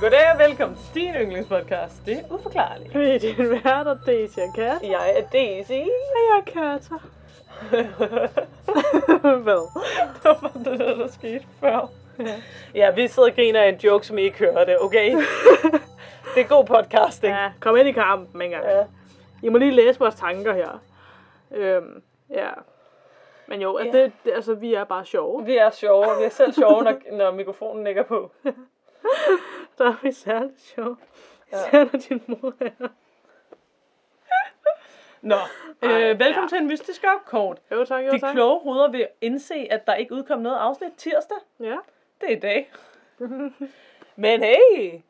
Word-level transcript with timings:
Goddag 0.00 0.32
og 0.32 0.38
velkommen 0.38 0.78
til 0.78 0.94
din 1.02 1.14
yndlingspodcast. 1.14 2.06
Det 2.06 2.18
er 2.18 2.32
uforklarligt. 2.34 2.98
Vi 2.98 3.04
er 3.10 3.18
din 3.18 3.50
værter, 3.50 3.96
Daisy 4.06 4.38
og 4.38 4.54
Kat. 4.54 4.82
Jeg 4.82 5.18
er 5.18 5.22
Daisy. 5.32 5.70
Og 5.70 6.20
jeg 6.28 6.38
er 6.38 6.42
Kata. 6.46 6.94
Hvad? 9.46 9.68
det 10.22 10.42
var 10.42 10.50
det, 10.54 10.78
der, 10.78 10.96
der 10.96 11.08
skete 11.08 11.44
før. 11.60 11.90
Ja, 12.74 12.90
vi 12.90 13.08
sidder 13.08 13.28
og 13.28 13.34
griner 13.34 13.60
af 13.62 13.68
en 13.68 13.74
joke, 13.76 14.06
som 14.06 14.18
I 14.18 14.22
ikke 14.22 14.38
hørte, 14.38 14.82
okay? 14.82 15.10
det 16.34 16.40
er 16.40 16.48
god 16.48 16.64
podcasting. 16.64 17.34
Ja, 17.34 17.52
kom 17.60 17.76
ind 17.76 17.88
i 17.88 17.92
kampen 17.92 18.42
en 18.42 18.50
gang. 18.50 18.64
Ja. 18.64 18.84
I 19.42 19.48
må 19.48 19.58
lige 19.58 19.70
læse 19.72 19.98
vores 19.98 20.14
tanker 20.14 20.52
her. 20.54 20.82
Øhm, 21.50 22.02
ja. 22.30 22.48
Men 23.46 23.60
jo, 23.60 23.78
Ja. 23.78 23.84
yeah. 23.84 23.94
det, 23.94 24.12
det, 24.24 24.32
altså, 24.34 24.54
vi 24.54 24.74
er 24.74 24.84
bare 24.84 25.04
sjove. 25.04 25.44
Vi 25.44 25.56
er 25.56 25.70
sjove. 25.70 26.06
Vi 26.18 26.24
er 26.24 26.28
selv 26.30 26.52
sjove, 26.52 26.82
når, 26.82 26.94
når 27.18 27.30
mikrofonen 27.30 27.84
ligger 27.84 28.02
på. 28.02 28.30
Der 29.78 29.84
er 29.88 29.96
vi 30.02 30.12
særligt 30.12 30.60
sjove. 30.60 30.96
Ja. 31.52 31.56
Især 31.66 31.84
når 31.84 31.98
din 32.08 32.22
mor 32.26 32.54
er 32.60 32.70
her. 32.78 32.88
Nå, 35.22 35.34
Ej, 35.82 36.10
øh, 36.10 36.18
velkommen 36.18 36.44
ja. 36.44 36.48
til 36.48 36.58
en 36.58 36.66
mystisk 36.66 37.04
opkort. 37.16 37.58
Jo 37.72 37.84
tak, 37.84 38.04
jo 38.06 38.10
De 38.12 38.18
tak. 38.20 38.34
kloge 38.34 38.60
hoveder 38.60 38.90
vil 38.90 39.08
indse, 39.20 39.66
at 39.70 39.86
der 39.86 39.94
ikke 39.94 40.14
udkom 40.14 40.38
noget 40.40 40.56
afsnit 40.58 40.92
tirsdag. 40.96 41.36
Ja. 41.60 41.76
Det 42.20 42.32
er 42.32 42.36
i 42.36 42.40
dag. 42.40 42.70
Men 44.16 44.42
hey, 44.42 45.00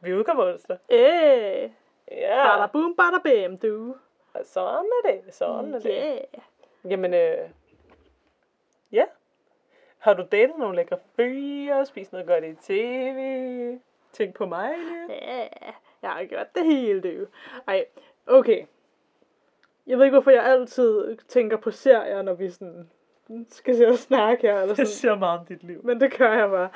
vi 0.00 0.14
udkommer 0.14 0.52
onsdag. 0.52 0.78
Øh, 0.90 1.70
Ja, 2.10 2.56
bada 2.56 2.66
boom, 2.66 2.94
bada 2.96 3.18
bam, 3.24 3.58
du. 3.58 3.96
sådan 4.44 4.90
er 5.04 5.10
det. 5.10 5.34
Sådan 5.34 5.74
er 5.74 5.78
det. 5.78 5.90
Yeah. 5.92 6.90
Jamen, 6.92 7.14
øh, 7.14 7.48
ja. 8.92 9.04
Har 9.98 10.14
du 10.14 10.24
datet 10.32 10.58
nogle 10.58 10.76
lækre 10.76 10.98
fyre, 11.16 11.86
spist 11.86 12.12
noget 12.12 12.26
godt 12.26 12.44
i 12.44 12.54
tv, 12.54 13.78
tænk 14.16 14.34
på 14.34 14.46
mig? 14.46 14.70
Ja, 15.08 15.46
jeg 16.02 16.10
har 16.10 16.24
gjort 16.24 16.54
det 16.54 16.64
hele, 16.64 17.00
du. 17.00 17.26
Ej, 17.68 17.84
okay. 18.26 18.64
Jeg 19.86 19.98
ved 19.98 20.04
ikke, 20.04 20.14
hvorfor 20.14 20.30
jeg 20.30 20.44
altid 20.44 21.16
tænker 21.16 21.56
på 21.56 21.70
serier, 21.70 22.22
når 22.22 22.34
vi 22.34 22.50
sådan 22.50 22.90
skal 23.48 23.76
se 23.76 23.88
og 23.88 23.94
snakke 23.94 24.42
her. 24.46 24.54
Eller 24.54 24.66
Det 24.66 24.76
sådan. 24.76 24.86
siger 24.86 25.14
meget 25.14 25.40
om 25.40 25.46
dit 25.46 25.62
liv. 25.62 25.80
Men 25.84 26.00
det 26.00 26.18
gør 26.18 26.32
jeg 26.32 26.50
bare. 26.50 26.68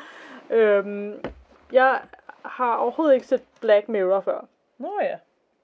Øhm, 0.50 1.20
jeg 1.72 2.00
har 2.44 2.76
overhovedet 2.76 3.14
ikke 3.14 3.26
set 3.26 3.42
Black 3.60 3.88
Mirror 3.88 4.20
før. 4.20 4.46
Nå 4.78 4.98
ja. 5.02 5.18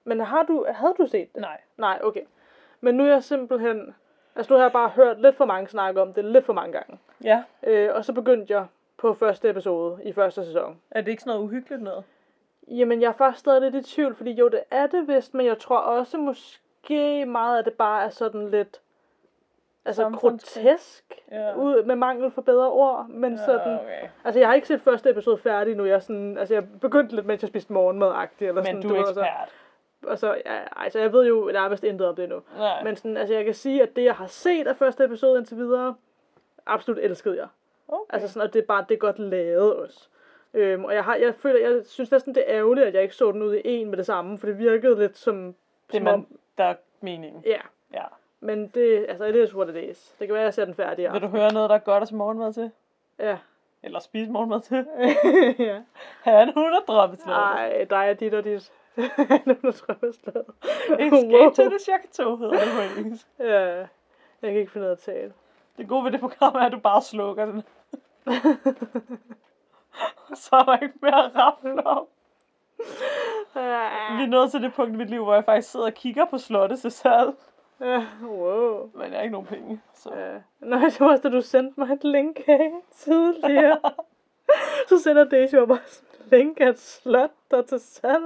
Men 0.04 0.20
har 0.20 0.42
du, 0.42 0.66
havde 0.68 0.94
du 0.98 1.06
set 1.06 1.32
det? 1.34 1.40
Nej. 1.40 1.60
Nej, 1.76 1.98
okay. 2.02 2.22
Men 2.80 2.94
nu 2.94 3.04
er 3.04 3.08
jeg 3.08 3.22
simpelthen... 3.24 3.94
Altså 4.36 4.52
nu 4.52 4.56
har 4.56 4.64
jeg 4.64 4.72
bare 4.72 4.88
hørt 4.88 5.20
lidt 5.20 5.36
for 5.36 5.44
mange 5.44 5.68
snakke 5.68 6.02
om 6.02 6.12
det, 6.12 6.24
lidt 6.24 6.44
for 6.44 6.52
mange 6.52 6.72
gange. 6.72 6.98
Ja. 7.24 7.42
Øh, 7.62 7.94
og 7.94 8.04
så 8.04 8.12
begyndte 8.12 8.52
jeg 8.52 8.66
på 9.06 9.14
første 9.14 9.50
episode 9.50 9.98
i 10.04 10.12
første 10.12 10.44
sæson. 10.44 10.80
Er 10.90 11.00
det 11.00 11.10
ikke 11.10 11.22
sådan 11.22 11.30
noget 11.30 11.44
uhyggeligt 11.44 11.82
noget? 11.82 12.04
Jamen, 12.68 13.00
jeg 13.02 13.08
er 13.08 13.12
faktisk 13.12 13.40
stadig 13.40 13.60
lidt 13.72 13.74
i 13.88 13.94
tvivl, 13.94 14.14
fordi 14.14 14.30
jo, 14.32 14.48
det 14.48 14.60
er 14.70 14.86
det 14.86 15.08
vist, 15.08 15.34
men 15.34 15.46
jeg 15.46 15.58
tror 15.58 15.78
også 15.78 16.18
måske 16.18 17.24
meget 17.26 17.58
af 17.58 17.64
det 17.64 17.72
bare 17.72 18.04
er 18.04 18.08
sådan 18.08 18.50
lidt... 18.50 18.80
Altså 19.84 20.10
grotesk, 20.10 21.04
Ja. 21.30 21.54
ud 21.56 21.82
med 21.84 21.96
mangel 21.96 22.30
for 22.30 22.42
bedre 22.42 22.70
ord, 22.70 23.06
men 23.08 23.32
Ja, 23.32 23.44
sådan... 23.44 23.74
okay. 23.80 24.08
Altså, 24.24 24.38
jeg 24.40 24.48
har 24.48 24.54
ikke 24.54 24.68
set 24.68 24.80
første 24.80 25.10
episode 25.10 25.38
færdig 25.38 25.76
nu. 25.76 25.84
Jeg, 25.84 25.94
er 25.94 25.98
sådan, 25.98 26.38
altså, 26.38 26.54
jeg 26.54 26.64
begyndte 26.80 27.14
lidt, 27.14 27.26
mens 27.26 27.42
jeg 27.42 27.48
spiste 27.48 27.72
morgenmad-agtigt. 27.72 28.48
Eller 28.48 28.62
Men 28.62 28.66
sådan, 28.66 28.82
du 28.82 28.94
er 28.94 29.00
og 29.00 29.14
så- 29.14 29.20
ekspert. 29.20 29.48
Og 30.06 30.18
så, 30.18 30.34
ja, 30.46 30.58
altså, 30.76 30.98
jeg 30.98 31.12
ved 31.12 31.26
jo 31.26 31.50
nærmest 31.52 31.84
intet 31.84 32.06
om 32.08 32.16
det 32.16 32.28
nu. 32.28 32.40
Nej. 32.58 32.82
Men 32.84 32.96
sådan, 32.96 33.16
altså, 33.16 33.34
jeg 33.34 33.44
kan 33.44 33.54
sige, 33.54 33.82
at 33.82 33.96
det, 33.96 34.04
jeg 34.04 34.14
har 34.14 34.26
set 34.26 34.66
af 34.66 34.76
første 34.76 35.04
episode 35.04 35.38
indtil 35.38 35.56
videre, 35.56 35.94
absolut 36.66 36.98
elskede 36.98 37.36
jeg. 37.36 37.46
Okay. 37.88 38.14
Altså 38.14 38.28
sådan, 38.28 38.48
og 38.48 38.54
det 38.54 38.62
er 38.62 38.66
bare, 38.66 38.84
det 38.88 38.94
er 38.94 38.98
godt 38.98 39.18
lavet 39.18 39.74
også. 39.76 40.08
Øhm, 40.54 40.84
og 40.84 40.94
jeg, 40.94 41.04
har, 41.04 41.14
jeg 41.16 41.34
føler, 41.34 41.68
jeg 41.70 41.82
synes 41.86 42.10
næsten, 42.10 42.34
det 42.34 42.44
er 42.46 42.58
ærgerligt, 42.58 42.86
at 42.86 42.94
jeg 42.94 43.02
ikke 43.02 43.14
så 43.14 43.32
den 43.32 43.42
ud 43.42 43.54
i 43.54 43.60
en 43.64 43.88
med 43.90 43.96
det 43.98 44.06
samme, 44.06 44.38
for 44.38 44.46
det 44.46 44.58
virkede 44.58 44.98
lidt 44.98 45.18
som... 45.18 45.54
det 45.92 45.94
er 45.96 45.98
som 45.98 46.06
om- 46.06 46.12
man, 46.18 46.26
der 46.58 46.64
er 46.64 46.74
meningen. 47.00 47.42
Ja, 47.46 47.60
Ja. 47.94 48.04
men 48.40 48.68
det, 48.68 49.06
altså, 49.08 49.24
it 49.24 49.34
is 49.36 49.54
what 49.54 49.68
it 49.76 49.90
is. 49.90 50.14
Det 50.18 50.28
kan 50.28 50.34
være, 50.34 50.42
at 50.42 50.44
jeg 50.44 50.54
ser 50.54 50.64
den 50.64 50.74
færdig. 50.74 51.12
Vil 51.12 51.22
du 51.22 51.26
høre 51.26 51.52
noget, 51.52 51.70
der 51.70 51.76
er 51.76 51.80
godt 51.80 52.02
at 52.02 52.12
morgenmad 52.12 52.52
til? 52.52 52.70
Ja. 53.18 53.38
Eller 53.82 53.98
spise 53.98 54.30
morgenmad 54.30 54.60
til? 54.60 54.86
ja. 55.68 55.80
Han 56.22 56.52
hun 56.54 56.64
er 56.72 56.80
drømmeslaget. 56.86 57.38
Ej, 57.38 57.84
dig 57.90 57.96
er 58.10 58.12
dit 58.12 58.34
og 58.34 58.44
dit. 58.44 58.72
nu 58.96 59.02
er 59.02 59.54
der 59.62 59.84
drømmeslaget. 59.86 60.46
Escape 60.98 61.54
to 61.56 61.62
the 61.70 61.78
Chateau 61.78 62.36
hedder 62.36 62.52
det 62.54 62.68
på 62.94 63.00
engelsk. 63.00 63.26
Ja, 63.38 63.76
jeg 64.42 64.50
kan 64.52 64.54
ikke 64.56 64.72
finde 64.72 64.84
ud 64.84 64.88
af 64.88 64.92
at 64.94 64.98
tale. 64.98 65.32
Det 65.78 65.88
gode 65.88 66.04
ved 66.04 66.10
det 66.12 66.20
program 66.20 66.54
er, 66.54 66.60
at 66.60 66.72
du 66.72 66.78
bare 66.78 67.02
slukker 67.02 67.44
den. 67.46 67.62
Så 70.34 70.56
er 70.56 70.62
der 70.62 70.82
ikke 70.82 70.98
mere 71.02 71.24
at 71.24 71.36
rafle 71.36 71.86
om. 71.86 72.06
Vi 74.18 74.22
er 74.22 74.26
nået 74.26 74.50
til 74.50 74.62
det 74.62 74.74
punkt 74.74 74.94
i 74.94 74.96
mit 74.96 75.10
liv, 75.10 75.24
hvor 75.24 75.34
jeg 75.34 75.44
faktisk 75.44 75.70
sidder 75.70 75.86
og 75.86 75.94
kigger 75.94 76.24
på 76.24 76.38
slottet 76.38 76.80
til 76.80 76.90
salg. 76.90 77.34
Ja, 77.80 78.06
wow. 78.22 78.90
Men 78.94 79.02
jeg 79.02 79.18
har 79.18 79.22
ikke 79.22 79.32
nogen 79.32 79.46
penge. 79.46 79.80
Så. 79.94 80.14
Ja. 80.14 80.38
Nej, 80.60 80.80
det 80.80 81.00
var 81.00 81.10
også, 81.10 81.22
da 81.22 81.28
du 81.28 81.40
sendte 81.40 81.80
mig 81.80 81.92
et 81.92 82.04
link 82.04 82.40
af 82.48 82.72
tidligere. 82.92 83.80
så 84.88 84.98
sender 84.98 85.24
Daisy 85.24 85.54
mig 85.54 85.68
bare 85.68 85.78
et 85.78 86.02
link 86.30 86.60
af 86.60 86.68
et 86.68 86.78
slot, 86.78 87.30
der 87.50 87.58
er 87.58 87.62
til 87.62 87.80
salg. 87.80 88.24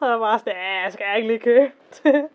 Og 0.00 0.08
jeg 0.08 0.20
var 0.20 0.38
sådan, 0.38 0.56
ja, 0.56 0.82
jeg 0.82 0.92
skal 0.92 1.06
ikke 1.16 1.28
lige 1.28 1.38
købe 1.38 1.72
det. 2.04 2.28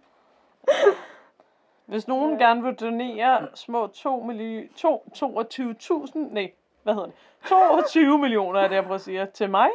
Hvis 1.91 2.07
nogen 2.07 2.37
gerne 2.37 2.63
vil 2.63 2.75
donere 2.75 3.47
små 3.53 3.87
2 3.87 4.19
millioner, 4.19 4.67
2, 4.75 5.11
22.000, 5.15 6.17
nej, 6.17 6.51
hvad 6.83 6.93
hedder 6.93 7.07
det? 7.07 7.15
22 7.45 8.17
millioner 8.17 8.59
er 8.59 8.67
det, 8.67 8.75
jeg 8.75 8.83
prøver 8.83 8.95
at 8.95 9.01
sige, 9.01 9.27
til 9.33 9.49
mig, 9.49 9.69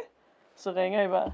så 0.55 0.71
ringer 0.71 1.03
I 1.03 1.07
bare. 1.07 1.33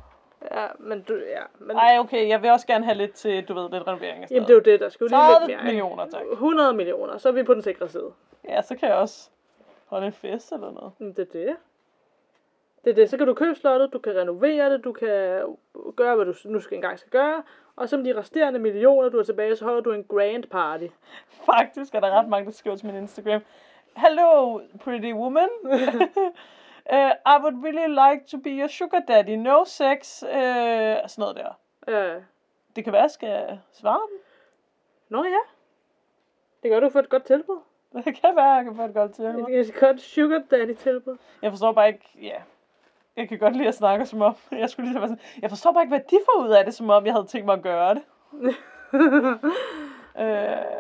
Ja, 0.52 0.68
men 0.80 1.02
du, 1.02 1.14
ja. 1.14 1.42
Men, 1.60 1.78
Ej, 1.78 1.98
okay, 2.00 2.28
jeg 2.28 2.42
vil 2.42 2.52
også 2.52 2.68
gerne 2.68 2.86
have 2.86 2.98
lidt 2.98 3.14
til, 3.14 3.48
du 3.48 3.54
ved, 3.54 3.70
lidt 3.70 3.88
renovering 3.88 4.26
Jamen, 4.32 4.44
det 4.44 4.50
er 4.50 4.54
jo 4.54 4.60
det, 4.60 4.80
der 4.80 4.90
skulle 4.90 5.10
lige 5.10 5.22
lidt 5.28 5.38
30 5.38 5.48
mere. 5.48 5.58
ikke? 5.58 5.66
millioner, 5.66 6.06
tak. 6.06 6.22
100 6.32 6.74
millioner, 6.74 7.18
så 7.18 7.30
er 7.30 7.34
vi 7.34 7.44
på 7.44 7.54
den 7.54 7.62
sikre 7.62 7.90
side. 7.90 8.12
Ja, 8.50 8.62
så 8.62 8.76
kan 8.76 8.90
jeg 8.90 8.98
også 8.98 9.30
holde 9.86 10.06
en 10.06 10.14
fest 10.14 10.52
eller 10.52 10.72
noget. 10.72 10.92
Men 10.98 11.14
det 11.14 11.20
er 11.20 11.32
det. 11.46 11.56
Det 12.84 12.90
er 12.90 12.96
det. 12.96 13.10
Så 13.10 13.18
kan 13.18 13.28
du 13.28 13.34
købe 13.34 13.56
slottet, 13.56 13.94
du 13.94 14.00
kan 14.00 14.16
renovere 14.16 14.74
det, 14.74 14.84
du 14.84 14.92
kan 14.92 15.42
gøre, 15.96 16.16
hvad 16.16 16.26
du 16.26 16.34
nu 16.46 16.60
skal 16.60 16.76
engang 16.76 17.00
skal 17.00 17.12
gøre. 17.12 17.44
Og 17.76 17.88
med 17.92 18.04
de 18.04 18.20
resterende 18.20 18.60
millioner, 18.60 19.10
du 19.10 19.18
har 19.18 19.24
tilbage, 19.24 19.56
så 19.56 19.66
holder 19.66 19.82
du 19.82 19.92
en 19.92 20.04
grand 20.04 20.44
party. 20.44 20.88
Faktisk 21.46 21.96
er 21.96 22.00
der 22.00 22.20
ret 22.20 22.30
mange, 22.30 22.46
der 22.46 22.52
skriver 22.52 22.76
til 22.76 22.86
min 22.86 22.96
Instagram. 22.96 23.42
Hello, 23.98 24.60
pretty 24.84 25.14
woman. 25.14 25.50
uh, 26.94 27.12
I 27.26 27.36
would 27.42 27.64
really 27.64 27.88
like 27.88 28.28
to 28.28 28.38
be 28.38 28.50
your 28.50 28.68
sugar 28.68 29.00
daddy. 29.08 29.36
No 29.36 29.64
sex. 29.66 30.24
Uh, 30.24 30.30
sådan 30.30 31.14
noget 31.18 31.36
der. 31.36 31.60
Ja. 31.88 32.20
Det 32.76 32.84
kan 32.84 32.94
være, 32.94 33.02
jeg 33.02 33.12
skal 33.12 33.60
svare 33.72 34.02
dem. 34.12 34.20
Nå 35.10 35.24
ja. 35.24 35.44
Det 36.64 36.72
gør 36.72 36.80
du 36.80 36.90
for 36.90 37.00
et 37.00 37.10
godt 37.10 37.24
tilbud. 37.24 37.60
Det 38.06 38.22
kan 38.22 38.36
være, 38.36 38.52
jeg 38.52 38.64
kan 38.64 38.76
få 38.76 38.84
et 38.84 38.94
godt 38.94 39.14
til. 39.14 39.26
Et, 39.26 39.60
et 39.60 39.76
godt 39.80 40.02
sugar 40.02 40.44
daddy 40.52 40.74
tilbud. 40.74 41.18
Jeg 41.42 41.52
forstår 41.52 41.72
bare 41.72 41.88
ikke, 41.88 42.10
ja. 42.22 42.42
Jeg 43.16 43.30
kan 43.30 43.40
godt 43.40 43.56
lide 43.56 43.68
at 43.68 43.76
snakke 43.76 44.06
som 44.06 44.22
om, 44.22 44.36
jeg 44.52 44.70
skulle 44.70 44.90
lige 44.90 45.00
være 45.00 45.08
sådan, 45.08 45.24
jeg 45.42 45.50
forstår 45.50 45.72
bare 45.74 45.84
ikke, 45.84 45.96
hvad 45.96 46.06
de 46.10 46.20
får 46.26 46.44
ud 46.44 46.50
af 46.50 46.66
det, 46.66 46.74
som 46.74 46.90
om 46.90 47.06
jeg 47.06 47.14
havde 47.14 47.28
tænkt 47.28 47.46
mig 47.46 47.54
at 47.54 47.64
gøre 47.64 47.96
det. 47.96 48.04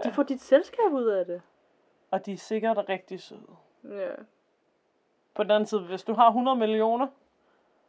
De 0.04 0.08
øh, 0.08 0.14
får 0.14 0.24
dit 0.24 0.42
selskab 0.42 0.92
ud 0.92 1.06
af 1.06 1.26
det. 1.26 1.42
og 2.12 2.26
de 2.26 2.34
er 2.34 2.38
sikkert 2.38 2.90
rigtig 2.90 3.22
søde. 3.22 3.56
Ja. 3.84 4.10
På 5.36 5.44
den 5.44 5.52
anden 5.52 5.68
side, 5.68 5.82
hvis 5.82 6.04
du 6.04 6.14
har 6.14 6.28
100 6.28 6.58
millioner, 6.58 7.08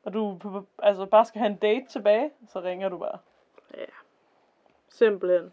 og 0.04 0.12
du 0.12 0.38
altså 0.78 1.06
bare 1.06 1.24
skal 1.24 1.38
have 1.38 1.50
en 1.50 1.56
date 1.56 1.86
tilbage, 1.86 2.30
så 2.46 2.60
ringer 2.60 2.88
du 2.88 2.98
bare. 2.98 3.19
Ja. 3.76 3.84
Simpelthen. 4.88 5.52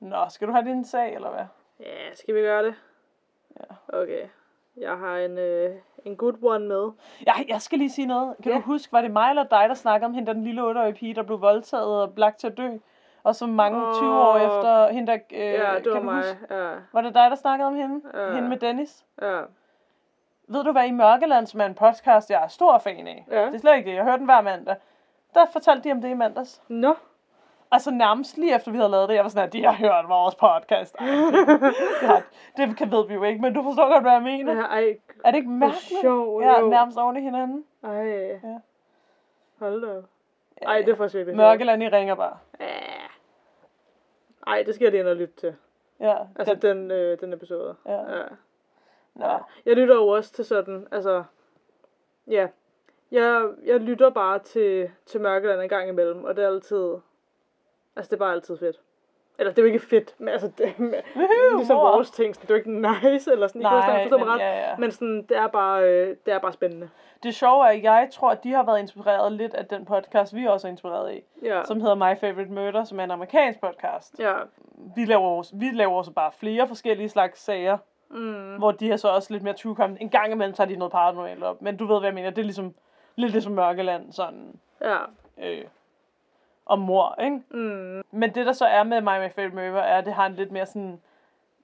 Nå, 0.00 0.26
skal 0.28 0.48
du 0.48 0.52
have 0.52 0.64
din 0.64 0.84
sag, 0.84 1.14
eller 1.14 1.30
hvad? 1.30 1.44
Ja, 1.80 2.14
skal 2.14 2.34
vi 2.34 2.40
gøre 2.40 2.64
det? 2.64 2.74
Ja. 3.60 3.98
Okay. 3.98 4.28
Jeg 4.76 4.96
har 4.96 5.16
en, 5.16 5.38
øh, 5.38 5.70
en 6.04 6.16
good 6.16 6.34
one 6.42 6.66
med. 6.68 6.90
Jeg, 7.26 7.34
jeg 7.48 7.60
skal 7.60 7.78
lige 7.78 7.90
sige 7.90 8.06
noget. 8.06 8.34
Kan 8.42 8.52
Ja. 8.52 8.58
du 8.58 8.62
huske, 8.62 8.92
var 8.92 9.00
det 9.00 9.10
mig 9.10 9.30
eller 9.30 9.42
dig, 9.44 9.64
der 9.68 9.74
snakkede 9.74 10.06
om 10.06 10.14
hende, 10.14 10.26
der 10.26 10.32
den 10.32 10.44
lille 10.44 10.62
8-årige 10.62 10.94
pige, 10.94 11.14
der 11.14 11.22
blev 11.22 11.40
voldtaget 11.40 11.86
og 12.02 12.12
lagt 12.16 12.38
til 12.38 12.46
at 12.46 12.56
dø? 12.56 12.68
Og 13.22 13.34
så 13.34 13.46
mange 13.46 13.86
Åh. 13.86 13.94
20 13.94 14.14
år 14.14 14.36
efter 14.36 14.88
hende, 14.92 15.12
der... 15.12 15.18
Øh, 15.32 15.38
Ja, 15.40 15.52
det 15.52 15.62
var 15.62 15.74
kan 15.80 15.84
du 15.92 16.00
mig. 16.00 16.16
Huske? 16.16 16.38
Ja. 16.50 16.74
Var 16.92 17.00
det 17.00 17.14
dig, 17.14 17.30
der 17.30 17.34
snakkede 17.36 17.66
om 17.66 17.74
hende? 17.74 18.00
Ja. 18.14 18.34
Hende 18.34 18.48
med 18.48 18.56
Dennis? 18.56 19.04
Ja. 19.22 19.40
Ved 20.48 20.64
du 20.64 20.72
hvad, 20.72 20.86
i 20.86 20.90
Mørkeland, 20.90 21.46
som 21.46 21.60
er 21.60 21.64
en 21.66 21.74
podcast, 21.74 22.30
jeg 22.30 22.42
er 22.44 22.48
stor 22.48 22.78
fan 22.78 23.06
af. 23.06 23.26
Ja. 23.30 23.46
Det 23.46 23.54
er 23.54 23.58
slet 23.58 23.76
ikke 23.76 23.90
det. 23.90 23.96
Jeg 23.96 24.04
hører 24.04 24.16
den 24.16 24.24
hver 24.24 24.40
mandag. 24.40 24.76
Der 25.34 25.46
fortalte 25.52 25.88
de 25.88 25.92
om 25.92 26.00
det 26.00 26.08
i 26.08 26.14
mandags. 26.14 26.62
Nå. 26.68 26.94
Altså 27.74 27.90
nærmest 27.90 28.36
lige 28.38 28.54
efter 28.54 28.70
vi 28.70 28.76
havde 28.76 28.90
lavet 28.90 29.08
det, 29.08 29.14
jeg 29.14 29.22
var 29.24 29.28
sådan, 29.28 29.46
at 29.46 29.52
de 29.52 29.64
har 29.64 29.72
hørt 29.72 30.08
vores 30.08 30.34
podcast. 30.34 30.96
Ej, 30.98 31.06
det, 32.56 32.68
det 32.68 32.76
kan 32.76 32.90
ved 32.90 33.06
vi 33.08 33.14
jo 33.14 33.22
ikke, 33.22 33.40
men 33.40 33.54
du 33.54 33.62
forstår 33.62 33.88
godt, 33.92 34.02
hvad 34.02 34.12
jeg 34.12 34.22
mener. 34.22 34.54
Ja, 34.54 34.60
ej, 34.62 34.98
Er 35.24 35.30
det 35.30 35.38
ikke 35.38 35.50
mærkeligt? 35.50 36.00
sjovt, 36.00 36.44
ja, 36.44 36.60
jo. 36.60 36.68
nærmest 36.68 36.98
oven 36.98 37.16
i 37.16 37.20
hinanden. 37.20 37.64
ej. 37.82 38.06
Ja. 38.44 38.58
Hold 39.58 39.80
da. 39.86 40.02
Ej, 40.62 40.78
det 40.78 40.88
er 40.88 40.96
faktisk 40.96 41.14
virkelig 41.14 41.36
Mørkeland, 41.36 41.82
I 41.82 41.88
ringer 41.88 42.14
bare. 42.14 42.38
Ej, 44.46 44.62
det 44.66 44.74
skal 44.74 44.84
jeg 44.84 44.90
lige 44.92 45.00
ind 45.00 45.08
og 45.08 45.16
lytte 45.16 45.34
til. 45.36 45.54
Ja, 46.00 46.16
Altså 46.36 46.54
den, 46.54 46.78
den, 46.78 46.90
øh, 46.90 47.20
den 47.20 47.32
episode. 47.32 47.74
Ja. 47.86 48.16
ja. 48.18 48.22
Nå. 49.14 49.38
Jeg 49.66 49.76
lytter 49.76 49.94
jo 49.94 50.08
også 50.08 50.32
til 50.32 50.44
sådan, 50.44 50.86
altså, 50.92 51.24
ja. 52.26 52.48
Jeg, 53.10 53.48
jeg 53.64 53.80
lytter 53.80 54.10
bare 54.10 54.38
til, 54.38 54.90
til 55.06 55.20
Mørkeland 55.20 55.60
en 55.60 55.68
gang 55.68 55.88
imellem, 55.88 56.24
og 56.24 56.36
det 56.36 56.44
er 56.44 56.48
altid... 56.48 56.94
Altså, 57.96 58.10
det 58.10 58.12
er 58.16 58.18
bare 58.24 58.32
altid 58.32 58.58
fedt. 58.58 58.76
Eller, 59.38 59.52
det 59.52 59.58
er 59.58 59.62
jo 59.62 59.66
ikke 59.72 59.86
fedt, 59.86 60.14
men 60.18 60.28
altså, 60.28 60.50
det, 60.58 60.74
ligesom 61.56 61.76
mor. 61.76 61.90
vores 61.90 62.10
ting, 62.10 62.34
sådan, 62.34 62.42
det 62.48 62.54
er 62.54 62.54
jo 62.54 62.58
ikke 62.58 62.80
nice, 63.12 63.32
eller 63.32 63.46
sådan, 63.46 63.62
Nej, 63.62 63.98
ikke 63.98 64.10
forstå 64.10 64.18
mig 64.18 64.26
men 64.26 64.34
ret, 64.34 64.40
ja, 64.40 64.68
ja. 64.70 64.76
men 64.76 64.90
sådan, 64.92 65.22
det 65.28 65.36
er 65.36 65.46
bare, 65.46 65.82
øh, 65.84 66.16
det 66.26 66.34
er 66.34 66.38
bare 66.38 66.52
spændende. 66.52 66.90
Det 67.22 67.34
sjove 67.34 67.64
er, 67.64 67.68
at 67.68 67.82
jeg 67.82 68.08
tror, 68.12 68.30
at 68.30 68.44
de 68.44 68.52
har 68.52 68.62
været 68.62 68.78
inspireret 68.80 69.32
lidt 69.32 69.54
af 69.54 69.66
den 69.66 69.84
podcast, 69.84 70.34
vi 70.34 70.46
også 70.46 70.66
er 70.66 70.70
inspireret 70.70 71.14
i, 71.14 71.20
Ja. 71.42 71.62
som 71.64 71.80
hedder 71.80 71.94
My 71.94 72.18
Favorite 72.20 72.50
Murder, 72.52 72.84
som 72.84 73.00
er 73.00 73.04
en 73.04 73.10
amerikansk 73.10 73.60
podcast. 73.60 74.14
Ja. 74.18 74.34
Vi 74.96 75.04
laver, 75.04 75.50
vi 75.58 75.70
laver 75.72 75.94
også 75.98 76.10
bare 76.12 76.32
flere 76.32 76.68
forskellige 76.68 77.08
slags 77.08 77.40
sager, 77.40 77.78
Mm. 78.10 78.56
hvor 78.56 78.70
de 78.70 78.90
har 78.90 78.96
så 78.96 79.08
også 79.08 79.32
lidt 79.32 79.42
mere 79.42 79.54
true 79.54 79.74
crime. 79.74 79.96
En 80.00 80.08
gang 80.08 80.32
imellem 80.32 80.54
tager 80.54 80.68
de 80.68 80.76
noget 80.76 80.92
paranormalt 80.92 81.42
op, 81.42 81.62
men 81.62 81.76
du 81.76 81.86
ved, 81.86 81.98
hvad 81.98 82.08
jeg 82.08 82.14
mener. 82.14 82.30
Det 82.30 82.38
er 82.38 82.42
ligesom 82.44 82.74
lidt 83.16 83.32
ligesom 83.32 83.52
Mørkeland, 83.52 84.12
sådan 84.12 84.60
Ja. 84.80 84.96
øh, 85.42 85.64
om 86.66 86.78
mor, 86.78 87.14
ikke? 87.22 87.40
Mm. 87.50 88.02
Men 88.10 88.34
det, 88.34 88.46
der 88.46 88.52
så 88.52 88.64
er 88.66 88.82
med 88.82 89.00
My, 89.00 89.04
My 89.04 89.30
Favorite 89.34 89.54
Murder, 89.54 89.80
er, 89.82 89.98
at 89.98 90.04
det 90.04 90.12
har 90.14 90.26
en 90.26 90.34
lidt 90.34 90.52
mere 90.52 90.66
sådan, 90.66 91.00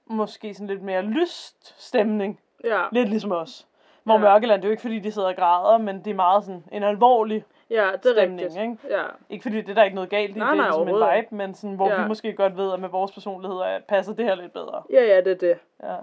måske 0.05 0.53
sådan 0.53 0.67
lidt 0.67 0.81
mere 0.81 1.01
lyst 1.01 1.81
stemning. 1.83 2.39
Ja. 2.63 2.83
Lidt 2.91 3.09
ligesom 3.09 3.31
os. 3.31 3.67
Hvor 4.03 4.13
Ja. 4.13 4.19
Mørkeland, 4.19 4.61
det 4.61 4.65
er 4.65 4.69
jo 4.69 4.71
ikke 4.71 4.81
fordi, 4.81 4.99
de 4.99 5.11
sidder 5.11 5.27
og 5.27 5.35
græder, 5.35 5.77
men 5.77 5.99
det 6.05 6.11
er 6.11 6.15
meget 6.15 6.43
sådan 6.43 6.63
en 6.71 6.83
alvorlig 6.83 7.43
Ja, 7.69 7.87
det 8.03 8.05
er 8.05 8.13
stemning, 8.13 8.41
rigtigt. 8.41 8.61
ikke? 8.61 8.77
Ja. 8.89 9.03
Ikke 9.29 9.43
fordi 9.43 9.61
det 9.61 9.69
er 9.69 9.73
der 9.73 9.83
ikke 9.83 9.95
noget 9.95 10.09
galt 10.09 10.35
i, 10.35 10.39
Nej, 10.39 10.47
det 10.47 10.57
nej, 10.57 10.65
er 10.67 10.85
ligesom 10.85 11.03
en 11.03 11.15
vibe, 11.21 11.35
men 11.35 11.53
sådan, 11.55 11.75
hvor 11.75 11.89
Ja. 11.89 12.01
vi 12.01 12.07
måske 12.07 12.33
godt 12.33 12.57
ved, 12.57 12.73
at 12.73 12.79
med 12.79 12.89
vores 12.89 13.11
personligheder 13.11 13.79
passer 13.87 14.13
det 14.13 14.25
her 14.25 14.35
lidt 14.35 14.53
bedre. 14.53 14.83
Ja, 14.89 15.03
ja, 15.03 15.17
det 15.17 15.27
er 15.27 15.35
det. 15.35 15.57
Ja. 15.83 15.95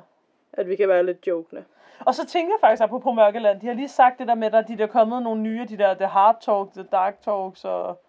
At 0.53 0.69
vi 0.69 0.77
kan 0.77 0.89
være 0.89 1.07
lidt 1.07 1.27
jokende. 1.27 1.65
Og 2.07 2.15
så 2.15 2.27
tænker 2.27 2.53
jeg 2.53 2.61
faktisk, 2.61 2.83
apropos 2.83 3.15
Mørkeland, 3.15 3.61
de 3.61 3.67
har 3.67 3.75
lige 3.75 3.89
sagt 3.89 4.19
det 4.19 4.29
der 4.29 4.35
med, 4.35 4.55
at 4.55 4.69
de 4.69 4.79
der 4.79 4.85
er 4.85 4.89
kommet 4.89 5.23
nogle 5.23 5.41
nye, 5.43 5.67
de 5.69 5.79
der 5.79 5.95
The 5.95 6.07
Hard 6.07 6.37
Talk, 6.41 6.73
The 6.73 6.83
Dark 6.83 7.23
Talks 7.23 7.65
og 7.65 8.01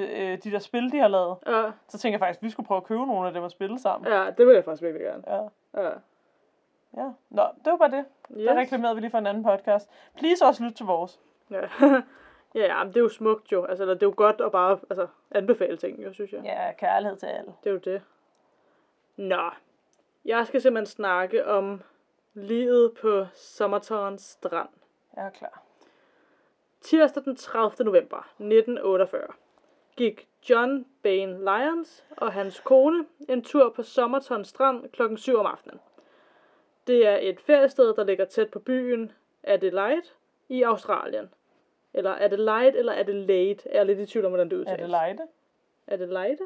øh, 0.00 0.38
de 0.44 0.50
der 0.50 0.58
spil, 0.58 0.92
de 0.92 0.98
har 0.98 1.08
lavet. 1.08 1.36
Ja. 1.46 1.70
Så 1.88 1.98
tænker 1.98 2.14
jeg 2.14 2.20
faktisk, 2.20 2.38
at 2.38 2.42
vi 2.42 2.50
skulle 2.50 2.66
prøve 2.66 2.76
at 2.76 2.84
købe 2.84 3.06
nogle 3.06 3.26
af 3.26 3.34
dem 3.34 3.42
og 3.42 3.50
spille 3.50 3.78
sammen. 3.78 4.12
Ja, 4.12 4.30
det 4.38 4.46
vil 4.46 4.54
jeg 4.54 4.64
faktisk 4.64 4.82
virkelig 4.82 5.06
gerne. 5.06 5.22
Ja. 5.26 5.42
Ja. 5.82 5.90
ja. 6.96 7.10
Nå, 7.30 7.42
det 7.64 7.70
var 7.70 7.76
bare 7.76 7.90
det. 7.90 8.04
Yes. 8.30 8.44
Der 8.44 8.54
reklamerede 8.54 8.94
vi 8.94 9.00
lige 9.00 9.10
for 9.10 9.18
en 9.18 9.26
anden 9.26 9.44
podcast. 9.44 9.90
Please 10.16 10.44
også 10.44 10.64
lyt 10.64 10.74
til 10.74 10.86
vores. 10.86 11.20
Ja. 11.50 11.60
ja, 12.54 12.66
ja, 12.66 12.84
men 12.84 12.92
det 12.92 12.96
er 12.96 13.04
jo 13.04 13.08
smukt 13.08 13.52
jo. 13.52 13.64
Altså, 13.64 13.84
det 13.84 14.02
er 14.02 14.06
jo 14.06 14.14
godt 14.16 14.40
at 14.40 14.52
bare 14.52 14.78
altså, 14.90 15.06
anbefale 15.30 15.76
ting, 15.76 16.04
jo, 16.04 16.12
synes 16.12 16.32
jeg. 16.32 16.40
Ja, 16.44 16.72
kærlighed 16.72 17.16
til 17.16 17.26
alle. 17.26 17.52
Det 17.64 17.70
er 17.70 17.74
jo 17.74 17.80
det. 17.84 18.02
Nå. 19.16 19.50
Jeg 20.24 20.46
skal 20.46 20.60
simpelthen 20.60 20.86
snakke 20.86 21.46
om 21.46 21.82
livet 22.34 22.92
på 23.00 23.26
Sommertårns 23.34 24.22
strand. 24.22 24.68
Jeg 25.16 25.26
er 25.26 25.30
klar. 25.30 25.62
Tirsdag 26.80 27.24
den 27.24 27.36
30. 27.36 27.84
november 27.84 28.16
1948 28.16 29.26
gik 29.96 30.28
John 30.50 30.86
Bain 31.02 31.38
Lyons 31.38 32.04
og 32.16 32.32
hans 32.32 32.60
kone 32.60 33.06
en 33.28 33.42
tur 33.42 33.70
på 33.70 33.82
Sommerton 33.82 34.44
Strand 34.44 34.88
klokken 34.88 35.18
7 35.18 35.36
om 35.36 35.46
aftenen. 35.46 35.80
Det 36.86 37.06
er 37.06 37.18
et 37.20 37.40
feriested, 37.40 37.94
der 37.94 38.04
ligger 38.04 38.24
tæt 38.24 38.50
på 38.50 38.58
byen 38.58 39.12
Adelaide 39.42 40.02
i 40.48 40.62
Australien. 40.62 41.30
Eller 41.94 42.16
Adelaide 42.20 42.78
eller 42.78 42.92
Adelaide. 42.92 43.56
Jeg 43.72 43.80
er 43.80 43.84
lidt 43.84 43.98
i 43.98 44.06
tvivl 44.06 44.24
om, 44.24 44.30
hvordan 44.30 44.50
det 44.50 44.56
udtales. 44.56 44.80
Adelaide? 44.80 45.22
Adelaide? 45.86 46.44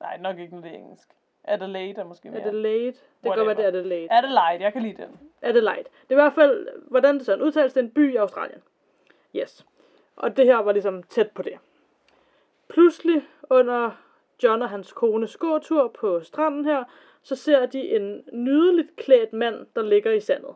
Nej, 0.00 0.16
nok 0.16 0.38
ikke, 0.38 0.54
når 0.54 0.62
det 0.62 0.70
er 0.70 0.74
engelsk. 0.74 1.08
Adelaide 1.44 2.00
er 2.00 2.04
måske 2.04 2.30
mere. 2.30 2.42
Adelaide. 2.42 2.86
Det 2.92 2.98
kan 3.22 3.36
godt 3.36 3.46
være, 3.46 3.56
det 3.56 3.64
er. 3.64 3.68
Adelaide. 3.68 4.12
Adelaide, 4.12 4.64
jeg 4.64 4.72
kan 4.72 4.82
lide 4.82 5.02
den. 5.02 5.20
Adelaide. 5.42 5.84
Det 5.84 6.08
er 6.08 6.12
i 6.12 6.14
hvert 6.14 6.32
fald, 6.32 6.68
hvordan 6.88 7.14
det 7.14 7.26
sådan 7.26 7.42
udtales, 7.42 7.72
det 7.72 7.80
er 7.80 7.84
en 7.84 7.90
by 7.90 8.12
i 8.12 8.16
Australien. 8.16 8.62
Yes. 9.36 9.66
Og 10.16 10.36
det 10.36 10.46
her 10.46 10.56
var 10.56 10.72
ligesom 10.72 11.02
tæt 11.02 11.30
på 11.30 11.42
det. 11.42 11.58
Pludselig 12.72 13.22
under 13.50 13.90
John 14.42 14.62
og 14.62 14.68
hans 14.70 14.92
kones 14.92 15.36
gåtur 15.36 15.88
på 16.00 16.20
stranden 16.22 16.64
her, 16.64 16.84
så 17.22 17.36
ser 17.36 17.66
de 17.66 17.96
en 17.96 18.22
nydeligt 18.32 18.96
klædt 18.96 19.32
mand, 19.32 19.66
der 19.76 19.82
ligger 19.82 20.12
i 20.12 20.20
sandet. 20.20 20.54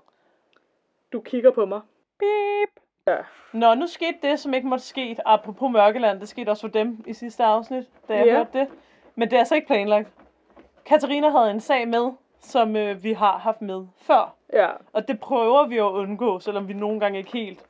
Du 1.13 1.21
kigger 1.21 1.51
på 1.51 1.67
mig. 1.67 1.81
Beep. 2.19 2.69
Ja. 3.07 3.17
Nå, 3.53 3.75
nu 3.75 3.87
skete 3.87 4.19
det, 4.23 4.41
som 4.41 4.55
ikke 4.55 4.67
måtte 4.69 4.85
ske. 4.85 5.17
Apropos 5.27 5.71
Mørkeland, 5.73 6.21
det 6.21 6.29
skete 6.29 6.49
også 6.51 6.61
for 6.61 6.69
dem 6.69 7.05
i 7.07 7.13
sidste 7.13 7.45
afsnit, 7.45 7.85
da 8.09 8.15
jeg 8.17 8.27
Ja. 8.27 8.37
hørte 8.37 8.59
det. 8.59 8.69
Men 9.15 9.29
det 9.31 9.37
er 9.37 9.39
altså 9.41 9.55
ikke 9.55 9.67
planlagt. 9.67 10.09
Katarina 10.87 11.29
havde 11.31 11.51
en 11.51 11.61
sag 11.61 11.89
med, 11.89 12.13
som 12.41 12.77
øh, 12.77 13.03
vi 13.05 13.13
har 13.13 13.39
haft 13.39 13.63
med 13.63 13.87
før. 13.97 14.35
Ja. 14.53 14.69
Og 14.93 15.09
det 15.09 15.21
prøver 15.21 15.67
vi 15.67 15.77
at 15.77 15.83
undgå, 15.83 16.39
selvom 16.39 16.69
vi 16.69 16.73
nogle 16.73 17.01
gange 17.01 17.19
ikke 17.19 17.33
helt 17.33 17.65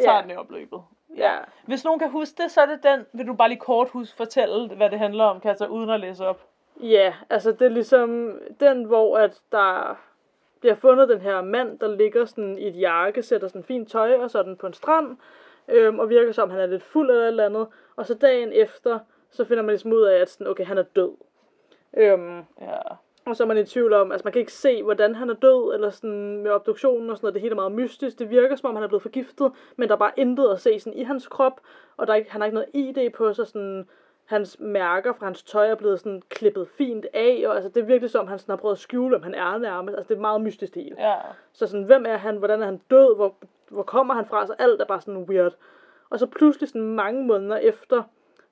tager 0.00 0.16
Ja. 0.16 0.22
den 0.22 0.30
i 0.30 0.34
opløbet. 0.36 0.82
Ja. 1.16 1.38
Hvis 1.66 1.84
nogen 1.84 1.98
kan 2.00 2.10
huske 2.10 2.42
det, 2.42 2.50
så 2.50 2.60
er 2.60 2.66
det 2.66 2.82
den. 2.82 3.06
Vil 3.12 3.26
du 3.26 3.34
bare 3.34 3.48
lige 3.48 3.60
kort 3.60 3.88
huske, 3.88 4.16
fortælle, 4.16 4.68
hvad 4.68 4.90
det 4.90 4.98
handler 4.98 5.24
om, 5.24 5.40
Katja, 5.40 5.66
uden 5.66 5.90
at 5.90 6.00
læse 6.00 6.26
op? 6.26 6.40
Ja, 6.80 7.14
altså 7.30 7.52
det 7.52 7.62
er 7.62 7.68
ligesom 7.68 8.40
den, 8.60 8.84
hvor 8.84 9.18
at 9.18 9.40
der 9.52 10.00
bliver 10.60 10.74
fundet 10.74 11.08
den 11.08 11.20
her 11.20 11.42
mand, 11.42 11.78
der 11.78 11.96
ligger 11.96 12.24
sådan 12.24 12.58
i 12.58 12.68
et 12.68 12.80
jakke, 12.80 13.22
sætter 13.22 13.48
sådan 13.48 13.64
fint 13.64 13.90
tøj 13.90 14.14
og 14.14 14.30
sådan 14.30 14.56
på 14.56 14.66
en 14.66 14.72
strand, 14.72 15.16
øhm, 15.68 15.98
og 15.98 16.08
virker 16.08 16.32
som, 16.32 16.50
han 16.50 16.60
er 16.60 16.66
lidt 16.66 16.82
fuld 16.82 17.10
eller 17.10 17.22
et 17.22 17.28
eller 17.28 17.46
andet. 17.46 17.66
Og 17.96 18.06
så 18.06 18.14
dagen 18.14 18.52
efter, 18.52 18.98
så 19.30 19.44
finder 19.44 19.62
man 19.62 19.72
ligesom 19.72 19.92
ud 19.92 20.02
af, 20.02 20.18
at 20.18 20.30
sådan, 20.30 20.46
okay, 20.46 20.64
han 20.64 20.78
er 20.78 20.82
død. 20.82 21.12
Øhm, 21.96 22.44
Ja. 22.60 22.78
Og 23.26 23.36
så 23.36 23.42
er 23.42 23.46
man 23.46 23.58
i 23.58 23.64
tvivl 23.64 23.92
om, 23.92 24.12
altså 24.12 24.24
man 24.24 24.32
kan 24.32 24.40
ikke 24.40 24.52
se, 24.52 24.82
hvordan 24.82 25.14
han 25.14 25.30
er 25.30 25.34
død, 25.34 25.74
eller 25.74 25.90
sådan 25.90 26.36
med 26.36 26.50
obduktionen 26.50 27.10
og 27.10 27.16
sådan 27.16 27.26
noget, 27.26 27.34
det 27.34 27.42
hele 27.42 27.52
er 27.52 27.56
meget 27.56 27.72
mystisk. 27.72 28.18
Det 28.18 28.30
virker 28.30 28.56
som 28.56 28.68
om, 28.68 28.74
han 28.74 28.84
er 28.84 28.88
blevet 28.88 29.02
forgiftet, 29.02 29.52
men 29.76 29.88
der 29.88 29.94
er 29.94 29.98
bare 29.98 30.12
intet 30.16 30.50
at 30.50 30.60
se 30.60 30.80
sådan 30.80 30.98
i 30.98 31.02
hans 31.02 31.26
krop, 31.26 31.60
og 31.96 32.06
der 32.06 32.12
er 32.12 32.16
ikke, 32.16 32.32
han 32.32 32.40
har 32.40 32.46
ikke 32.46 32.54
noget 32.54 32.68
ID 32.74 33.10
på 33.10 33.32
sig, 33.32 33.46
sådan 33.46 33.88
hans 34.24 34.60
mærker 34.60 35.12
fra 35.12 35.26
hans 35.26 35.42
tøj 35.42 35.70
er 35.70 35.74
blevet 35.74 36.00
sådan 36.00 36.22
klippet 36.28 36.68
fint 36.68 37.06
af, 37.12 37.44
og 37.46 37.54
altså 37.54 37.68
det 37.68 37.80
er 37.80 37.86
virkelig 37.86 38.10
som, 38.10 38.26
han 38.26 38.38
sådan 38.38 38.52
har 38.52 38.56
prøvet 38.56 38.74
at 38.74 38.78
skjule, 38.78 39.16
om 39.16 39.22
han 39.22 39.34
er 39.34 39.58
nærmest. 39.58 39.96
Altså 39.96 40.08
det 40.08 40.16
er 40.16 40.20
meget 40.20 40.40
mystisk 40.40 40.74
det 40.74 40.82
hele. 40.82 40.96
Ja. 40.98 41.14
Så 41.52 41.66
sådan, 41.66 41.86
hvem 41.86 42.06
er 42.06 42.16
han, 42.16 42.36
hvordan 42.36 42.62
er 42.62 42.66
han 42.66 42.80
død, 42.90 43.16
hvor, 43.16 43.34
hvor 43.68 43.82
kommer 43.82 44.14
han 44.14 44.26
fra, 44.26 44.46
så 44.46 44.54
alt 44.58 44.80
er 44.80 44.84
bare 44.84 45.00
sådan 45.00 45.22
weird. 45.22 45.56
Og 46.10 46.18
så 46.18 46.26
pludselig 46.26 46.68
sådan 46.68 46.82
mange 46.82 47.24
måneder 47.24 47.56
efter, 47.56 48.02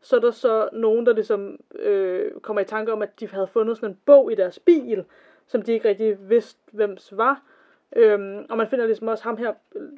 så 0.00 0.16
er 0.16 0.20
der 0.20 0.30
så 0.30 0.68
nogen, 0.72 1.06
der 1.06 1.12
ligesom 1.12 1.60
øh, 1.74 2.32
kommer 2.40 2.60
i 2.60 2.64
tanke 2.64 2.92
om, 2.92 3.02
at 3.02 3.20
de 3.20 3.28
havde 3.28 3.46
fundet 3.46 3.76
sådan 3.76 3.90
en 3.90 3.98
bog 4.06 4.32
i 4.32 4.34
deres 4.34 4.58
bil, 4.58 5.04
som 5.46 5.62
de 5.62 5.72
ikke 5.72 5.88
rigtig 5.88 6.30
vidste, 6.30 6.60
hvems 6.72 7.16
var. 7.16 7.42
Øhm, 7.96 8.46
og 8.50 8.56
man 8.56 8.68
finder 8.68 8.86
ligesom 8.86 9.08
også 9.08 9.24
ham 9.24 9.36
her, 9.36 9.52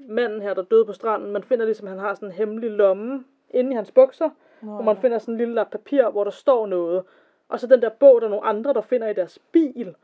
manden 0.08 0.42
her, 0.42 0.54
der 0.54 0.62
døde 0.62 0.84
på 0.84 0.92
stranden, 0.92 1.32
man 1.32 1.42
finder 1.42 1.64
ligesom, 1.64 1.86
at 1.86 1.90
han 1.90 2.00
har 2.00 2.14
sådan 2.14 2.28
en 2.28 2.34
hemmelig 2.34 2.70
lomme 2.70 3.24
inde 3.50 3.72
i 3.72 3.74
hans 3.74 3.90
bukser, 3.90 4.30
Nå, 4.62 4.70
hvor 4.74 4.82
man 4.82 4.96
finder 4.96 5.18
sådan 5.18 5.34
en 5.34 5.38
lille 5.38 5.54
lap 5.54 5.70
papir, 5.70 6.10
hvor 6.10 6.24
der 6.24 6.30
står 6.30 6.66
noget. 6.66 7.02
Og 7.48 7.60
så 7.60 7.66
den 7.66 7.82
der 7.82 7.88
bog, 7.88 8.20
der 8.20 8.26
er 8.26 8.30
nogle 8.30 8.46
andre, 8.46 8.72
der 8.72 8.80
finder 8.80 9.08
i 9.08 9.14
deres 9.14 9.38
bil, 9.52 9.94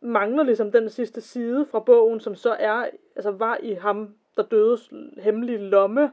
mangler 0.00 0.42
ligesom 0.42 0.72
den 0.72 0.88
sidste 0.88 1.20
side 1.20 1.66
fra 1.70 1.80
bogen, 1.80 2.20
som 2.20 2.34
så 2.34 2.56
er, 2.58 2.86
altså 3.16 3.30
var 3.30 3.58
i 3.62 3.72
ham, 3.72 4.14
der 4.36 4.42
dødes 4.42 4.90
hemmelige 5.18 5.58
lomme. 5.58 6.12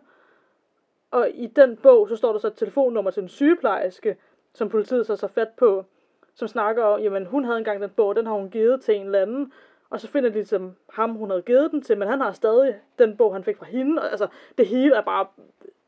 Og 1.11 1.29
i 1.33 1.47
den 1.47 1.77
bog, 1.77 2.09
så 2.09 2.15
står 2.15 2.31
der 2.31 2.39
så 2.39 2.47
et 2.47 2.55
telefonnummer 2.55 3.11
til 3.11 3.23
en 3.23 3.29
sygeplejerske, 3.29 4.17
som 4.53 4.69
politiet 4.69 5.05
så 5.05 5.15
så 5.15 5.27
fat 5.27 5.49
på, 5.57 5.85
som 6.33 6.47
snakker 6.47 6.83
om, 6.83 7.01
jamen 7.01 7.25
hun 7.25 7.45
havde 7.45 7.57
engang 7.57 7.81
den 7.81 7.89
bog, 7.89 8.15
den 8.15 8.25
har 8.25 8.33
hun 8.33 8.49
givet 8.49 8.81
til 8.81 8.95
en 8.95 9.05
eller 9.05 9.21
anden. 9.21 9.53
Og 9.89 9.99
så 9.99 10.07
finder 10.07 10.29
de 10.29 10.35
ligesom 10.35 10.75
ham, 10.93 11.15
hun 11.15 11.29
havde 11.29 11.41
givet 11.41 11.71
den 11.71 11.81
til, 11.81 11.97
men 11.97 12.07
han 12.07 12.21
har 12.21 12.31
stadig 12.31 12.75
den 12.99 13.17
bog, 13.17 13.33
han 13.33 13.43
fik 13.43 13.57
fra 13.57 13.65
hende. 13.65 14.01
Og, 14.01 14.11
altså, 14.11 14.27
det 14.57 14.67
hele 14.67 14.95
er 14.95 15.01
bare, 15.01 15.27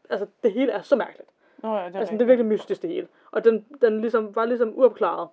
altså 0.10 0.28
det 0.44 0.52
hele 0.52 0.72
er 0.72 0.82
så 0.82 0.96
mærkeligt. 0.96 1.30
Nå, 1.64 1.76
ja, 1.76 1.86
det 1.86 1.96
er, 1.96 2.00
Altså, 2.00 2.14
det 2.14 2.22
er 2.22 2.26
virkelig 2.26 2.46
mystisk 2.46 2.82
det 2.82 2.90
hele. 2.90 3.08
Og 3.32 3.44
den, 3.44 3.66
den 3.82 4.02
ligesom, 4.02 4.36
var 4.36 4.46
ligesom 4.46 4.78
uopklaret. 4.80 5.28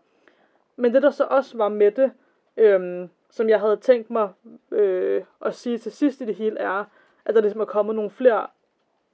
Men 0.76 0.94
det, 0.94 1.02
der 1.02 1.10
så 1.10 1.24
også 1.24 1.56
var 1.56 1.68
med 1.68 1.90
det, 1.90 2.12
øhm, 2.56 3.08
som 3.30 3.48
jeg 3.48 3.60
havde 3.60 3.76
tænkt 3.76 4.10
mig 4.10 4.28
øh, 4.70 5.24
at 5.40 5.54
sige 5.54 5.78
til 5.78 5.92
sidst 5.92 6.20
i 6.20 6.24
det 6.24 6.34
hele, 6.34 6.58
er, 6.58 6.84
at 7.24 7.34
der 7.34 7.40
ligesom 7.40 7.60
er 7.60 7.64
kommet 7.64 7.94
nogle 7.94 8.10
flere 8.10 8.46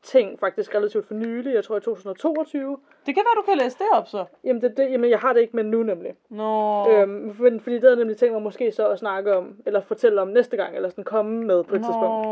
ting, 0.04 0.40
faktisk 0.40 0.75
relativt 0.75 1.06
for 1.06 1.14
nylig, 1.14 1.54
jeg 1.54 1.64
tror 1.64 1.76
i 1.76 1.80
2022. 1.80 2.78
det 3.06 3.14
kan 3.14 3.25
være, 3.26 3.42
du 3.42 3.42
kan 3.49 3.58
læse 3.58 3.78
det 3.78 3.87
op 3.92 4.08
så. 4.08 4.25
Jamen, 4.44 4.62
det, 4.62 4.76
det, 4.76 4.90
jamen 4.92 5.11
jeg 5.11 5.18
har 5.18 5.32
det 5.32 5.40
ikke 5.40 5.56
med 5.56 5.64
nu 5.64 5.82
nemlig. 5.82 6.14
Nå. 6.28 6.88
Øhm, 6.90 7.34
for, 7.34 7.50
fordi 7.61 7.75
det 7.78 7.82
jeg 7.88 7.96
nemlig 7.96 8.16
tænkt 8.16 8.32
mig 8.32 8.42
måske 8.42 8.73
så 8.73 8.88
at 8.88 8.99
snakke 8.99 9.37
om, 9.37 9.56
eller 9.66 9.80
fortælle 9.80 10.23
om 10.23 10.28
næste 10.28 10.56
gang, 10.56 10.76
eller 10.76 10.88
sådan 10.88 11.04
komme 11.04 11.44
med 11.44 11.64
på 11.64 11.75
et 11.75 11.80
Nå. 11.80 11.87
tidspunkt. 11.87 12.26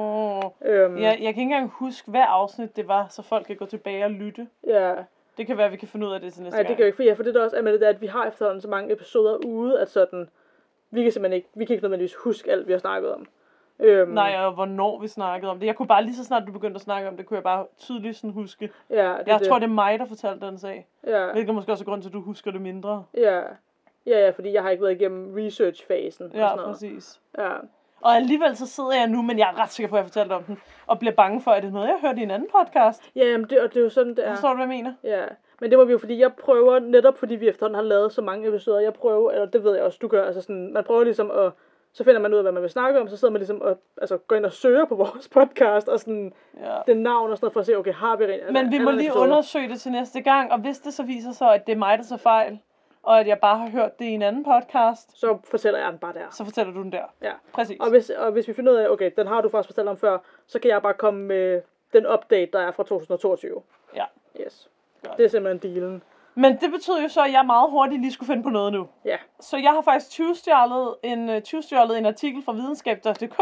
Øhm, 0.64 0.96
Ja, 0.96 1.08
jeg 1.08 1.16
kan 1.18 1.26
ikke 1.28 1.42
engang 1.42 1.70
huske, 1.74 2.10
hvad 2.10 2.24
afsnit 2.28 2.76
det 2.76 2.88
var, 2.88 3.06
så 3.10 3.22
folk 3.22 3.46
kan 3.46 3.56
gå 3.56 3.66
tilbage 3.66 4.04
og 4.04 4.10
lytte. 4.10 4.46
ja. 4.66 4.94
Det 5.36 5.46
kan 5.46 5.56
være, 5.56 5.66
at 5.66 5.72
vi 5.72 5.76
kan 5.76 5.88
finde 5.88 6.06
ud 6.06 6.12
af 6.12 6.20
det 6.20 6.32
til 6.32 6.42
næste 6.42 6.56
Nej, 6.56 6.62
det 6.62 6.66
gang. 6.66 6.76
kan 6.76 6.82
jo 6.82 6.86
ikke, 6.86 6.96
for, 6.96 7.02
ja, 7.02 7.12
for 7.12 7.22
det 7.22 7.34
der 7.34 7.44
også 7.44 7.56
er 7.56 7.62
med 7.62 7.72
det, 7.72 7.80
der, 7.80 7.88
at 7.88 8.00
vi 8.00 8.06
har 8.06 8.26
efterhånden 8.26 8.60
så 8.60 8.68
mange 8.68 8.92
episoder 8.92 9.36
ude, 9.46 9.80
at 9.80 9.90
sådan, 9.90 10.28
vi 10.90 11.02
kan 11.02 11.12
simpelthen 11.12 11.36
ikke, 11.36 11.48
vi 11.54 11.64
kan 11.64 11.74
ikke 11.74 11.84
nødvendigvis 11.84 12.14
huske 12.14 12.50
alt, 12.50 12.66
vi 12.66 12.72
har 12.72 12.78
snakket 12.78 13.14
om. 13.14 13.26
Øhm, 13.82 14.10
Nej, 14.10 14.36
og 14.38 14.52
hvornår 14.52 15.00
vi 15.00 15.08
snakkede 15.08 15.50
om 15.50 15.58
det. 15.60 15.66
Jeg 15.66 15.76
kunne 15.76 15.86
bare 15.88 16.04
lige 16.04 16.14
så 16.16 16.24
snart 16.24 16.42
du 16.46 16.52
begyndte 16.52 16.74
at 16.76 16.80
snakke 16.82 17.08
om 17.08 17.16
det, 17.16 17.26
kunne 17.26 17.36
jeg 17.36 17.42
bare 17.44 17.66
tydeligt 17.78 18.16
sådan 18.16 18.30
huske. 18.30 18.70
ja, 18.90 19.08
det, 19.18 19.22
Jeg 19.26 19.38
det. 19.40 19.48
tror, 19.48 19.58
det 19.58 19.64
er 19.66 19.70
mig, 19.70 19.98
der 19.98 20.04
fortalte 20.06 20.46
den 20.46 20.58
sag. 20.58 20.86
Ja, 21.06 21.32
Hvilket 21.32 21.54
måske 21.54 21.72
også 21.72 21.84
er 21.84 21.86
grund 21.86 22.02
til, 22.02 22.08
at 22.08 22.12
du 22.12 22.20
husker 22.20 22.50
det 22.50 22.60
mindre. 22.60 23.04
ja, 23.16 23.40
ja, 24.06 24.18
ja, 24.24 24.30
fordi 24.30 24.52
jeg 24.52 24.62
har 24.62 24.70
ikke 24.70 24.82
været 24.82 24.94
igennem 25.00 25.34
research-fasen. 25.36 26.24
og 26.24 26.30
Ja, 26.34 26.38
sådan 26.40 26.56
noget. 26.56 26.70
præcis. 26.72 27.20
Ja, 27.38 27.50
Og 28.00 28.16
alligevel 28.16 28.56
så 28.56 28.66
sidder 28.66 28.92
jeg 28.92 29.06
nu, 29.06 29.22
men 29.22 29.38
jeg 29.38 29.50
er 29.54 29.62
ret 29.62 29.70
sikker 29.70 29.90
på, 29.90 29.96
at 29.96 29.98
jeg 29.98 30.04
har 30.04 30.08
fortalt 30.08 30.32
om 30.32 30.42
den, 30.42 30.58
og 30.86 30.98
bliver 30.98 31.12
bange 31.14 31.40
for, 31.40 31.50
at 31.50 31.62
det 31.62 31.68
er 31.68 31.72
noget, 31.72 31.86
jeg 31.88 31.96
har 32.00 32.08
hørt 32.08 32.18
i 32.18 32.22
en 32.22 32.30
anden 32.30 32.48
podcast. 32.58 33.02
Ja, 33.16 33.24
jamen 33.30 33.46
det, 33.50 33.60
og 33.60 33.68
det 33.68 33.76
er 33.76 33.84
jo 33.84 33.90
sådan, 33.90 34.14
det 34.16 34.26
er. 34.26 34.32
Forstår 34.32 34.48
du, 34.48 34.54
hvad 34.54 34.62
jeg 34.66 34.68
mener? 34.68 34.94
Ja, 35.04 35.24
men 35.60 35.70
det 35.70 35.78
var 35.78 35.84
vi 35.84 35.92
jo, 35.92 35.98
fordi 35.98 36.18
jeg 36.20 36.32
prøver, 36.34 36.78
netop 36.78 37.18
fordi 37.18 37.34
vi 37.34 37.48
efterhånden 37.48 37.74
har 37.74 37.82
lavet 37.82 38.12
så 38.12 38.22
mange 38.22 38.48
episoder, 38.48 38.80
jeg 38.80 38.92
prøver, 38.94 39.30
eller 39.30 39.46
det 39.46 39.64
ved 39.64 39.74
jeg 39.74 39.84
også, 39.84 39.98
du 40.02 40.08
gør, 40.08 40.24
altså 40.26 40.40
sådan, 40.42 40.72
man 40.72 40.84
prøver 40.84 41.04
ligesom 41.04 41.30
at, 41.30 41.52
så 41.92 42.04
finder 42.04 42.20
man 42.20 42.32
ud 42.32 42.38
af, 42.38 42.44
hvad 42.44 42.52
man 42.52 42.62
vil 42.62 42.70
snakke 42.70 43.00
om, 43.00 43.08
så 43.08 43.16
sidder 43.16 43.32
man 43.32 43.40
ligesom 43.40 43.60
og 43.62 43.78
altså, 44.00 44.16
går 44.18 44.36
ind 44.36 44.44
og 44.46 44.52
søger 44.52 44.84
på 44.84 44.94
vores 45.04 45.28
podcast, 45.28 45.88
og 45.88 46.00
sådan, 46.00 46.32
Ja. 46.60 46.78
det 46.86 46.96
navn 46.96 47.30
og 47.30 47.36
sådan 47.36 47.44
noget, 47.44 47.52
for 47.52 47.60
at 47.60 47.66
se, 47.66 47.76
okay, 47.78 47.92
har 47.94 48.16
vi 48.16 48.26
rent 48.26 48.52
Men 48.52 48.70
vi 48.70 48.78
må 48.78 48.90
lige 48.90 49.16
undersøge 49.16 49.68
det 49.68 49.80
til 49.80 49.92
næste 49.92 50.20
gang, 50.20 50.52
og 50.52 50.58
hvis 50.58 50.78
det 50.78 50.94
så 50.94 51.02
viser 51.02 51.32
sig, 51.32 51.54
at 51.54 51.66
det 51.66 51.72
er 51.72 51.76
mig, 51.76 51.98
der 51.98 52.04
så 52.04 52.16
fejl, 52.16 52.58
og 53.02 53.20
at 53.20 53.26
jeg 53.26 53.38
bare 53.40 53.58
har 53.58 53.70
hørt 53.70 53.98
det 53.98 54.04
i 54.04 54.08
en 54.10 54.22
anden 54.22 54.44
podcast, 54.44 55.18
Så 55.20 55.38
fortæller 55.44 55.80
jeg 55.80 55.90
den 55.90 55.98
bare 55.98 56.12
der. 56.12 56.26
så 56.30 56.44
fortæller 56.44 56.72
du 56.72 56.82
den 56.82 56.92
der. 56.92 57.04
Ja. 57.22 57.32
Præcis. 57.52 57.76
Og 57.80 57.90
hvis, 57.90 58.10
og 58.10 58.32
hvis 58.32 58.48
vi 58.48 58.52
finder 58.52 58.72
ud 58.72 58.76
af, 58.76 58.88
okay, 58.88 59.10
den 59.16 59.26
har 59.26 59.40
du 59.40 59.48
faktisk 59.48 59.68
fortalt 59.68 59.88
om 59.88 59.96
før, 59.96 60.18
så 60.46 60.58
kan 60.58 60.70
jeg 60.70 60.82
bare 60.82 60.94
komme 60.94 61.20
med 61.24 61.60
den 61.92 62.06
update, 62.06 62.50
der 62.52 62.58
er 62.60 62.70
fra 62.70 62.82
2022. 62.82 63.62
Ja. 63.96 64.04
Yes. 64.40 64.70
Godt. 65.02 65.16
Det 65.18 65.24
er 65.24 65.28
simpelthen 65.28 65.74
dealen. 65.74 66.02
Men 66.34 66.56
det 66.60 66.70
betyder 66.70 67.02
jo 67.02 67.08
så, 67.08 67.22
at 67.24 67.32
jeg 67.32 67.46
meget 67.46 67.70
hurtigt 67.70 68.00
lige 68.00 68.12
skulle 68.12 68.26
finde 68.26 68.42
på 68.42 68.48
noget 68.48 68.72
nu. 68.72 68.88
Ja. 69.04 69.16
Så 69.40 69.56
jeg 69.56 69.70
har 69.70 69.82
faktisk 69.82 70.10
tyvstjålet 70.10 70.94
en, 71.02 71.28
uh, 71.28 71.96
en 71.98 72.06
artikel 72.06 72.42
fra 72.44 72.52
videnskab.dk, 72.52 73.40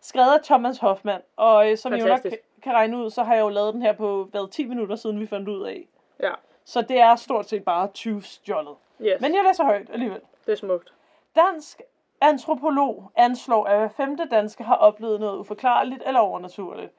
skrevet 0.00 0.32
af 0.34 0.40
Thomas 0.44 0.78
Hoffmann. 0.78 1.22
Og 1.36 1.66
uh, 1.70 1.76
som 1.76 1.94
I 1.94 1.98
jo 1.98 2.06
nok 2.06 2.20
kan- 2.62 2.72
regne 2.74 2.96
ud, 2.98 3.10
så 3.10 3.22
har 3.22 3.34
jeg 3.34 3.40
jo 3.42 3.48
lavet 3.48 3.74
den 3.74 3.82
her 3.82 3.92
på 3.92 4.24
hvad, 4.30 4.50
10 4.50 4.66
minutter 4.66 4.96
siden, 4.96 5.20
vi 5.20 5.26
fandt 5.26 5.48
ud 5.48 5.62
af. 5.66 5.86
Ja. 6.20 6.30
Så 6.64 6.82
det 6.82 7.00
er 7.00 7.16
stort 7.16 7.48
set 7.48 7.64
bare 7.64 7.88
tyvstjålet. 7.88 8.74
Yes. 9.02 9.20
Men 9.20 9.34
jeg 9.34 9.44
læser 9.46 9.64
højt 9.64 9.90
alligevel. 9.92 10.20
Det 10.46 10.52
er 10.52 10.56
smukt. 10.56 10.92
Dansk 11.36 11.82
antropolog 12.20 13.10
anslår, 13.16 13.64
at 13.64 13.78
hver 13.78 13.88
femte 13.88 14.24
dansker 14.30 14.64
har 14.64 14.74
oplevet 14.74 15.20
noget 15.20 15.38
uforklarligt 15.38 16.02
eller 16.06 16.20
overnaturligt. 16.20 16.92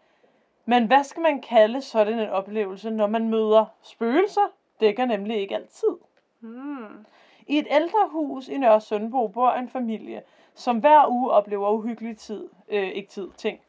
Men 0.65 0.85
hvad 0.87 1.03
skal 1.03 1.21
man 1.21 1.41
kalde 1.41 1.81
sådan 1.81 2.19
en 2.19 2.29
oplevelse, 2.29 2.89
når 2.89 3.07
man 3.07 3.29
møder 3.29 3.65
spøgelser? 3.81 4.51
Dækker 4.79 5.05
nemlig 5.05 5.37
ikke 5.37 5.55
altid. 5.55 5.97
Hmm. 6.39 7.05
I 7.47 7.57
et 7.59 7.67
ældre 7.71 8.09
hus 8.11 8.47
i 8.47 8.57
Nørre 8.57 8.81
Søndbo 8.81 9.27
bor 9.27 9.49
en 9.51 9.69
familie, 9.69 10.21
som 10.55 10.77
hver 10.77 11.07
uge 11.09 11.31
oplever 11.31 11.69
uhyggelig 11.69 12.17
tid, 12.17 12.49
øh, 12.69 12.87
ikke 12.87 13.09
tid, 13.09 13.29
ting. 13.37 13.59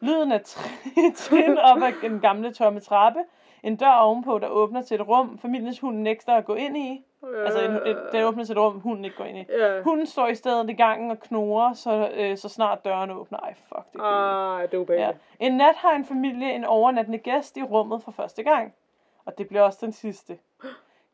Lyden 0.00 0.32
af 0.32 0.40
trin- 1.14 1.58
op 1.58 1.82
ad 1.82 2.08
den 2.10 2.20
gamle 2.20 2.52
tomme 2.52 2.80
trappe, 2.80 3.20
en 3.62 3.76
dør 3.76 3.90
ovenpå, 3.92 4.38
der 4.38 4.48
åbner 4.48 4.82
til 4.82 4.94
et 5.00 5.08
rum, 5.08 5.38
familiens 5.38 5.80
hund 5.80 5.98
nægter 5.98 6.34
at 6.34 6.44
gå 6.44 6.54
ind 6.54 6.76
i. 6.76 7.04
Altså, 7.44 7.60
en, 7.64 7.70
et, 7.90 7.98
den 8.12 8.24
åbner 8.24 8.44
til 8.44 8.52
et 8.52 8.58
rum, 8.58 8.80
hunden 8.80 9.04
ikke 9.04 9.16
går 9.16 9.24
ind 9.24 9.38
i. 9.38 9.44
Ja. 9.58 9.82
Hunden 9.82 10.06
står 10.06 10.28
i 10.28 10.34
stedet 10.34 10.70
i 10.70 10.72
gangen 10.72 11.10
og 11.10 11.20
knurrer, 11.20 11.72
så, 11.72 12.10
øh, 12.14 12.36
så 12.36 12.48
snart 12.48 12.84
døren 12.84 13.10
åbner. 13.10 13.38
Ej, 13.38 13.54
fuck, 13.54 13.92
det 13.92 14.00
er 14.00 14.04
Ah, 14.04 14.70
det 14.70 14.90
er 14.90 14.94
ja. 14.94 15.10
En 15.40 15.56
nat 15.56 15.74
har 15.76 15.92
en 15.92 16.04
familie 16.04 16.52
en 16.52 16.64
overnattende 16.64 17.18
gæst 17.18 17.56
i 17.56 17.62
rummet 17.62 18.02
for 18.02 18.10
første 18.12 18.42
gang. 18.42 18.74
Og 19.24 19.38
det 19.38 19.48
bliver 19.48 19.62
også 19.62 19.78
den 19.82 19.92
sidste. 19.92 20.38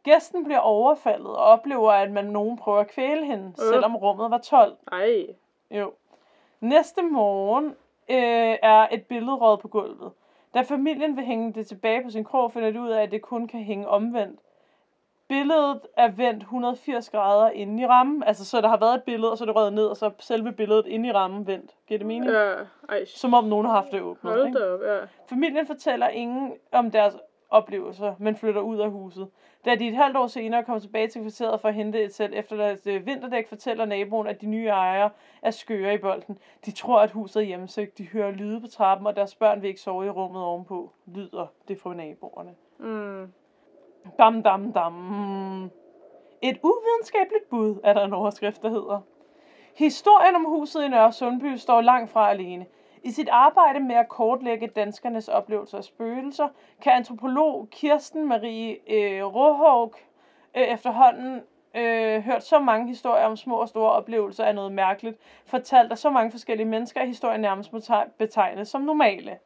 Gæsten 0.03 0.45
bliver 0.45 0.59
overfaldet 0.59 1.27
og 1.27 1.37
oplever, 1.37 1.93
at 1.93 2.11
man 2.11 2.25
nogen 2.25 2.57
prøver 2.59 2.79
at 2.81 2.89
kvæle 2.89 3.25
hende, 3.27 3.47
Øh. 3.47 3.73
selvom 3.73 3.97
rummet 3.97 4.31
var 4.31 4.39
12. 4.39 4.77
Ej. 4.93 5.27
Jo. 5.71 5.93
Næste 6.61 7.03
morgen 7.03 7.67
øh, 8.11 8.57
er 8.63 8.89
et 8.93 9.07
billede 9.07 9.35
røget 9.35 9.61
på 9.61 9.69
gulvet. 9.69 10.13
Da 10.55 10.61
familien 10.61 11.17
vil 11.17 11.25
hænge 11.25 11.53
det 11.53 11.67
tilbage 11.67 12.03
på 12.05 12.11
sin 12.11 12.25
krog, 12.25 12.53
finder 12.53 12.71
de 12.71 12.81
ud 12.81 12.89
af, 12.91 13.03
at 13.03 13.11
det 13.11 13.23
kun 13.23 13.47
kan 13.49 13.61
hænge 13.61 13.89
omvendt. 13.89 14.41
Billedet 15.29 15.81
er 15.97 16.09
vendt 16.09 16.43
180 16.43 17.11
grader 17.11 17.51
inde 17.51 17.83
i 17.83 17.87
rammen. 17.87 18.23
Altså, 18.23 18.45
så 18.45 18.61
der 18.61 18.69
har 18.69 18.77
været 18.77 18.95
et 18.95 19.03
billede, 19.03 19.33
og 19.33 19.39
så 19.39 19.45
er 19.45 19.47
det 19.47 19.57
røget 19.57 19.73
ned, 19.73 19.87
og 19.87 19.97
så 19.97 20.07
er 20.07 20.11
selve 20.19 20.53
billedet 20.53 20.87
inde 20.87 21.09
i 21.09 21.13
rammen 21.13 21.47
vendt. 21.47 21.71
Giver 21.87 21.99
det 21.99 22.07
mening? 22.07 22.31
Ja. 22.33 22.53
Ej. 22.89 23.05
Som 23.05 23.35
om 23.35 23.45
nogen 23.45 23.67
har 23.67 23.73
haft 23.75 23.93
det 23.93 24.01
åbnet. 24.03 24.33
Hold 24.33 24.53
da 24.53 24.75
op, 24.75 24.81
ja. 24.83 25.07
Familien 25.29 25.67
fortæller 25.67 26.09
ingen 26.09 26.53
om 26.73 26.91
deres 26.91 27.17
oplevelser, 27.51 28.15
men 28.19 28.37
flytter 28.37 28.61
ud 28.61 28.79
af 28.79 28.91
huset. 28.91 29.29
Da 29.65 29.75
de 29.75 29.89
et 29.89 29.97
halvt 29.97 30.17
år 30.17 30.27
senere 30.27 30.65
kommer 30.65 30.81
tilbage 30.81 31.09
til 31.09 31.21
kvarteret 31.21 31.61
for 31.61 31.69
at 31.69 31.75
hente 31.75 32.03
et 32.03 32.15
sæt 32.15 32.33
efter 32.33 32.57
deres 32.57 32.87
øh, 32.87 33.07
vinterdæk, 33.07 33.49
fortæller 33.49 33.85
naboen, 33.85 34.27
at 34.27 34.41
de 34.41 34.47
nye 34.47 34.67
ejere 34.67 35.11
er 35.43 35.51
skøre 35.51 35.95
i 35.95 35.99
bolden. 35.99 36.39
De 36.67 36.71
tror, 36.71 37.01
at 37.01 37.11
huset 37.11 37.43
er 37.43 37.47
hjemsøgt. 37.47 37.99
De 37.99 38.09
hører 38.09 38.31
lyde 38.31 38.61
på 38.61 38.67
trappen, 38.67 39.07
og 39.07 39.17
deres 39.17 39.35
børn 39.35 39.63
vil 39.63 39.69
ikke 39.69 39.81
sove 39.81 40.07
i 40.07 40.11
rummet 40.11 40.43
ovenpå. 40.43 40.93
Lyder 41.07 41.47
det 41.69 41.81
fra 41.81 41.95
naboerne. 41.95 42.55
Mm. 42.79 43.33
Dam, 44.19 44.43
dam, 44.43 44.73
dam. 44.73 45.65
Et 46.43 46.59
uvidenskabeligt 46.63 47.49
bud, 47.51 47.81
er 47.85 47.93
der 47.93 48.05
en 48.05 48.13
overskrift, 48.13 48.63
der 48.63 48.69
hedder. 48.69 49.01
Historien 49.75 50.35
om 50.35 50.45
huset 50.45 50.85
i 50.85 50.89
Nørre 50.89 51.13
Sundby 51.13 51.57
står 51.57 51.81
langt 51.81 52.11
fra 52.11 52.31
alene. 52.31 52.67
I 53.03 53.11
sit 53.11 53.29
arbejde 53.29 53.81
med 53.81 53.95
at 53.95 54.09
kortlægge 54.09 54.67
danskernes 54.67 55.29
oplevelser 55.29 55.79
af 55.79 55.85
spøgelser, 55.85 56.49
kan 56.83 56.93
antropolog 56.93 57.69
Kirsten 57.71 58.29
Marie 58.29 58.77
øh, 58.91 59.25
Råhåg 59.25 59.95
øh, 60.57 60.63
efterhånden 60.63 61.43
øh, 61.75 62.23
hørt 62.23 62.45
så 62.45 62.59
mange 62.59 62.89
historier 62.89 63.25
om 63.25 63.37
små 63.37 63.57
og 63.57 63.69
store 63.69 63.93
oplevelser 63.93 64.45
af 64.45 64.55
noget 64.55 64.73
mærkeligt, 64.73 65.19
fortalt 65.47 65.93
af 65.93 65.99
så 65.99 66.11
mange 66.11 66.31
forskellige 66.31 66.67
mennesker, 66.67 67.01
at 67.01 67.07
historien 67.07 67.41
nærmest 67.41 67.73
må 67.73 67.81
betegnes 68.19 68.69
som 68.69 68.81
normale. 68.81 69.39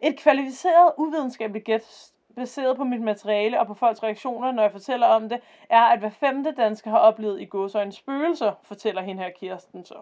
Et 0.00 0.18
kvalificeret 0.18 0.92
uvidenskabeligt 0.96 1.64
gæt 1.64 2.12
baseret 2.36 2.76
på 2.76 2.84
mit 2.84 3.00
materiale 3.00 3.60
og 3.60 3.66
på 3.66 3.74
folks 3.74 4.02
reaktioner, 4.02 4.52
når 4.52 4.62
jeg 4.62 4.72
fortæller 4.72 5.06
om 5.06 5.28
det, 5.28 5.40
er, 5.70 5.82
at 5.82 5.98
hver 5.98 6.10
femte 6.10 6.52
dansker 6.52 6.90
har 6.90 6.98
oplevet 6.98 7.40
i 7.40 7.44
gåsøjne 7.44 7.92
spøgelser, 7.92 8.52
fortæller 8.62 9.02
hende 9.02 9.22
her 9.22 9.30
Kirsten 9.30 9.84
så. 9.84 9.94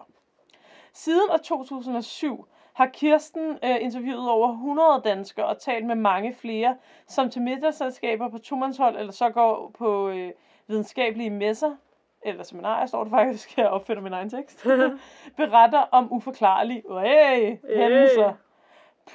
Siden 0.93 1.29
år 1.31 1.37
2007 1.37 2.45
har 2.73 2.85
Kirsten 2.85 3.57
øh, 3.63 3.75
interviewet 3.81 4.29
over 4.29 4.49
100 4.51 5.01
danskere 5.03 5.45
og 5.45 5.59
talt 5.59 5.85
med 5.85 5.95
mange 5.95 6.33
flere, 6.33 6.77
som 7.07 7.29
til 7.29 7.41
middagsselskaber 7.41 8.29
på 8.29 8.37
tomandshold 8.37 8.97
eller 8.97 9.11
så 9.11 9.29
går 9.29 9.71
på 9.77 10.09
øh, 10.09 10.31
videnskabelige 10.67 11.29
messer, 11.29 11.75
eller 12.21 12.43
seminarer, 12.43 12.85
står 12.85 13.03
det 13.03 13.11
faktisk, 13.11 13.53
jeg 13.57 13.67
opfinder 13.69 14.01
min 14.01 14.13
egen 14.13 14.29
tekst, 14.29 14.63
beretter 15.37 15.79
om 15.91 16.13
uforklarlige 16.13 16.83
øh, 16.89 17.57
hændelser. 17.77 18.33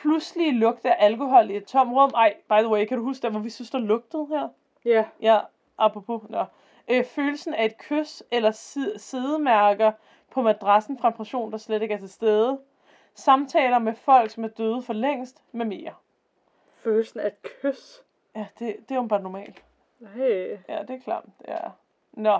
Pludselig 0.02 0.52
lugte 0.54 0.94
af 0.94 1.06
alkohol 1.06 1.50
i 1.50 1.56
et 1.56 1.64
tom 1.64 1.92
rum. 1.94 2.10
Ej, 2.14 2.34
by 2.48 2.54
the 2.58 2.68
way, 2.68 2.84
kan 2.84 2.98
du 2.98 3.04
huske 3.04 3.22
der, 3.22 3.30
hvor 3.30 3.40
vi 3.40 3.50
synes, 3.50 3.70
der 3.70 3.78
lugtede 3.78 4.26
her? 4.30 4.48
Ja. 4.84 5.04
Ja, 5.22 5.38
apropos. 5.78 6.22
Nå. 6.28 6.44
Øh, 6.88 7.04
følelsen 7.04 7.54
af 7.54 7.64
et 7.64 7.78
kys 7.78 8.22
eller 8.30 8.50
si- 8.50 8.98
sidemærker 8.98 9.92
på 10.36 10.42
madrassen 10.42 10.98
fra 10.98 11.08
en 11.08 11.14
person, 11.14 11.52
der 11.52 11.58
slet 11.58 11.82
ikke 11.82 11.94
er 11.94 11.98
til 11.98 12.08
stede. 12.08 12.58
Samtaler 13.14 13.78
med 13.78 13.94
folk, 13.94 14.30
som 14.30 14.44
er 14.44 14.48
døde 14.48 14.82
for 14.82 14.92
længst, 14.92 15.42
med 15.52 15.66
mere. 15.66 15.92
Følelsen 16.84 17.20
af 17.20 17.26
et 17.26 17.42
kys. 17.42 18.02
Ja, 18.34 18.46
det, 18.58 18.76
det 18.88 18.90
er 18.90 18.94
jo 18.94 19.02
bare 19.02 19.22
normalt. 19.22 19.64
Nej. 20.00 20.58
Ja, 20.68 20.82
det 20.82 20.90
er 20.90 21.00
klart. 21.04 21.24
Ja. 21.48 21.58
Nå. 22.12 22.38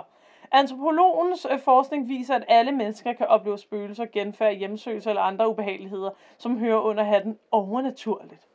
Antropologens 0.51 1.47
øh, 1.51 1.59
forskning 1.59 2.09
viser, 2.09 2.35
at 2.35 2.45
alle 2.47 2.71
mennesker 2.71 3.13
kan 3.13 3.27
opleve 3.27 3.57
spøgelser, 3.57 4.05
genfærd, 4.05 4.53
hjemsøgelser 4.53 5.11
eller 5.11 5.21
andre 5.21 5.49
ubehageligheder, 5.49 6.09
som 6.37 6.59
hører 6.59 6.79
under 6.79 7.03
hatten 7.03 7.39
overnaturligt. 7.51 8.47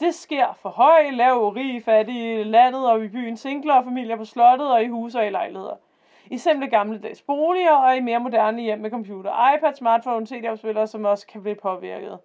Det 0.00 0.14
sker 0.14 0.58
for 0.62 0.68
høj, 0.68 1.10
lav, 1.10 1.48
rig, 1.48 1.82
fattige, 1.84 2.40
i 2.40 2.44
landet 2.44 2.90
og 2.90 3.04
i 3.04 3.08
byen, 3.08 3.36
singler 3.36 3.74
og 3.74 3.84
familier 3.84 4.16
på 4.16 4.24
slottet 4.24 4.72
og 4.72 4.82
i 4.82 4.88
huse 4.88 5.18
og 5.18 5.26
i 5.26 5.30
lejligheder. 5.30 5.76
I 6.30 6.38
simple 6.38 6.68
gammeldags 6.68 7.22
boliger 7.22 7.72
og 7.72 7.96
i 7.96 8.00
mere 8.00 8.20
moderne 8.20 8.62
hjem 8.62 8.78
med 8.78 8.90
computer, 8.90 9.54
iPad, 9.56 9.74
smartphone, 9.74 10.26
CD-afspillere, 10.26 10.86
som 10.86 11.04
også 11.04 11.26
kan 11.26 11.42
blive 11.42 11.54
påvirket. 11.54 12.18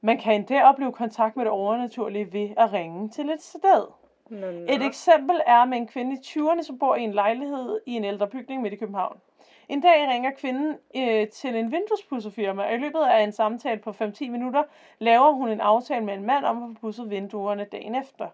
Man 0.00 0.18
kan 0.18 0.34
endda 0.34 0.62
opleve 0.62 0.92
kontakt 0.92 1.36
med 1.36 1.44
det 1.44 1.52
overnaturlige 1.52 2.32
ved 2.32 2.48
at 2.56 2.72
ringe 2.72 3.08
til 3.08 3.30
et 3.30 3.42
sted. 3.42 3.86
Nå, 4.30 4.50
nå. 4.50 4.66
Et 4.68 4.82
eksempel 4.82 5.40
er 5.46 5.64
med 5.64 5.78
en 5.78 5.86
kvinde 5.86 6.16
i 6.16 6.18
20'erne, 6.18 6.62
som 6.62 6.78
bor 6.78 6.94
i 6.94 7.02
en 7.02 7.12
lejlighed 7.12 7.80
i 7.86 7.92
en 7.92 8.04
ældre 8.04 8.26
bygning 8.28 8.62
midt 8.62 8.74
i 8.74 8.76
København. 8.76 9.20
En 9.68 9.80
dag 9.80 10.08
ringer 10.08 10.30
kvinden 10.30 10.76
øh, 10.96 11.28
til 11.28 11.56
en 11.56 11.72
vinduespudserfirma, 11.72 12.62
og 12.62 12.74
i 12.74 12.76
løbet 12.76 13.00
af 13.00 13.22
en 13.22 13.32
samtale 13.32 13.80
på 13.80 13.90
5-10 13.90 14.30
minutter 14.30 14.62
laver 14.98 15.32
hun 15.32 15.48
en 15.48 15.60
aftale 15.60 16.04
med 16.04 16.14
en 16.14 16.24
mand 16.24 16.44
om 16.44 16.62
at 16.62 16.68
få 16.68 16.80
pudset 16.80 17.10
vinduerne 17.10 17.64
dagen 17.64 17.94
efter. 17.94 18.28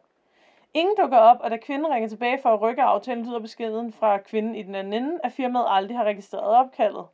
Ingen 0.76 0.97
dukker 0.97 1.18
op, 1.18 1.37
og 1.40 1.50
da 1.50 1.56
kvinden 1.56 1.92
ringer 1.92 2.09
tilbage 2.09 2.38
for 2.42 2.49
at 2.49 2.61
rykke 2.61 2.83
aftalen, 2.83 3.26
lyder 3.26 3.38
beskeden 3.38 3.92
fra 3.92 4.18
kvinden 4.18 4.54
i 4.54 4.62
den 4.62 4.75
anden 4.75 4.92
ende, 4.92 5.18
at 5.25 5.33
firmaet 5.33 5.66
aldrig 5.68 5.97
har 5.97 6.04
registreret 6.04 6.56
opkaldet. 6.56 7.04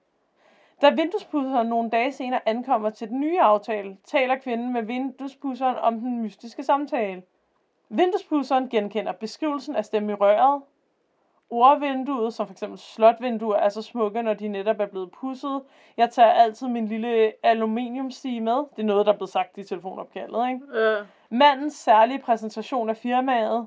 Da 0.83 0.91
vinduespudseren 0.91 1.67
nogle 1.67 1.91
dage 1.91 2.13
senere 2.13 2.49
ankommer 2.49 2.91
til 2.91 3.09
den 3.09 3.21
nye 3.21 3.41
aftale, 3.41 3.97
taler 4.05 4.37
kvinden 4.37 4.73
med 4.73 4.83
vinduespudseren 4.83 5.77
om 5.77 6.01
den 6.01 6.23
mystiske 6.23 6.63
samtale. 6.63 7.23
Vinduespudseren 7.89 8.69
genkender 8.69 9.13
beskrivelsen 9.13 9.77
af 9.77 9.85
stemme 9.85 10.13
i 10.13 10.15
røret. 10.15 10.63
Ordvinduet, 11.51 12.35
som 12.35 12.47
f.eks. 12.47 12.65
slotvinduer, 12.77 13.57
er 13.57 13.69
så 13.69 13.83
smukke, 13.83 14.23
når 14.23 14.35
de 14.35 14.49
netop 14.49 14.81
er 14.81 14.87
blevet 14.87 15.11
pudset. 15.11 15.63
Jeg 15.97 16.11
tager 16.11 16.31
altid 16.31 16.69
min 16.69 16.89
lille 16.89 17.33
aluminiumstige 17.43 18.41
med. 18.41 18.57
Det 18.77 18.79
er 18.79 18.87
noget, 18.87 19.07
der 19.07 19.13
er 19.13 19.17
blevet 19.17 19.31
sagt 19.31 19.59
i 19.59 19.65
telefonopkaldet, 19.65 20.49
ikke? 20.49 20.81
Ja. 20.81 20.97
Mandens 21.33 21.75
særlige 21.75 22.19
præsentation 22.19 22.89
af 22.89 22.97
firmaet. 22.97 23.67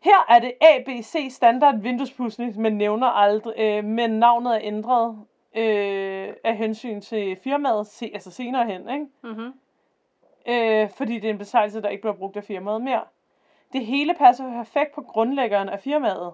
Her 0.00 0.26
er 0.28 0.38
det 0.38 0.52
ABC 0.60 1.26
standard 1.30 1.78
vinduespudsning, 1.78 2.58
men 2.60 2.76
nævner 2.76 3.06
aldrig, 3.06 3.54
øh, 3.58 3.84
men 3.84 4.10
navnet 4.10 4.54
er 4.54 4.60
ændret. 4.62 5.18
øh, 5.56 6.34
af 6.44 6.56
hensyn 6.56 7.00
til 7.00 7.36
firmaet, 7.36 7.86
se, 7.86 8.10
altså 8.14 8.30
senere 8.30 8.66
hen, 8.66 8.88
ikke? 8.90 9.06
Mm-hmm. 9.22 9.52
Øh, 10.48 10.90
fordi 10.90 11.14
det 11.14 11.24
er 11.24 11.30
en 11.32 11.38
betegnelse, 11.38 11.82
der 11.82 11.88
ikke 11.88 12.00
bliver 12.00 12.14
brugt 12.14 12.36
af 12.36 12.44
firmaet 12.44 12.82
mere. 12.82 13.04
Det 13.72 13.86
hele 13.86 14.14
passer 14.14 14.44
perfekt 14.44 14.94
på 14.94 15.02
grundlæggeren 15.02 15.68
af 15.68 15.80
firmaet. 15.80 16.32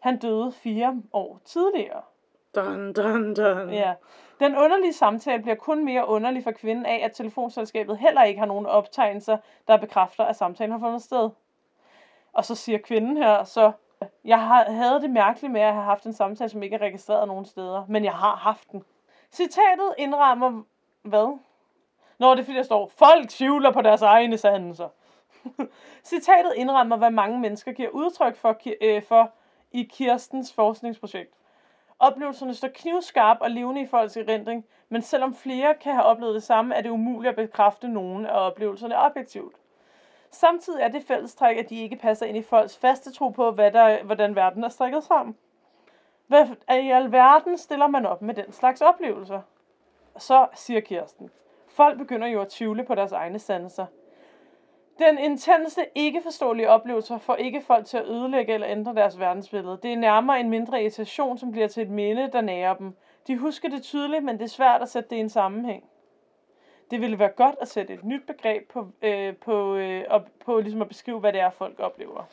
Han 0.00 0.18
døde 0.18 0.52
fire 0.52 1.02
år 1.12 1.40
tidligere. 1.44 2.02
Dun, 2.54 2.92
dun, 2.92 3.34
dun. 3.34 3.70
Ja. 3.70 3.94
Den 4.40 4.56
underlige 4.56 4.92
samtale 4.92 5.42
bliver 5.42 5.54
kun 5.54 5.84
mere 5.84 6.08
underlig 6.08 6.44
for 6.44 6.50
kvinden 6.50 6.86
af, 6.86 7.00
at 7.04 7.12
telefonselskabet 7.12 7.98
heller 7.98 8.22
ikke 8.22 8.38
har 8.38 8.46
nogen 8.46 8.66
optegnelser, 8.66 9.38
der 9.68 9.76
bekræfter, 9.76 10.24
at 10.24 10.36
samtalen 10.36 10.72
har 10.72 10.78
fundet 10.78 11.02
sted. 11.02 11.30
Og 12.32 12.44
så 12.44 12.54
siger 12.54 12.78
kvinden 12.78 13.16
her, 13.16 13.44
så 13.44 13.72
jeg 14.24 14.40
har, 14.40 14.64
havde 14.64 15.00
det 15.00 15.10
mærkeligt 15.10 15.52
med 15.52 15.60
at 15.60 15.72
have 15.72 15.84
haft 15.84 16.06
en 16.06 16.12
samtale, 16.12 16.50
som 16.50 16.62
ikke 16.62 16.76
er 16.76 16.80
registreret 16.80 17.28
nogen 17.28 17.44
steder, 17.44 17.84
men 17.88 18.04
jeg 18.04 18.12
har 18.12 18.36
haft 18.36 18.72
den. 18.72 18.84
Citatet 19.32 19.94
indrammer, 19.98 20.62
hvad? 21.02 21.38
Nå, 22.18 22.30
det 22.30 22.40
er 22.40 22.44
fordi, 22.44 22.56
der 22.56 22.62
står, 22.62 22.88
folk 22.88 23.28
tvivler 23.28 23.72
på 23.72 23.82
deres 23.82 24.02
egne 24.02 24.38
sandelser. 24.38 24.88
Citatet 26.04 26.52
indrammer, 26.56 26.96
hvad 26.96 27.10
mange 27.10 27.40
mennesker 27.40 27.72
giver 27.72 27.88
udtryk 27.88 28.36
for, 28.36 28.56
øh, 28.80 29.02
for 29.02 29.30
i 29.72 29.82
Kirstens 29.82 30.52
forskningsprojekt. 30.52 31.34
Oplevelserne 31.98 32.54
står 32.54 32.68
knivskarp 32.74 33.36
og 33.40 33.50
levende 33.50 33.80
i 33.80 33.86
folks 33.86 34.16
erindring, 34.16 34.66
men 34.88 35.02
selvom 35.02 35.34
flere 35.34 35.74
kan 35.74 35.92
have 35.92 36.04
oplevet 36.04 36.34
det 36.34 36.42
samme, 36.42 36.74
er 36.74 36.80
det 36.80 36.90
umuligt 36.90 37.30
at 37.30 37.36
bekræfte 37.36 37.88
nogen 37.88 38.26
af 38.26 38.46
oplevelserne 38.46 38.98
objektivt. 38.98 39.54
Samtidig 40.30 40.82
er 40.82 40.88
det 40.88 41.02
fællestræk, 41.02 41.56
at 41.56 41.70
de 41.70 41.82
ikke 41.82 41.96
passer 41.96 42.26
ind 42.26 42.36
i 42.36 42.42
folks 42.42 42.78
faste 42.78 43.12
tro 43.12 43.28
på, 43.28 43.50
hvad 43.50 43.70
der, 43.70 44.02
hvordan 44.02 44.36
verden 44.36 44.64
er 44.64 44.68
strikket 44.68 45.04
sammen. 45.04 45.36
Hvad 46.26 46.46
i 46.70 46.90
alverden 46.90 47.58
stiller 47.58 47.86
man 47.86 48.06
op 48.06 48.22
med 48.22 48.34
den 48.34 48.52
slags 48.52 48.80
oplevelser? 48.80 49.40
Så 50.18 50.46
siger 50.54 50.80
Kirsten. 50.80 51.30
Folk 51.68 51.98
begynder 51.98 52.26
jo 52.26 52.40
at 52.40 52.48
tvivle 52.48 52.84
på 52.84 52.94
deres 52.94 53.12
egne 53.12 53.38
sanser. 53.38 53.86
Den 54.98 55.18
intense, 55.18 55.80
ikke 55.94 56.22
forståelige 56.22 56.70
oplevelse 56.70 57.18
får 57.18 57.36
ikke 57.36 57.60
folk 57.60 57.86
til 57.86 57.96
at 57.96 58.06
ødelægge 58.06 58.54
eller 58.54 58.68
ændre 58.68 58.94
deres 58.94 59.18
verdensbillede. 59.18 59.78
Det 59.82 59.92
er 59.92 59.96
nærmere 59.96 60.40
en 60.40 60.50
mindre 60.50 60.82
irritation, 60.82 61.38
som 61.38 61.52
bliver 61.52 61.68
til 61.68 61.82
et 61.82 61.90
minde, 61.90 62.30
der 62.32 62.40
nærer 62.40 62.74
dem. 62.74 62.96
De 63.26 63.36
husker 63.36 63.68
det 63.68 63.82
tydeligt, 63.82 64.24
men 64.24 64.38
det 64.38 64.44
er 64.44 64.48
svært 64.48 64.82
at 64.82 64.88
sætte 64.88 65.10
det 65.10 65.16
i 65.16 65.20
en 65.20 65.28
sammenhæng. 65.28 65.84
Det 66.90 67.00
ville 67.00 67.18
være 67.18 67.28
godt 67.28 67.54
at 67.60 67.68
sætte 67.68 67.94
et 67.94 68.04
nyt 68.04 68.26
begreb 68.26 68.70
på, 68.70 68.88
øh, 69.02 69.36
på, 69.36 69.74
øh, 69.74 70.04
op, 70.08 70.28
på 70.44 70.60
ligesom 70.60 70.82
at 70.82 70.88
beskrive, 70.88 71.20
hvad 71.20 71.32
det 71.32 71.40
er, 71.40 71.50
folk 71.50 71.80
oplever. 71.80 72.28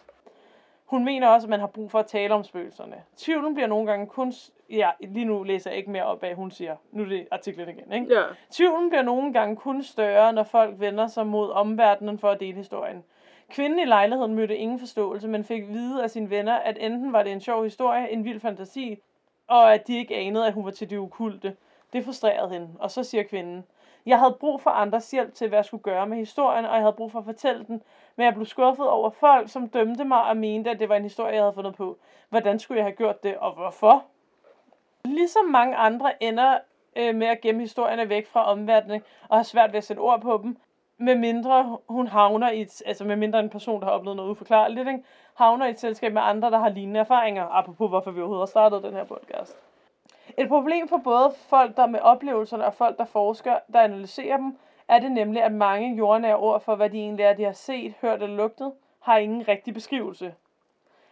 Hun 0.93 1.05
mener 1.05 1.27
også, 1.27 1.45
at 1.45 1.49
man 1.49 1.59
har 1.59 1.67
brug 1.67 1.91
for 1.91 1.99
at 1.99 2.05
tale 2.05 2.33
om 2.33 2.43
spøgelserne. 2.43 2.95
Tvivlen 3.17 3.53
bliver 3.53 3.67
nogle 3.67 3.87
gange 3.87 4.07
kun... 4.07 4.33
Ja, 4.69 4.89
lige 4.99 5.25
nu 5.25 5.43
læser 5.43 5.69
jeg 5.69 5.77
ikke 5.77 5.91
mere 5.91 6.03
op 6.03 6.23
af, 6.23 6.35
hun 6.35 6.51
siger. 6.51 6.75
Nu 6.91 7.03
er 7.03 7.07
det 7.07 7.27
artiklen 7.31 7.69
igen, 7.69 7.93
ikke? 7.93 8.19
Ja. 8.19 8.23
Tvivlen 8.51 8.89
bliver 8.89 9.01
nogle 9.01 9.33
gange 9.33 9.55
kun 9.55 9.83
større, 9.83 10.33
når 10.33 10.43
folk 10.43 10.79
vender 10.79 11.07
sig 11.07 11.27
mod 11.27 11.51
omverdenen 11.51 12.19
for 12.19 12.29
at 12.29 12.39
dele 12.39 12.57
historien. 12.57 13.03
Kvinden 13.49 13.79
i 13.79 13.85
lejligheden 13.85 14.35
mødte 14.35 14.57
ingen 14.57 14.79
forståelse, 14.79 15.27
men 15.27 15.43
fik 15.43 15.67
vide 15.67 16.03
af 16.03 16.09
sine 16.09 16.29
venner, 16.29 16.53
at 16.53 16.77
enten 16.79 17.13
var 17.13 17.23
det 17.23 17.31
en 17.31 17.41
sjov 17.41 17.63
historie, 17.63 18.09
en 18.09 18.23
vild 18.23 18.39
fantasi, 18.39 18.99
og 19.47 19.73
at 19.73 19.87
de 19.87 19.97
ikke 19.97 20.15
anede, 20.15 20.47
at 20.47 20.53
hun 20.53 20.65
var 20.65 20.71
til 20.71 20.89
det 20.89 20.97
ukulte. 20.97 21.55
Det 21.93 22.05
frustrerede 22.05 22.49
hende, 22.49 22.69
og 22.79 22.91
så 22.91 23.03
siger 23.03 23.23
kvinden, 23.23 23.63
jeg 24.05 24.19
havde 24.19 24.37
brug 24.39 24.61
for 24.61 24.69
andres 24.69 25.11
hjælp 25.11 25.33
til, 25.33 25.47
hvad 25.47 25.57
jeg 25.57 25.65
skulle 25.65 25.83
gøre 25.83 26.07
med 26.07 26.17
historien, 26.17 26.65
og 26.65 26.73
jeg 26.73 26.81
havde 26.81 26.93
brug 26.93 27.11
for 27.11 27.19
at 27.19 27.25
fortælle 27.25 27.65
den, 27.65 27.81
men 28.15 28.25
jeg 28.25 28.33
blev 28.33 28.45
skuffet 28.45 28.89
over 28.89 29.09
folk, 29.09 29.49
som 29.49 29.69
dømte 29.69 30.05
mig 30.05 30.23
og 30.23 30.37
mente, 30.37 30.69
at 30.69 30.79
det 30.79 30.89
var 30.89 30.95
en 30.95 31.03
historie, 31.03 31.33
jeg 31.33 31.43
havde 31.43 31.53
fundet 31.53 31.75
på. 31.75 31.97
Hvordan 32.29 32.59
skulle 32.59 32.77
jeg 32.77 32.85
have 32.85 32.95
gjort 32.95 33.23
det, 33.23 33.37
og 33.37 33.53
hvorfor? 33.53 34.03
Ligesom 35.05 35.45
mange 35.45 35.75
andre 35.75 36.23
ender 36.23 36.57
øh, 36.95 37.15
med 37.15 37.27
at 37.27 37.41
gemme 37.41 37.61
historierne 37.61 38.09
væk 38.09 38.27
fra 38.27 38.51
omverdenen, 38.51 39.01
og 39.29 39.37
har 39.37 39.43
svært 39.43 39.71
ved 39.71 39.77
at 39.77 39.83
sætte 39.83 39.99
ord 39.99 40.21
på 40.21 40.39
dem, 40.43 40.57
med 40.97 41.15
mindre 41.15 41.77
hun 41.89 42.07
havner 42.07 42.51
i 42.51 42.61
et, 42.61 42.81
altså 42.85 43.05
med 43.05 43.15
mindre 43.15 43.39
en 43.39 43.49
person, 43.49 43.81
der 43.81 43.87
har 43.87 43.93
oplevet 43.93 44.17
noget 44.17 44.31
uforklarligt, 44.31 44.87
ikke? 44.87 45.03
havner 45.33 45.67
i 45.67 45.69
et 45.69 45.79
selskab 45.79 46.13
med 46.13 46.21
andre, 46.21 46.51
der 46.51 46.59
har 46.59 46.69
lignende 46.69 46.99
erfaringer, 46.99 47.45
apropos 47.45 47.89
hvorfor 47.89 48.11
vi 48.11 48.19
overhovedet 48.19 48.41
har 48.41 48.45
startet 48.45 48.83
den 48.83 48.93
her 48.93 49.03
podcast. 49.03 49.57
Et 50.37 50.47
problem 50.47 50.87
for 50.87 50.97
både 50.97 51.33
folk, 51.35 51.77
der 51.77 51.87
med 51.87 51.99
oplevelserne, 51.99 52.65
og 52.65 52.73
folk, 52.73 52.97
der 52.97 53.05
forsker, 53.05 53.59
der 53.73 53.79
analyserer 53.79 54.37
dem, 54.37 54.57
er 54.87 54.99
det 54.99 55.11
nemlig, 55.11 55.43
at 55.43 55.51
mange 55.51 55.95
jordnære 55.95 56.37
ord 56.37 56.61
for, 56.61 56.75
hvad 56.75 56.89
de 56.89 56.99
egentlig 56.99 57.23
er, 57.23 57.33
de 57.33 57.43
har 57.43 57.51
set, 57.51 57.93
hørt 58.01 58.23
eller 58.23 58.35
lugtet, 58.35 58.73
har 58.99 59.17
ingen 59.17 59.47
rigtig 59.47 59.73
beskrivelse. 59.73 60.33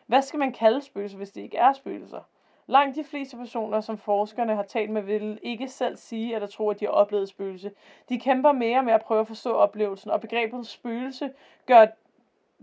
Hvad 0.05 0.21
skal 0.21 0.39
man 0.39 0.51
kalde 0.51 0.81
spøgelser, 0.81 1.17
hvis 1.17 1.31
det 1.31 1.41
ikke 1.41 1.57
er 1.57 1.73
spøgelser? 1.73 2.19
Langt 2.67 2.95
de 2.95 3.03
fleste 3.03 3.37
personer, 3.37 3.81
som 3.81 3.97
forskerne 3.97 4.55
har 4.55 4.63
talt 4.63 4.89
med, 4.89 5.01
vil 5.01 5.39
ikke 5.43 5.67
selv 5.67 5.97
sige 5.97 6.35
eller 6.35 6.47
tro, 6.47 6.69
at 6.69 6.79
de 6.79 6.85
har 6.85 6.91
oplevet 6.91 7.29
spøgelse. 7.29 7.71
De 8.09 8.19
kæmper 8.19 8.51
mere 8.51 8.83
med 8.83 8.93
at 8.93 9.01
prøve 9.01 9.21
at 9.21 9.27
forstå 9.27 9.53
oplevelsen, 9.53 10.11
og 10.11 10.21
begrebet 10.21 10.67
spøgelse 10.67 11.33
gør 11.65 11.85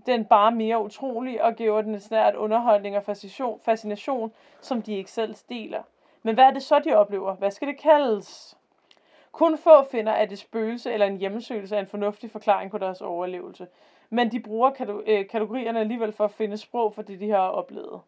den 0.07 0.25
bare 0.25 0.53
mere 0.53 0.83
utrolig 0.83 1.43
og 1.43 1.55
giver 1.55 1.83
den 1.83 1.95
et 1.95 2.03
snært 2.03 2.35
underholdning 2.35 2.97
og 2.97 3.03
fascination, 3.03 3.61
fascination, 3.61 4.33
som 4.61 4.83
de 4.83 4.95
ikke 4.95 5.11
selv 5.11 5.35
deler. 5.49 5.83
Men 6.23 6.35
hvad 6.35 6.45
er 6.45 6.51
det 6.51 6.63
så, 6.63 6.79
de 6.79 6.97
oplever? 6.97 7.35
Hvad 7.35 7.51
skal 7.51 7.69
det 7.69 7.79
kaldes? 7.79 8.59
Kun 9.33 9.59
få 9.59 9.85
finder, 9.85 10.13
at 10.13 10.33
et 10.33 10.39
spøgelse 10.39 10.93
eller 10.93 11.07
en 11.07 11.17
hjemmesøgelse 11.17 11.77
er 11.77 11.81
en 11.81 11.87
fornuftig 11.87 12.31
forklaring 12.31 12.71
på 12.71 12.79
deres 12.79 13.01
overlevelse. 13.01 13.67
Men 14.11 14.33
de 14.33 14.41
bruger 14.41 15.03
øh, 15.07 15.29
kategorierne 15.29 15.81
alligevel 15.81 16.13
for 16.13 16.25
at 16.25 16.31
finde 16.31 16.57
sprog 16.57 16.95
for 16.95 17.03
det, 17.03 17.21
de 17.21 17.31
har 17.31 17.49
oplevet. 17.49 18.01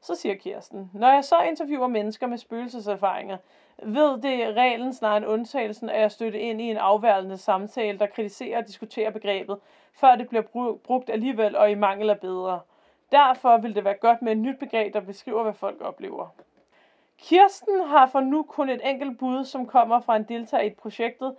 Så 0.00 0.14
siger 0.14 0.34
Kirsten, 0.34 0.90
når 0.94 1.12
jeg 1.12 1.24
så 1.24 1.40
interviewer 1.40 1.88
mennesker 1.88 2.26
med 2.26 2.38
spøgelseserfaringer, 2.38 3.36
ved 3.82 4.22
det 4.22 4.56
reglen 4.56 4.94
snarere 4.94 5.16
end 5.16 5.26
undtagelsen 5.26 5.90
at 5.90 6.00
jeg 6.00 6.12
støtte 6.12 6.40
ind 6.40 6.60
i 6.60 6.64
en 6.64 6.76
afværende 6.76 7.36
samtale, 7.36 7.98
der 7.98 8.06
kritiserer 8.06 8.58
og 8.58 8.66
diskuterer 8.66 9.10
begrebet, 9.10 9.58
før 9.92 10.16
det 10.16 10.28
bliver 10.28 10.76
brugt 10.84 11.10
alligevel 11.10 11.56
og 11.56 11.70
i 11.70 11.74
mangel 11.74 12.10
af 12.10 12.20
bedre. 12.20 12.60
Derfor 13.12 13.56
vil 13.56 13.74
det 13.74 13.84
være 13.84 13.94
godt 13.94 14.22
med 14.22 14.32
et 14.32 14.38
nyt 14.38 14.58
begreb, 14.58 14.94
der 14.94 15.00
beskriver, 15.00 15.42
hvad 15.42 15.52
folk 15.52 15.80
oplever. 15.80 16.34
Kirsten 17.22 17.80
har 17.86 18.06
for 18.06 18.20
nu 18.20 18.42
kun 18.42 18.68
et 18.68 18.80
enkelt 18.84 19.18
bud, 19.18 19.44
som 19.44 19.66
kommer 19.66 20.00
fra 20.00 20.16
en 20.16 20.24
deltager 20.24 20.62
i 20.62 20.66
et 20.66 20.76
projektet, 20.76 21.34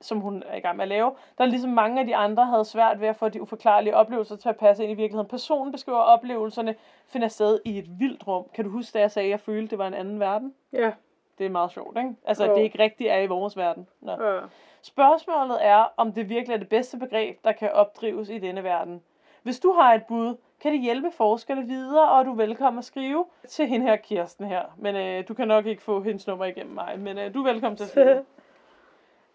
som 0.00 0.20
hun 0.20 0.42
er 0.46 0.56
i 0.56 0.60
gang 0.60 0.76
med 0.76 0.82
at 0.82 0.88
lave, 0.88 1.12
der 1.38 1.44
ligesom 1.44 1.70
mange 1.70 2.00
af 2.00 2.06
de 2.06 2.16
andre 2.16 2.46
havde 2.46 2.64
svært 2.64 3.00
ved 3.00 3.08
at 3.08 3.16
få 3.16 3.28
de 3.28 3.42
uforklarlige 3.42 3.96
oplevelser 3.96 4.36
til 4.36 4.48
at 4.48 4.56
passe 4.56 4.82
ind 4.82 4.92
i 4.92 4.94
virkeligheden. 4.94 5.28
Personen 5.28 5.72
beskriver 5.72 5.98
oplevelserne 5.98 6.74
finder 7.06 7.28
sted 7.28 7.60
i 7.64 7.78
et 7.78 7.86
vildt 7.98 8.26
rum. 8.26 8.44
Kan 8.54 8.64
du 8.64 8.70
huske, 8.70 8.94
da 8.94 9.00
jeg 9.00 9.10
sagde, 9.10 9.26
at 9.26 9.30
jeg 9.30 9.40
følte, 9.40 9.70
det 9.70 9.78
var 9.78 9.86
en 9.86 9.94
anden 9.94 10.20
verden? 10.20 10.54
Ja. 10.72 10.92
Det 11.38 11.46
er 11.46 11.50
meget 11.50 11.70
sjovt, 11.70 11.98
ikke? 11.98 12.14
Altså, 12.24 12.44
Jo. 12.44 12.56
det 12.56 12.62
ikke 12.62 12.78
rigtigt 12.78 13.10
er 13.10 13.18
i 13.18 13.26
vores 13.26 13.56
verden. 13.56 13.86
Nå. 14.00 14.12
Ja. 14.12 14.40
Spørgsmålet 14.82 15.66
er, 15.66 15.92
om 15.96 16.12
det 16.12 16.28
virkelig 16.28 16.54
er 16.54 16.58
det 16.58 16.68
bedste 16.68 16.98
begreb, 16.98 17.44
der 17.44 17.52
kan 17.52 17.72
opdrives 17.72 18.28
i 18.28 18.38
denne 18.38 18.64
verden. 18.64 19.02
Hvis 19.42 19.60
du 19.60 19.72
har 19.72 19.94
et 19.94 20.04
bud, 20.08 20.36
kan 20.60 20.72
det 20.72 20.80
hjælpe 20.80 21.10
forskerne 21.10 21.66
videre, 21.66 22.08
og 22.08 22.24
du 22.24 22.30
er 22.30 22.36
velkommen 22.36 22.78
at 22.78 22.84
skrive 22.84 23.24
til 23.48 23.66
hende 23.66 23.86
her, 23.86 23.96
Kirsten 23.96 24.46
her. 24.46 24.62
Men 24.76 24.96
øh, 24.96 25.28
du 25.28 25.34
kan 25.34 25.48
nok 25.48 25.66
ikke 25.66 25.82
få 25.82 26.02
hendes 26.02 26.26
nummer 26.26 26.44
igennem 26.44 26.74
mig, 26.74 26.98
men 26.98 27.18
øh, 27.18 27.34
du 27.34 27.42
er 27.42 27.52
velkommen 27.52 27.76
til 27.76 27.84
at 27.84 27.90
skrive. 27.90 28.24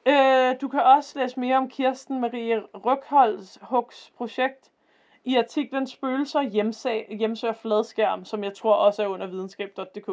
øh, 0.11 0.61
du 0.61 0.67
kan 0.67 0.79
også 0.79 1.19
læse 1.19 1.39
mere 1.39 1.57
om 1.57 1.69
Kirsten 1.69 2.21
Marie 2.21 2.59
Røkholds 2.59 3.59
Hugs 3.61 4.13
projekt 4.17 4.71
i 5.23 5.35
artiklen 5.35 5.87
Spøgelser 5.87 6.41
hjemsag, 6.41 7.15
hjemsøger 7.19 7.53
fladskærm, 7.53 8.25
som 8.25 8.43
jeg 8.43 8.53
tror 8.53 8.73
også 8.73 9.03
er 9.03 9.07
under 9.07 9.27
videnskab.dk. 9.27 10.09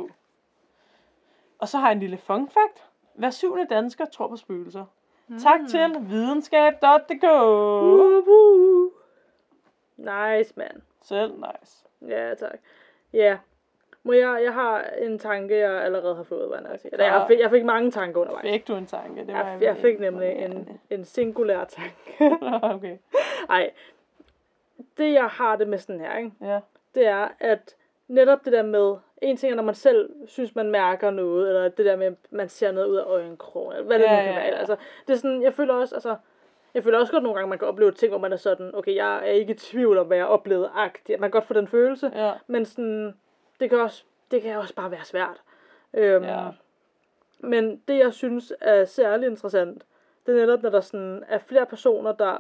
Og 1.59 1.69
så 1.69 1.79
har 1.79 1.87
jeg 1.87 1.93
en 1.95 2.01
lille 2.01 2.17
fun 2.17 2.49
fact. 2.49 2.87
Hver 3.15 3.31
syvende 3.31 3.67
dansker 3.71 4.05
tror 4.05 4.29
på 4.29 4.37
spøgelser. 4.37 4.85
Mm. 5.29 5.39
Tak 5.39 5.61
til 5.69 5.97
videnskab.dk. 6.01 7.25
Uh, 7.25 8.29
uh. 8.29 8.70
Nice, 10.01 10.53
man. 10.57 10.83
Selv 11.03 11.33
nice. 11.35 11.87
Ja, 12.09 12.35
tak. 12.35 12.59
Ja. 13.13 13.39
Må 14.03 14.13
jeg, 14.13 14.41
jeg 14.45 14.55
har 14.55 14.83
en 14.99 15.19
tanke, 15.19 15.57
jeg 15.59 15.71
allerede 15.85 16.15
har 16.17 16.23
fået, 16.23 16.49
hvad 16.49 16.71
jeg 16.71 16.81
sige. 16.81 16.93
Eller 16.93 17.05
jeg, 17.07 17.25
fik, 17.29 17.41
jeg 17.41 17.51
fik 17.51 17.65
mange 17.65 17.91
tanker 17.91 18.21
undervejs. 18.21 18.51
Fik 18.51 18.69
du 18.69 18.75
en 18.75 18.87
tanke? 18.87 19.27
Det 19.27 19.35
var 19.35 19.49
Jeg, 19.51 19.63
jeg 19.63 19.77
fik 19.77 20.01
nemlig 20.01 20.29
en, 20.33 20.81
en 20.91 21.05
singulær 21.05 21.65
tanke. 21.65 22.37
okay. 22.75 22.97
Ej, 23.49 23.71
det 24.99 25.13
jeg 25.13 25.27
har 25.27 25.57
det 25.57 25.69
med 25.69 25.79
sådan 25.79 26.01
her, 26.01 26.17
ikke? 26.17 26.33
Ja. 26.41 26.61
det 26.95 27.07
er, 27.07 27.29
at 27.41 27.77
netop 28.09 28.45
det 28.45 28.53
der 28.53 28.63
med, 28.63 28.97
en 29.23 29.37
ting 29.37 29.53
er, 29.53 29.57
når 29.57 29.63
man 29.63 29.75
selv 29.75 30.11
synes, 30.27 30.55
man 30.55 30.71
mærker 30.71 31.11
noget, 31.11 31.49
eller 31.49 31.69
det 31.69 31.87
der 31.87 31.97
med, 31.97 32.07
at 32.07 32.15
man 32.31 32.49
ser 32.49 32.73
noget 32.73 32.87
ud 32.87 32.97
af 32.97 33.03
øjenkrogen, 33.05 33.73
eller 33.73 33.87
hvad 33.87 33.99
det 33.99 34.05
Ja, 34.05 34.11
nu 34.11 34.17
kan 34.17 34.25
ja, 34.27 34.35
være. 34.35 34.45
ja. 34.49 34.55
Altså, 34.59 34.77
det 35.07 35.13
er 35.13 35.17
sådan, 35.19 35.43
jeg 35.43 35.55
føler 35.55 35.75
også, 35.75 35.95
altså, 35.95 36.17
jeg 36.75 36.85
føler 36.85 36.99
også 36.99 37.13
godt 37.13 37.23
nogle 37.23 37.37
gange, 37.37 37.49
man 37.51 37.59
kan 37.59 37.69
opleve 37.69 37.93
ting, 37.93 38.11
hvor 38.11 38.19
man 38.19 38.33
er 38.33 38.37
sådan, 38.37 38.75
okay, 38.75 38.95
jeg 38.97 39.17
er 39.17 39.31
ikke 39.33 39.53
i 39.53 39.57
tvivl 39.57 39.99
om, 39.99 40.07
hvad 40.07 40.17
jeg 40.17 40.27
oplevede 40.27 40.71
agtigt. 40.75 41.21
Man 41.21 41.31
kan 41.31 41.41
godt 41.41 41.47
få 41.47 41.55
den 41.55 41.69
følelse, 41.69 42.11
Ja. 42.15 42.33
men 42.47 42.65
sådan, 42.65 43.15
det 43.61 43.71
kan 43.71 43.79
også, 43.81 44.05
det 44.31 44.43
kan 44.43 44.59
også 44.59 44.75
bare 44.75 44.91
være 44.91 45.05
svært. 45.05 45.43
Øhm, 45.95 46.25
Ja. 46.25 46.47
Men 47.39 47.83
det, 47.89 47.99
jeg 47.99 48.13
synes 48.13 48.53
er 48.61 48.85
særlig 48.85 49.27
interessant, 49.29 49.85
det 50.27 50.35
er 50.37 50.41
netop, 50.41 50.63
når 50.63 50.71
der 50.71 50.81
sådan 50.81 51.25
er 51.29 51.39
flere 51.39 51.67
personer, 51.67 52.13
der 52.13 52.37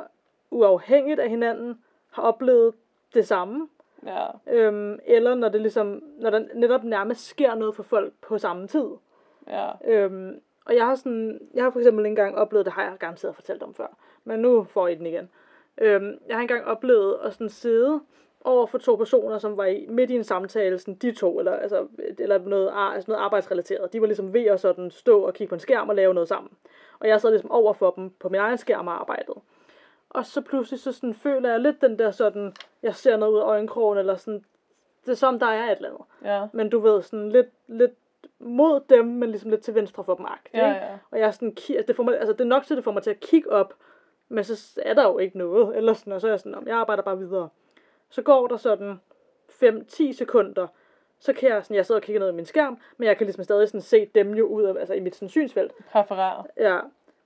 uafhængigt 0.51 1.21
af 1.21 1.29
hinanden 1.29 1.79
har 2.11 2.23
oplevet 2.23 2.75
det 3.15 3.27
samme. 3.27 3.69
Ja. 4.07 4.27
Øhm, 4.47 4.99
eller 5.05 5.35
når 5.35 5.49
det 5.49 5.61
ligesom, 5.61 6.03
når 6.19 6.31
der 6.31 6.45
netop 6.55 6.85
nærmest 6.85 7.27
sker 7.27 7.55
noget 7.55 7.75
for 7.77 7.83
folk 7.83 8.13
på 8.23 8.39
samme 8.39 8.67
tid. 8.67 8.87
Ja. 9.49 9.69
Øhm, 9.85 10.41
og 10.65 10.77
jeg 10.77 10.87
har 10.87 10.95
sådan, 10.95 11.41
jeg 11.55 11.65
har 11.65 11.71
for 11.71 11.79
eksempel 11.79 12.07
engang 12.07 12.37
oplevet, 12.39 12.67
det 12.67 12.73
har 12.73 12.83
jeg 12.83 12.97
garanteret 12.99 13.35
fortalt 13.35 13.63
om 13.63 13.75
før, 13.75 13.97
men 14.25 14.41
nu 14.41 14.65
får 14.65 14.89
I 14.89 14.95
den 14.95 15.07
igen. 15.07 15.31
Øhm, 15.79 16.19
jeg 16.29 16.37
har 16.37 16.41
engang 16.41 16.65
oplevet 16.65 17.19
at 17.23 17.33
sådan 17.33 17.49
sidde 17.49 18.01
over 18.45 18.67
for 18.67 18.79
to 18.79 18.97
personer, 18.97 19.39
som 19.39 19.57
var 19.57 19.65
i, 19.65 19.87
midt 19.89 20.11
i 20.11 20.15
en 20.15 20.25
samtale, 20.25 20.79
sådan 20.79 20.95
de 20.95 21.13
to, 21.13 21.39
eller, 21.39 21.53
altså, 21.53 21.87
eller 22.19 22.39
noget, 22.39 22.73
altså 22.95 23.11
noget 23.11 23.23
arbejdsrelateret. 23.25 23.93
De 23.93 24.01
var 24.01 24.07
ligesom 24.07 24.33
ved 24.33 24.45
at 24.45 24.61
sådan 24.61 24.91
stå 24.91 25.21
og 25.21 25.35
kigge 25.35 25.49
på 25.49 25.55
en 25.55 25.61
skærm 25.61 25.89
og 25.89 25.95
lave 25.95 26.15
noget 26.15 26.29
sammen. 26.29 26.53
Og 27.01 27.09
jeg 27.09 27.21
sad 27.21 27.31
ligesom 27.31 27.51
over 27.51 27.73
for 27.73 27.91
dem 27.91 28.11
på 28.11 28.29
min 28.29 28.41
egen 28.41 28.59
skærm 28.59 28.87
og 28.87 29.01
arbejdede. 29.01 29.41
Og 30.11 30.27
så 30.27 30.41
pludselig 30.41 30.81
så 30.81 30.93
sådan 30.93 31.15
føler 31.15 31.51
jeg 31.51 31.61
lidt 31.61 31.81
den 31.81 31.99
der 31.99 32.11
sådan, 32.11 32.53
jeg 32.83 32.95
ser 32.95 33.17
noget 33.17 33.33
ud 33.33 33.39
af 33.39 33.45
øjenkrogen, 33.45 33.99
eller 33.99 34.17
sådan, 34.17 34.45
det 35.05 35.11
er 35.11 35.17
som 35.17 35.39
der 35.39 35.47
er 35.47 35.73
et 35.73 35.77
eller 35.77 35.89
andet. 35.89 36.05
Ja. 36.25 36.47
Men 36.53 36.71
du 36.71 36.79
ved, 36.79 37.03
sådan 37.03 37.29
lidt, 37.29 37.49
lidt 37.67 37.93
mod 38.39 38.81
dem, 38.89 39.07
men 39.07 39.31
ligesom 39.31 39.51
lidt 39.51 39.63
til 39.63 39.75
venstre 39.75 40.05
for 40.05 40.15
dem 40.15 40.27
agtigt, 40.27 40.55
Ja, 40.55 40.75
ikke? 40.75 40.87
ja. 40.87 40.99
Og 41.11 41.19
jeg 41.19 41.27
er 41.27 41.31
sådan, 41.31 41.49
altså, 41.49 41.85
det, 41.87 41.97
får 41.97 42.03
mig, 42.03 42.19
altså, 42.19 42.33
det 42.33 42.41
er 42.41 42.45
nok 42.45 42.65
til, 42.65 42.77
det 42.77 42.85
får 42.85 42.93
mig 42.93 43.03
til 43.03 43.11
at 43.11 43.21
kigge 43.21 43.53
op, 43.53 43.75
men 44.31 44.45
så 44.45 44.81
er 44.83 44.95
der 44.95 45.03
jo 45.09 45.19
ikke 45.19 45.39
noget. 45.39 45.73
Eller 45.77 45.93
sådan, 45.93 46.13
og 46.13 46.21
så 46.21 46.27
er 46.27 46.31
jeg 46.33 46.41
sådan, 46.41 46.53
"Nå, 46.53 46.61
men 46.61 46.69
jeg 46.69 46.77
arbejder 46.77 47.03
bare 47.03 47.19
videre. 47.19 47.49
Så 48.09 48.23
går 48.23 48.47
der 48.47 48.57
sådan 48.57 49.01
5-10 49.49 50.13
sekunder, 50.13 50.67
så 51.19 51.33
kan 51.33 51.49
jeg 51.51 51.65
sådan, 51.65 51.77
jeg 51.77 51.87
sidder 51.87 51.99
og 52.01 52.03
kigger 52.03 52.21
ned 52.21 52.29
i 52.29 52.35
min 52.35 52.45
skærm, 52.45 52.79
men 52.97 53.09
jeg 53.09 53.17
kan 53.17 53.27
ligesom 53.27 53.45
stadig 53.45 53.69
sådan 53.69 53.81
se 53.81 54.07
dem 54.15 54.35
jo 54.35 54.47
ud 54.47 54.63
af, 54.63 54.75
altså 54.81 54.95
i 54.95 55.01
mit 55.01 55.15
sådan, 55.15 55.29
synsfelt. 55.29 55.73
Præfererer. 55.93 56.47
Ja. 56.57 56.81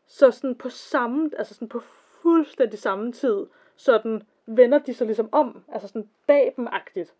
Så 0.06 0.30
sådan 0.30 0.54
på 0.54 0.68
samme, 0.68 1.30
altså 1.38 1.54
sådan 1.54 1.68
på 1.68 1.80
fuldstændig 2.22 2.78
samme 2.78 3.12
tid, 3.12 3.46
sådan 3.76 4.22
vender 4.46 4.78
de 4.78 4.94
sig 4.94 5.06
ligesom 5.06 5.28
om, 5.32 5.62
altså 5.72 5.88
sådan 5.88 6.08
bag 6.26 6.52
dem 6.56 6.68
agtigt. 6.72 7.14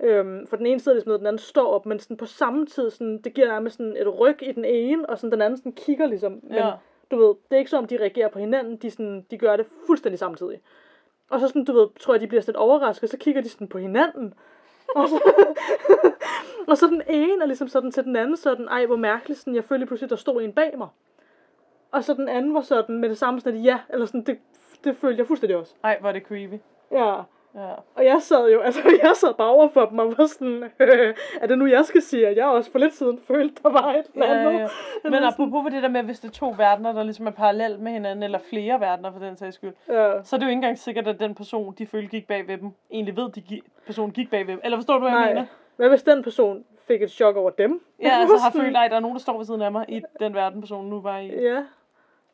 Øhm, 0.00 0.46
for 0.46 0.56
den 0.56 0.66
ene 0.66 0.80
sidder 0.80 0.94
ligesom 0.96 1.10
ned, 1.10 1.18
den 1.18 1.26
anden 1.26 1.38
står 1.38 1.66
op, 1.72 1.86
men 1.86 1.98
sådan 1.98 2.16
på 2.16 2.26
samme 2.26 2.66
tid, 2.66 2.90
sådan, 2.90 3.18
det 3.18 3.34
giver 3.34 3.48
nærmest 3.48 3.76
sådan 3.76 3.96
et 3.96 4.18
ryg 4.18 4.42
i 4.42 4.52
den 4.52 4.64
ene, 4.64 5.10
og 5.10 5.18
sådan 5.18 5.32
den 5.32 5.42
anden 5.42 5.56
sådan 5.56 5.72
kigger 5.72 6.06
ligesom. 6.06 6.40
Men 6.42 6.52
Ja. 6.52 6.72
Du 7.12 7.18
ved, 7.18 7.28
det 7.28 7.56
er 7.56 7.58
ikke 7.58 7.70
som 7.70 7.82
om 7.82 7.86
de 7.86 8.00
reagerer 8.00 8.28
på 8.28 8.38
hinanden, 8.38 8.76
de, 8.76 8.90
sådan, 8.90 9.26
de 9.30 9.38
gør 9.38 9.56
det 9.56 9.66
fuldstændig 9.86 10.18
samtidig. 10.18 10.60
Og 11.30 11.40
så 11.40 11.48
sådan, 11.48 11.64
du 11.64 11.72
ved, 11.72 11.88
tror 12.00 12.14
jeg, 12.14 12.20
de 12.20 12.26
bliver 12.26 12.40
sådan 12.40 12.52
lidt 12.52 12.56
overrasket, 12.56 13.10
så 13.10 13.16
kigger 13.16 13.42
de 13.42 13.48
sådan 13.48 13.68
på 13.68 13.78
hinanden. 13.78 14.34
Og 14.96 15.08
så, 15.08 15.20
og 16.70 16.78
så 16.78 16.86
den 16.86 17.02
ene 17.08 17.42
er 17.42 17.46
ligesom 17.46 17.68
sådan 17.68 17.90
til 17.90 18.04
den 18.04 18.16
anden 18.16 18.36
sådan, 18.36 18.68
ej 18.68 18.86
hvor 18.86 18.96
mærkeligt, 18.96 19.40
sådan, 19.40 19.54
jeg 19.54 19.64
følte 19.64 19.86
pludselig, 19.86 20.10
der 20.10 20.16
stod 20.16 20.42
en 20.42 20.52
bag 20.52 20.78
mig. 20.78 20.88
Og 21.90 22.04
så 22.04 22.14
den 22.14 22.28
anden 22.28 22.54
var 22.54 22.60
sådan 22.60 22.98
med 22.98 23.08
det 23.08 23.18
samme 23.18 23.40
sådan, 23.40 23.58
at 23.58 23.64
ja, 23.64 23.80
eller 23.90 24.06
sådan, 24.06 24.22
det, 24.22 24.38
det 24.84 24.96
følte 24.96 25.18
jeg 25.18 25.26
fuldstændig 25.26 25.56
også. 25.56 25.74
Ej, 25.84 25.98
hvor 26.00 26.08
er 26.08 26.12
det 26.12 26.22
creepy. 26.22 26.60
Ja, 26.92 27.22
Ja. 27.54 27.72
og 27.94 28.04
jeg 28.04 28.22
sad 28.22 28.50
jo, 28.52 28.60
altså 28.60 28.80
jeg 29.02 29.12
sad 29.16 29.34
bare 29.34 29.48
over 29.48 29.68
for 29.68 29.84
dem 29.86 29.98
og 29.98 30.14
var 30.18 30.26
sådan, 30.26 30.64
øh, 30.80 31.14
er 31.40 31.46
det 31.46 31.58
nu 31.58 31.66
jeg 31.66 31.84
skal 31.84 32.02
sige, 32.02 32.26
at 32.28 32.36
jeg 32.36 32.46
også 32.46 32.70
for 32.70 32.78
lidt 32.78 32.94
siden 32.94 33.18
følte, 33.26 33.62
der 33.62 33.68
var 33.68 33.92
et 33.92 34.06
eller 34.14 34.26
Ja, 34.26 34.32
andet. 34.48 34.60
ja. 34.60 34.68
Men 35.10 35.14
apropos 35.14 35.62
med 35.64 35.70
det 35.70 35.82
der 35.82 35.88
med, 35.88 36.02
hvis 36.02 36.20
det 36.20 36.28
er 36.28 36.32
to 36.32 36.54
verdener, 36.56 36.92
der 36.92 37.02
ligesom 37.02 37.26
er 37.26 37.30
parallelt 37.30 37.80
med 37.80 37.92
hinanden, 37.92 38.22
eller 38.22 38.38
flere 38.38 38.80
verdener 38.80 39.12
for 39.12 39.18
den 39.18 39.36
sags 39.36 39.54
skyld, 39.54 39.72
Ja. 39.88 40.22
så 40.22 40.36
er 40.36 40.38
det 40.38 40.46
jo 40.46 40.48
ikke 40.50 40.52
engang 40.58 40.78
sikkert, 40.78 41.08
at 41.08 41.20
den 41.20 41.34
person, 41.34 41.74
de 41.78 41.86
følte 41.86 42.08
gik 42.08 42.26
bag 42.26 42.48
ved 42.48 42.58
dem, 42.58 42.70
egentlig 42.90 43.16
ved, 43.16 43.28
at 43.28 43.34
de 43.34 43.40
gi- 43.40 43.62
personen 43.86 44.12
gik 44.12 44.30
bag 44.30 44.46
ved 44.46 44.52
dem. 44.54 44.60
Eller 44.64 44.78
forstår 44.78 44.94
du, 44.94 45.00
hvad 45.00 45.10
jeg 45.10 45.20
Nej. 45.20 45.28
mener? 45.34 45.46
Hvad 45.76 45.88
hvis 45.88 46.02
den 46.02 46.22
person 46.22 46.64
fik 46.86 47.02
et 47.02 47.10
chok 47.10 47.36
over 47.36 47.50
dem? 47.50 47.84
Ja, 48.02 48.08
altså 48.20 48.36
har 48.36 48.50
Sådan- 48.50 48.64
følt, 48.66 48.76
at 48.76 48.90
der 48.90 48.96
er 48.96 49.00
nogen, 49.00 49.14
der 49.16 49.20
står 49.22 49.36
ved 49.36 49.44
siden 49.44 49.62
af 49.62 49.72
mig 49.72 49.84
i 49.88 50.02
den 50.20 50.34
verden, 50.34 50.60
personen 50.60 50.90
nu 50.90 51.00
var 51.00 51.18
i. 51.18 51.26
Ja, 51.26 51.64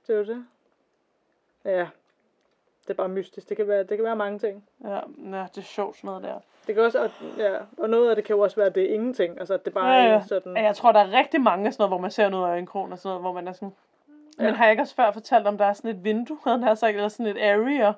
det 0.06 0.14
er 0.14 0.14
jo 0.18 0.24
det. 0.24 0.44
Ja, 1.64 1.86
det 2.88 2.94
er 2.94 2.96
bare 2.96 3.08
mystisk. 3.08 3.48
Det 3.48 3.56
kan 3.56 3.68
være, 3.68 3.78
det 3.82 3.96
kan 3.96 4.04
være 4.04 4.16
mange 4.16 4.38
ting. 4.38 4.64
Ja, 4.84 4.94
ja 5.38 5.46
det 5.54 5.58
er 5.58 5.62
sjovt 5.62 5.96
sådan 5.96 6.08
noget 6.08 6.22
der. 6.22 6.34
Det 6.66 6.74
kan 6.74 6.84
også, 6.84 7.02
og, 7.02 7.10
ja, 7.38 7.54
og 7.78 7.90
noget 7.90 8.10
af 8.10 8.16
det 8.16 8.24
kan 8.24 8.36
jo 8.36 8.42
også 8.42 8.56
være, 8.56 8.66
at 8.66 8.74
det 8.74 8.90
er 8.90 8.94
ingenting. 8.94 9.38
Altså, 9.38 9.54
at 9.54 9.64
det 9.64 9.74
bare 9.74 9.88
Ja, 9.94 10.04
er 10.06 10.12
ja. 10.12 10.22
sådan... 10.26 10.56
Ja, 10.56 10.62
Jeg 10.62 10.76
tror, 10.76 10.92
der 10.92 11.00
er 11.00 11.12
rigtig 11.18 11.40
mange 11.40 11.72
sådan 11.72 11.82
noget, 11.82 11.90
hvor 11.90 11.98
man 11.98 12.10
ser 12.10 12.28
noget 12.28 12.44
af 12.46 12.50
øjenkrogen 12.50 12.92
og 12.92 12.98
sådan 12.98 13.08
noget, 13.08 13.22
hvor 13.22 13.32
man 13.32 13.48
er 13.48 13.52
sådan... 13.52 13.72
Men 14.38 14.46
Ja. 14.46 14.52
har 14.52 14.64
jeg 14.64 14.70
ikke 14.72 14.82
også 14.82 14.94
før 14.94 15.10
fortalt 15.10 15.46
om, 15.46 15.58
der 15.58 15.64
er 15.64 15.72
sådan 15.72 15.90
et 15.90 16.04
vindue, 16.04 16.38
han 16.46 16.76
sagt, 16.76 16.94
eller 16.96 17.08
sådan 17.08 17.36
et 17.36 17.42
area 17.42 17.92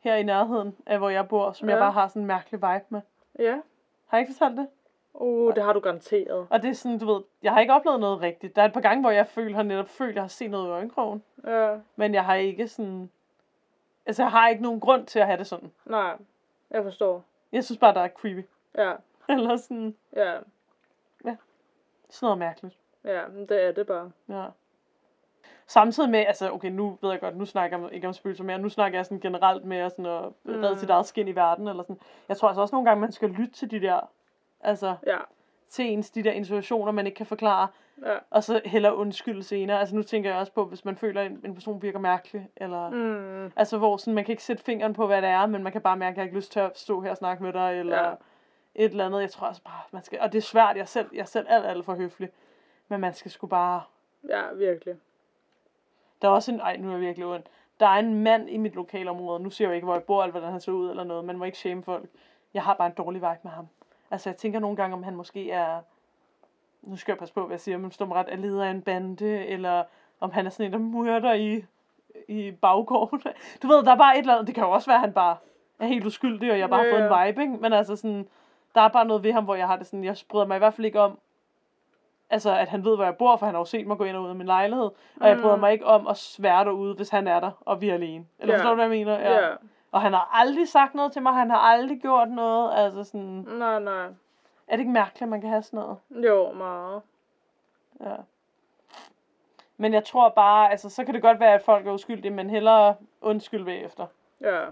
her 0.00 0.14
i 0.14 0.22
nærheden 0.22 0.76
af, 0.86 0.98
hvor 0.98 1.08
jeg 1.08 1.28
bor, 1.28 1.52
som 1.52 1.68
ja. 1.68 1.74
jeg 1.74 1.82
bare 1.82 1.92
har 1.92 2.08
sådan 2.08 2.22
en 2.22 2.26
mærkelig 2.26 2.60
vibe 2.62 2.84
med. 2.88 3.00
Ja. 3.38 3.52
Har 4.06 4.18
jeg 4.18 4.20
ikke 4.20 4.32
fortalt 4.38 4.58
det? 4.58 4.66
Uh, 5.14 5.54
det 5.54 5.62
har 5.62 5.72
du 5.72 5.80
garanteret. 5.80 6.46
Og 6.50 6.62
det 6.62 6.70
er 6.70 6.74
sådan, 6.74 6.98
du 6.98 7.12
ved, 7.14 7.22
jeg 7.42 7.52
har 7.52 7.60
ikke 7.60 7.72
oplevet 7.72 8.00
noget 8.00 8.20
rigtigt. 8.20 8.56
Der 8.56 8.62
er 8.62 8.66
et 8.66 8.72
par 8.72 8.80
gange, 8.80 9.00
hvor 9.00 9.10
jeg 9.10 9.26
føler, 9.26 9.56
har 9.56 9.62
netop 9.62 9.88
følt, 9.88 10.08
at 10.10 10.14
jeg 10.14 10.22
har 10.22 10.28
set 10.28 10.50
noget 10.50 10.66
i 10.66 10.70
øjenkrogen. 10.70 11.22
Ja, 11.46 11.74
Men 11.96 12.14
jeg 12.14 12.24
har 12.24 12.34
ikke 12.34 12.68
sådan... 12.68 13.10
Altså, 14.06 14.22
jeg 14.22 14.30
har 14.30 14.48
ikke 14.48 14.62
nogen 14.62 14.80
grund 14.80 15.06
til 15.06 15.18
at 15.18 15.26
have 15.26 15.38
det 15.38 15.46
sådan. 15.46 15.72
nej. 15.84 16.16
Jeg 16.70 16.82
forstår. 16.82 17.24
Jeg 17.52 17.64
synes 17.64 17.78
bare, 17.78 17.94
der 17.94 18.00
er 18.00 18.08
creepy. 18.08 18.46
Ja, 18.78 18.92
Eller 19.28 19.56
sådan, 19.56 19.96
ja, 20.16 20.38
sådan 22.10 22.26
noget 22.26 22.38
mærkeligt. 22.38 22.76
ja, 23.04 23.28
men 23.28 23.46
det 23.48 23.62
er 23.64 23.72
det 23.72 23.86
bare. 23.86 24.10
Ja. 24.28 24.46
Samtidig 25.66 26.10
med, 26.10 26.18
altså 26.26 26.50
okay, 26.52 26.68
nu 26.68 26.98
ved 27.02 27.10
jeg 27.10 27.20
godt, 27.20 27.36
nu 27.36 27.44
snakker 27.44 27.78
jeg 27.78 27.92
ikke 27.92 28.06
om 28.06 28.12
spøgelser 28.12 28.44
mere, 28.44 28.58
nu 28.58 28.68
snakker 28.68 28.98
jeg 28.98 29.06
sådan 29.06 29.20
generelt 29.20 29.64
med 29.64 29.90
sådan 29.90 30.06
at 30.06 30.22
redde 30.48 30.70
Mm. 30.70 30.76
sit 30.78 30.90
eget 30.90 31.06
skin 31.06 31.28
i 31.28 31.34
verden, 31.34 31.68
eller 31.68 31.82
sådan. 31.82 32.00
Jeg 32.28 32.36
tror 32.36 32.48
altså 32.48 32.60
også 32.62 32.74
nogle 32.74 32.88
gange, 32.90 33.00
man 33.00 33.12
skal 33.12 33.28
lytte 33.30 33.52
til 33.52 33.70
de 33.70 33.80
der, 33.80 34.00
altså 34.60 34.96
Ja, 35.06 35.18
til 35.68 35.84
ens, 35.92 36.10
de 36.10 36.22
der 36.22 36.32
intuitioner, 36.32 36.92
man 36.92 37.06
ikke 37.06 37.16
kan 37.16 37.26
forklare, 37.26 37.68
ja. 38.02 38.16
og 38.30 38.44
så 38.44 38.60
heller 38.64 38.90
undskylde 38.90 39.42
senere. 39.42 39.80
Altså 39.80 39.96
nu 39.96 40.02
tænker 40.02 40.30
jeg 40.30 40.38
også 40.38 40.52
på, 40.52 40.64
hvis 40.64 40.84
man 40.84 40.96
føler, 40.96 41.20
at 41.20 41.30
en, 41.30 41.40
en 41.44 41.54
person 41.54 41.82
virker 41.82 41.98
mærkelig, 41.98 42.48
eller... 42.56 42.90
Mm, 42.90 43.52
Altså 43.56 43.78
hvor 43.78 43.96
sådan, 43.96 44.14
man 44.14 44.24
kan 44.24 44.32
ikke 44.32 44.42
sætte 44.42 44.62
fingeren 44.64 44.92
på, 44.92 45.06
hvad 45.06 45.22
det 45.22 45.30
er, 45.30 45.46
men 45.46 45.62
man 45.62 45.72
kan 45.72 45.80
bare 45.80 45.96
mærke, 45.96 46.12
at 46.12 46.16
jeg 46.16 46.22
har 46.22 46.26
ikke 46.26 46.36
lyst 46.36 46.52
til 46.52 46.60
at 46.60 46.78
stå 46.78 47.00
her 47.00 47.10
og 47.10 47.16
snakke 47.16 47.42
med 47.42 47.52
dig, 47.52 47.78
eller 47.80 47.98
Ja. 48.04 48.10
et 48.74 48.90
eller 48.90 49.06
andet. 49.06 49.20
Jeg 49.20 49.30
tror 49.30 49.46
også 49.46 49.62
bare, 49.62 49.80
man 49.92 50.02
skal... 50.02 50.20
Og 50.20 50.32
det 50.32 50.38
er 50.38 50.42
svært, 50.42 50.76
jeg 50.76 50.82
er 50.82 50.86
selv, 50.86 51.08
jeg 51.12 51.20
er 51.20 51.24
selv 51.24 51.46
alt, 51.50 51.66
alt 51.66 51.84
for 51.84 51.94
høflig. 51.94 52.28
Men 52.88 53.00
man 53.00 53.14
skal 53.14 53.30
sgu 53.30 53.46
bare... 53.46 53.82
ja, 54.28 54.42
virkelig. 54.54 54.94
Der 56.22 56.28
er 56.28 56.32
også 56.32 56.52
en... 56.52 56.60
Ej, 56.60 56.76
nu 56.76 56.88
er 56.88 56.92
jeg 56.92 57.00
virkelig 57.00 57.26
ondt. 57.26 57.46
Der 57.80 57.86
er 57.86 57.98
en 57.98 58.22
mand 58.22 58.50
i 58.50 58.56
mit 58.56 58.74
lokalområde. 58.74 59.42
Nu 59.42 59.50
siger 59.50 59.68
jeg 59.68 59.74
ikke, 59.74 59.84
hvor 59.84 59.94
jeg 59.94 60.02
bor, 60.02 60.22
eller 60.22 60.30
hvordan 60.32 60.50
han 60.50 60.60
ser 60.60 60.72
ud, 60.72 60.90
eller 60.90 61.04
noget. 61.04 61.24
Man 61.24 61.38
må 61.38 61.44
ikke 61.44 61.58
shame 61.58 61.82
folk. 61.82 62.08
Jeg 62.54 62.62
har 62.62 62.74
bare 62.74 62.86
en 62.86 62.92
dårlig 62.92 63.20
vibe 63.22 63.38
med 63.42 63.50
ham. 63.50 63.68
Altså, 64.14 64.30
jeg 64.30 64.36
tænker 64.36 64.58
nogle 64.58 64.76
gange, 64.76 64.94
om 64.96 65.02
han 65.02 65.16
måske 65.16 65.50
er... 65.50 65.80
Nu 66.82 66.96
skal 66.96 67.12
jeg 67.12 67.18
passe 67.18 67.34
på, 67.34 67.46
hvad 67.46 67.54
jeg 67.54 67.60
siger, 67.60 67.78
men 67.78 67.90
står 67.90 68.14
ret 68.14 68.26
er 68.28 68.36
leder 68.36 68.64
af 68.64 68.70
en 68.70 68.82
bande, 68.82 69.46
eller 69.46 69.84
om 70.20 70.30
han 70.32 70.46
er 70.46 70.50
sådan 70.50 70.66
en, 70.66 70.72
der 70.72 70.78
myrder 70.78 71.32
i, 71.32 71.64
i 72.28 72.50
baggården. 72.50 73.22
Du 73.62 73.66
ved, 73.68 73.82
der 73.84 73.92
er 73.92 73.96
bare 73.96 74.14
et 74.14 74.20
eller 74.20 74.32
andet. 74.34 74.46
Det 74.46 74.54
kan 74.54 74.64
jo 74.64 74.70
også 74.70 74.90
være, 74.90 74.94
at 74.96 75.00
han 75.00 75.12
bare 75.12 75.36
er 75.78 75.86
helt 75.86 76.06
uskyldig, 76.06 76.52
og 76.52 76.58
jeg 76.58 76.70
bare 76.70 76.80
har 76.80 76.86
Ja, 76.86 76.92
fået 77.08 77.20
en 77.22 77.26
vibe, 77.28 77.42
ikke? 77.42 77.56
Men 77.56 77.72
altså 77.72 77.96
sådan, 77.96 78.28
der 78.74 78.80
er 78.80 78.88
bare 78.88 79.04
noget 79.04 79.22
ved 79.22 79.32
ham, 79.32 79.44
hvor 79.44 79.54
jeg 79.54 79.66
har 79.66 79.76
det 79.76 79.86
sådan, 79.86 80.04
jeg 80.04 80.16
bryder 80.28 80.46
mig 80.46 80.54
i 80.54 80.58
hvert 80.58 80.74
fald 80.74 80.84
ikke 80.84 81.00
om, 81.00 81.18
altså 82.30 82.56
at 82.56 82.68
han 82.68 82.84
ved, 82.84 82.94
hvor 82.96 83.04
jeg 83.04 83.16
bor, 83.16 83.36
for 83.36 83.46
han 83.46 83.54
har 83.54 83.60
jo 83.60 83.64
set 83.64 83.86
mig 83.86 83.96
gå 83.98 84.04
ind 84.04 84.16
og 84.16 84.22
ud 84.22 84.28
af 84.28 84.34
min 84.34 84.46
lejlighed, 84.46 84.90
og 85.20 85.28
jeg 85.28 85.38
bryder 85.40 85.54
Mm. 85.56 85.60
mig 85.60 85.72
ikke 85.72 85.86
om 85.86 86.06
at 86.06 86.16
svære 86.16 86.64
derude, 86.64 86.94
hvis 86.94 87.08
han 87.08 87.28
er 87.28 87.40
der, 87.40 87.50
og 87.60 87.80
vi 87.80 87.88
er 87.88 87.94
alene. 87.94 88.24
Eller 88.38 88.54
Ja. 88.54 88.58
forstår 88.58 88.70
du, 88.70 88.74
hvad 88.74 88.84
jeg 88.84 88.90
mener? 88.90 89.12
Ja. 89.18 89.46
ja. 89.48 89.54
Og 89.94 90.00
han 90.02 90.12
har 90.12 90.30
aldrig 90.32 90.68
sagt 90.68 90.94
noget 90.94 91.12
til 91.12 91.22
mig, 91.22 91.32
han 91.34 91.50
har 91.50 91.58
aldrig 91.58 92.00
gjort 92.00 92.30
noget, 92.30 92.72
altså 92.74 93.04
sådan, 93.04 93.46
Nej, 93.48 93.80
nej. 93.80 94.06
er 94.66 94.70
det 94.70 94.78
ikke 94.78 94.92
mærkeligt, 94.92 95.22
at 95.22 95.28
man 95.28 95.40
kan 95.40 95.50
have 95.50 95.62
sådan 95.62 95.78
noget? 95.80 95.98
Jo, 96.10 96.52
meget. 96.52 97.02
Ja. 98.00 98.16
Men 99.76 99.92
jeg 99.92 100.04
tror 100.04 100.28
bare, 100.28 100.70
altså 100.70 100.90
så 100.90 101.04
kan 101.04 101.14
det 101.14 101.22
godt 101.22 101.40
være, 101.40 101.54
at 101.54 101.62
folk 101.62 101.86
er 101.86 101.92
uskyldige, 101.92 102.30
men 102.30 102.50
hellere 102.50 102.94
undskyld 103.20 103.64
bagefter. 103.64 104.06
Ja. 104.40 104.64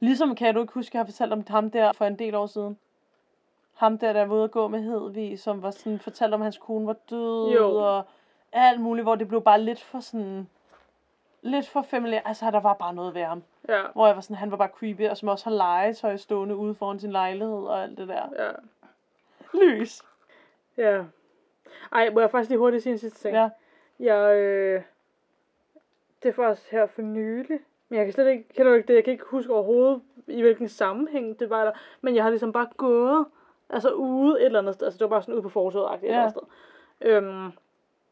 Ligesom 0.00 0.34
kan 0.34 0.54
du 0.54 0.60
ikke 0.60 0.74
huske, 0.74 0.90
at 0.90 0.94
jeg 0.94 1.00
har 1.00 1.06
fortalt 1.06 1.32
om 1.32 1.44
ham 1.48 1.70
der 1.70 1.92
for 1.92 2.04
en 2.04 2.18
del 2.18 2.34
år 2.34 2.46
siden. 2.46 2.78
Ham 3.74 3.98
der, 3.98 4.12
der 4.12 4.24
var 4.24 4.34
ude 4.34 4.44
at 4.44 4.50
gå 4.50 4.68
med 4.68 4.82
Hedvig, 4.82 5.38
som 5.38 5.62
var 5.62 5.70
sådan, 5.70 5.98
fortalte 5.98 6.34
om, 6.34 6.40
at 6.42 6.44
hans 6.44 6.58
kone 6.58 6.86
var 6.86 6.96
død, 7.10 7.50
Jo. 7.50 7.76
og 7.76 8.04
alt 8.52 8.80
muligt, 8.80 9.04
hvor 9.04 9.14
det 9.14 9.28
blev 9.28 9.42
bare 9.42 9.60
lidt 9.60 9.82
for 9.82 10.00
sådan, 10.00 10.48
lidt 11.42 11.68
for 11.68 11.82
familiært. 11.82 12.22
Altså, 12.24 12.50
der 12.50 12.60
var 12.60 12.74
bare 12.74 12.94
noget 12.94 13.14
ved 13.14 13.22
ham. 13.22 13.42
Ja. 13.68 13.82
Hvor 13.94 14.06
jeg 14.06 14.14
var 14.16 14.20
sådan, 14.22 14.36
han 14.36 14.50
var 14.50 14.56
bare 14.56 14.68
creepy, 14.78 15.08
og 15.08 15.16
som 15.16 15.28
også 15.28 15.44
har 15.44 15.56
legetøj 15.56 16.16
stående 16.16 16.56
ude 16.56 16.74
foran 16.74 16.98
sin 17.00 17.12
lejlighed 17.12 17.66
og 17.66 17.82
alt 17.82 17.98
det 17.98 18.08
der. 18.08 18.28
Ja. 18.44 18.50
Lys. 19.58 20.02
Ja. 20.76 21.02
Ej, 21.92 22.10
må 22.10 22.20
jeg 22.20 22.30
faktisk 22.30 22.48
lige 22.50 22.58
hurtigt 22.58 22.82
sige 22.82 22.92
en 22.92 22.98
sidste 22.98 23.18
ting? 23.20 23.34
Ja. 23.36 23.48
Jeg, 24.00 24.36
øh, 24.36 24.82
det 26.22 26.28
er 26.28 26.32
faktisk 26.32 26.70
her 26.70 26.86
for 26.86 27.02
nylig. 27.02 27.60
Men 27.88 27.96
jeg 27.98 28.06
kan 28.06 28.12
slet 28.12 28.28
ikke, 28.30 28.48
kender 28.54 28.74
ikke 28.74 28.88
det, 28.88 28.94
jeg 28.94 29.04
kan 29.04 29.12
ikke 29.12 29.24
huske 29.24 29.52
overhovedet, 29.52 30.02
i 30.26 30.40
hvilken 30.40 30.68
sammenhæng 30.68 31.38
det 31.38 31.50
var 31.50 31.64
der. 31.64 31.72
Men 32.00 32.14
jeg 32.14 32.22
har 32.22 32.30
ligesom 32.30 32.52
bare 32.52 32.68
gået, 32.76 33.26
altså 33.70 33.90
ude 33.90 34.40
et 34.40 34.46
eller 34.46 34.58
andet 34.58 34.74
sted. 34.74 34.86
Altså 34.86 34.98
det 34.98 35.04
var 35.04 35.08
bare 35.16 35.22
sådan 35.22 35.34
ude 35.34 35.42
på 35.42 35.48
forsøget 35.48 35.94
et 35.94 36.02
Ja. 36.02 36.06
eller 36.06 36.20
andet 36.20 36.30
sted. 36.32 36.42
Øhm, 37.00 37.52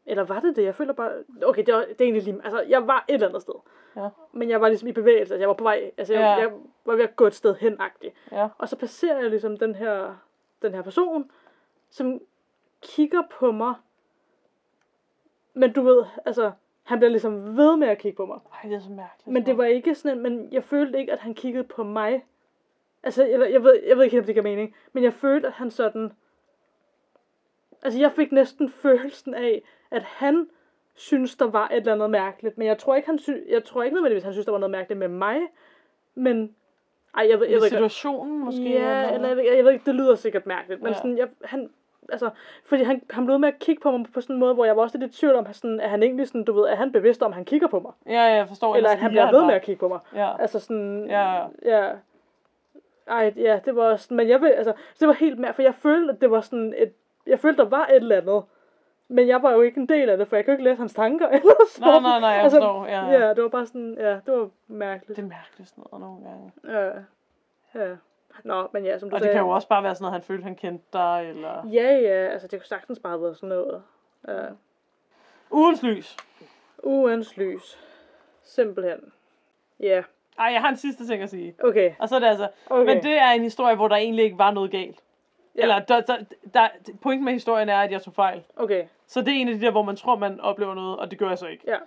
eller 0.05 0.23
var 0.23 0.39
det 0.39 0.55
det? 0.55 0.63
Jeg 0.63 0.75
føler 0.75 0.93
bare, 0.93 1.11
okay, 1.43 1.63
det, 1.65 1.73
var, 1.73 1.79
det 1.81 2.01
er 2.01 2.05
egentlig 2.05 2.23
lige, 2.23 2.41
altså 2.43 2.61
jeg 2.61 2.87
var 2.87 3.05
et 3.07 3.13
eller 3.13 3.27
andet 3.27 3.41
sted. 3.41 3.53
Ja. 3.95 4.09
Men 4.31 4.49
jeg 4.49 4.61
var 4.61 4.67
ligesom 4.67 4.87
i 4.87 4.91
bevægelse, 4.91 5.33
altså 5.33 5.41
jeg 5.41 5.47
var 5.47 5.53
på 5.53 5.63
vej, 5.63 5.91
altså 5.97 6.13
jeg, 6.13 6.21
Ja. 6.21 6.29
jeg 6.31 6.51
var 6.85 6.95
ved 6.95 7.03
at 7.03 7.15
gå 7.15 7.25
et 7.27 7.33
sted 7.35 7.55
hen 7.55 7.81
-agtigt. 7.81 8.11
Ja. 8.31 8.47
Og 8.57 8.69
så 8.69 8.75
passerer 8.75 9.19
jeg 9.21 9.29
ligesom 9.29 9.57
den 9.57 9.75
her, 9.75 10.15
den 10.61 10.73
her 10.73 10.81
person, 10.81 11.31
som 11.89 12.21
kigger 12.81 13.21
på 13.39 13.51
mig. 13.51 13.73
Men 15.53 15.73
du 15.73 15.81
ved, 15.81 16.03
altså, 16.25 16.51
han 16.83 16.99
bliver 16.99 17.09
ligesom 17.11 17.57
ved 17.57 17.77
med 17.77 17.87
at 17.87 17.97
kigge 17.97 18.15
på 18.15 18.25
mig. 18.25 18.39
Ej, 18.53 18.69
det 18.69 18.75
er 18.75 18.79
så 18.79 18.89
mærkeligt. 18.91 19.27
Men 19.33 19.45
det 19.45 19.57
var 19.57 19.65
ikke 19.65 19.95
sådan, 19.95 20.17
en- 20.17 20.23
men 20.23 20.53
jeg 20.53 20.63
følte 20.63 20.99
ikke, 20.99 21.11
at 21.11 21.19
han 21.19 21.33
kiggede 21.33 21.63
på 21.63 21.83
mig. 21.83 22.25
Altså, 23.03 23.27
eller, 23.27 23.45
jeg, 23.47 23.63
ved, 23.63 23.83
jeg 23.87 23.97
ved 23.97 24.03
ikke 24.03 24.13
helt, 24.15 24.23
om 24.23 24.25
det 24.25 24.35
giver 24.35 24.43
mening. 24.43 24.75
Men 24.93 25.03
jeg 25.03 25.13
følte, 25.13 25.47
at 25.47 25.53
han 25.53 25.71
sådan 25.71 26.11
Altså, 27.83 27.99
jeg 27.99 28.11
fik 28.11 28.31
næsten 28.31 28.69
følelsen 28.69 29.33
af, 29.33 29.63
at 29.95 30.03
han 30.03 30.47
synes, 30.95 31.35
der 31.35 31.45
var 31.45 31.67
et 31.67 31.77
eller 31.77 31.93
andet 31.93 32.09
mærkeligt. 32.09 32.57
Men 32.57 32.67
jeg 32.67 32.77
tror 32.77 32.95
ikke, 32.95 33.09
han 33.09 33.19
sy- 33.19 33.49
jeg 33.49 33.63
tror 33.63 33.83
ikke 33.83 33.93
nødvendigvis, 33.95 34.23
han 34.23 34.33
synes, 34.33 34.45
der 34.45 34.51
var 34.51 34.59
noget 34.59 34.71
mærkeligt 34.71 34.99
med 34.99 35.07
mig. 35.07 35.37
Men, 36.15 36.55
ej, 37.17 37.27
jeg, 37.29 37.39
ved- 37.39 37.47
jeg, 37.47 37.55
ved 37.57 37.65
ikke. 37.65 37.75
situationen 37.75 38.39
måske? 38.39 38.69
Ja, 38.71 39.13
eller 39.13 39.27
jeg 39.27 39.37
ved, 39.37 39.43
jeg 39.55 39.65
ved 39.65 39.71
ikke, 39.71 39.85
det 39.85 39.95
lyder 39.95 40.15
sikkert 40.15 40.45
mærkeligt. 40.45 40.81
Men 40.81 40.87
Ja. 40.87 40.93
ja. 40.93 40.97
sådan, 41.01 41.17
jeg, 41.17 41.27
han, 41.43 41.69
altså, 42.09 42.29
fordi 42.65 42.83
han, 42.83 43.01
han 43.09 43.25
blev 43.25 43.39
med 43.39 43.47
at 43.49 43.59
kigge 43.59 43.81
på 43.81 43.91
mig 43.91 44.05
på 44.13 44.21
sådan 44.21 44.35
en 44.35 44.39
måde, 44.39 44.53
hvor 44.53 44.65
jeg 44.65 44.75
var 44.77 44.81
også 44.83 44.97
lidt 44.97 45.15
i 45.15 45.19
tvivl 45.19 45.35
om, 45.35 45.53
sådan, 45.53 45.79
at 45.79 45.89
han 45.89 46.03
egentlig 46.03 46.27
sådan, 46.27 46.43
du 46.43 46.53
ved, 46.53 46.63
er 46.63 46.75
han 46.75 46.91
bevidst 46.91 47.21
om, 47.23 47.31
at 47.31 47.35
han 47.35 47.45
kigger 47.45 47.67
på 47.67 47.79
mig? 47.79 47.91
Ja, 48.05 48.21
jeg 48.21 48.47
forstår. 48.47 48.75
Eller 48.75 48.89
at 48.89 48.97
han 48.97 49.11
bliver 49.11 49.31
ved 49.31 49.45
med 49.45 49.53
at 49.55 49.61
kigge 49.61 49.79
på 49.79 49.87
mig? 49.87 49.99
Ja. 50.15 50.41
Altså 50.41 50.59
sådan, 50.59 51.05
Ja, 51.09 51.33
ja. 51.33 51.45
ja. 51.65 51.91
Ej, 53.07 53.33
ja, 53.35 53.59
det 53.65 53.75
var 53.75 53.83
også, 53.91 54.13
men 54.13 54.29
jeg 54.29 54.41
vil, 54.41 54.47
altså, 54.49 54.73
det 54.99 55.07
var 55.07 55.13
helt 55.13 55.39
mærkeligt, 55.39 55.55
for 55.55 55.61
jeg 55.61 55.75
følte, 55.75 56.13
at 56.13 56.21
det 56.21 56.31
var 56.31 56.41
sådan 56.41 56.73
et, 56.77 56.93
jeg 57.27 57.39
følte, 57.39 57.63
der 57.63 57.69
var 57.69 57.85
et 57.87 57.95
eller 57.95 58.17
andet. 58.17 58.43
Men 59.07 59.27
jeg 59.27 59.43
var 59.43 59.51
jo 59.51 59.61
ikke 59.61 59.79
en 59.79 59.89
del 59.89 60.09
af 60.09 60.17
det, 60.17 60.27
for 60.27 60.35
jeg 60.35 60.45
kunne 60.45 60.53
ikke 60.53 60.63
læse 60.63 60.77
hans 60.77 60.93
tanker 60.93 61.27
eller 61.37 61.53
sådan. 61.69 61.87
Nej, 61.87 61.99
nej, 62.01 62.19
nej, 62.19 62.29
jeg 62.29 62.51
forstår, 62.51 62.85
ja. 62.85 63.05
ja. 63.05 63.33
det 63.33 63.43
var 63.43 63.49
bare 63.49 63.65
sådan, 63.65 63.95
ja, 63.99 64.09
det 64.11 64.33
var 64.33 64.49
mærkeligt. 64.67 65.17
Det 65.17 65.23
er 65.23 65.27
mærkeligt 65.27 65.69
sådan 65.69 65.83
noget 65.91 66.01
nogle 66.01 66.29
gange. 66.29 66.51
Ja, 66.67 66.91
ja. 67.85 67.95
Nå, 68.43 68.67
men 68.73 68.85
ja, 68.85 68.97
som 68.99 69.09
du 69.09 69.15
Og 69.15 69.19
det 69.19 69.25
sagde. 69.25 69.33
kan 69.35 69.45
jo 69.45 69.49
også 69.49 69.67
bare 69.67 69.83
være 69.83 69.95
sådan 69.95 70.03
noget, 70.03 70.13
han 70.13 70.21
følte, 70.21 70.43
han 70.43 70.55
kendte 70.55 70.85
dig, 70.93 71.25
eller... 71.29 71.67
Ja, 71.71 71.91
ja, 71.97 72.27
altså 72.27 72.47
det 72.47 72.59
kunne 72.59 72.67
sagtens 72.67 72.99
bare 72.99 73.21
været 73.21 73.37
sådan 73.37 73.49
noget. 73.49 73.83
Ja. 74.27 74.45
Ugens 75.51 75.83
lys. 75.83 76.17
Ugens 76.83 77.37
lys. 77.37 77.79
Simpelthen. 78.43 78.99
Ja, 79.79 80.03
Ej, 80.39 80.45
jeg 80.45 80.61
har 80.61 80.69
en 80.69 80.77
sidste 80.77 81.07
ting 81.07 81.23
at 81.23 81.29
sige. 81.29 81.55
okay. 81.63 81.93
Og 81.99 82.09
så 82.09 82.15
er 82.15 82.19
det 82.19 82.27
altså... 82.27 82.47
okay. 82.69 82.93
Men 82.93 83.03
det 83.03 83.17
er 83.17 83.29
en 83.31 83.41
historie, 83.41 83.75
hvor 83.75 83.87
der 83.87 83.95
egentlig 83.95 84.25
ikke 84.25 84.37
var 84.37 84.51
noget 84.51 84.71
galt. 84.71 84.99
Ja. 85.55 85.61
Eller, 85.61 85.79
der, 85.79 86.01
der, 86.01 86.17
der, 86.53 86.67
pointen 87.01 87.25
med 87.25 87.33
historien 87.33 87.69
er, 87.69 87.77
at 87.79 87.91
jeg 87.91 88.01
tog 88.01 88.13
fejl. 88.13 88.43
Okay, 88.57 88.83
Så 89.07 89.21
det 89.21 89.27
er 89.27 89.37
en 89.41 89.47
af 89.47 89.53
de 89.55 89.61
der, 89.61 89.71
hvor 89.71 89.83
man 89.83 89.95
tror, 89.95 90.15
man 90.15 90.39
oplever 90.41 90.73
noget, 90.73 90.97
og 90.99 91.11
det 91.11 91.19
gør 91.19 91.29
jeg 91.29 91.37
så 91.37 91.47
ikke. 91.47 91.63
ja. 91.67 91.77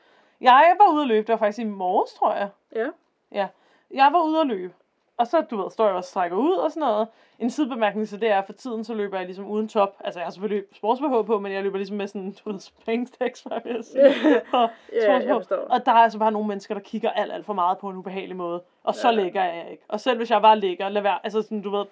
Jeg 0.40 0.76
var 0.78 0.92
ude 0.94 1.02
at 1.02 1.08
løbe, 1.08 1.26
det 1.26 1.32
var 1.32 1.38
faktisk 1.38 1.58
i 1.58 1.64
morges, 1.64 2.12
tror 2.12 2.34
jeg. 2.34 2.48
Ja. 2.76 2.86
Ja. 3.32 3.46
Jeg 3.94 4.10
var 4.12 4.22
ude 4.22 4.40
at 4.40 4.46
løbe. 4.46 4.74
Og 5.16 5.26
så, 5.26 5.40
du 5.40 5.62
ved, 5.62 5.70
står 5.70 5.86
jeg 5.86 5.94
og 5.94 6.04
strækker 6.04 6.36
ud 6.36 6.52
og 6.52 6.70
sådan 6.70 6.80
noget. 6.80 7.08
En 7.38 7.50
sidebemærkning 7.50 8.08
til 8.08 8.20
det 8.20 8.30
er, 8.30 8.42
for 8.42 8.52
tiden 8.52 8.84
så 8.84 8.94
løber 8.94 9.16
jeg 9.16 9.26
ligesom 9.26 9.46
uden 9.46 9.68
top. 9.68 9.96
Altså, 10.04 10.20
jeg 10.20 10.26
har 10.26 10.30
selvfølgelig 10.30 10.64
sports 10.72 11.00
på, 11.26 11.38
men 11.40 11.52
jeg 11.52 11.62
løber 11.62 11.76
ligesom 11.76 11.96
med 11.96 12.06
sådan, 12.06 12.36
du 12.44 12.52
ved, 12.52 12.60
springstæks, 12.60 13.40
hvad 13.46 13.58
vil 13.64 13.74
jeg 13.74 13.84
sige. 13.84 14.40
og 14.62 14.70
Ja, 14.92 15.12
jeg 15.12 15.36
forstår. 15.36 15.56
Og 15.56 15.86
der 15.86 15.92
er 15.92 15.96
altså 15.96 16.18
bare 16.18 16.32
nogle 16.32 16.48
mennesker, 16.48 16.74
der 16.74 16.82
kigger 16.82 17.10
alt, 17.10 17.32
alt 17.32 17.46
for 17.46 17.52
meget 17.52 17.78
på 17.78 17.88
en 17.88 17.96
ubehagelig 17.96 18.36
måde. 18.36 18.62
Og 18.84 18.94
så 18.94 19.08
Ja. 19.08 19.14
lægger 19.14 19.44
jeg 19.44 19.66
ikke. 19.70 19.82
Og 19.88 20.00
selv 20.00 20.16
hvis 20.16 20.30
jeg 20.30 20.42
bare 20.42 20.58
ligger, 20.58 20.88
lad 20.88 21.02
være, 21.02 21.18
altså 21.24 21.42
sådan, 21.42 21.62
du 21.62 21.70
ved, 21.70 21.84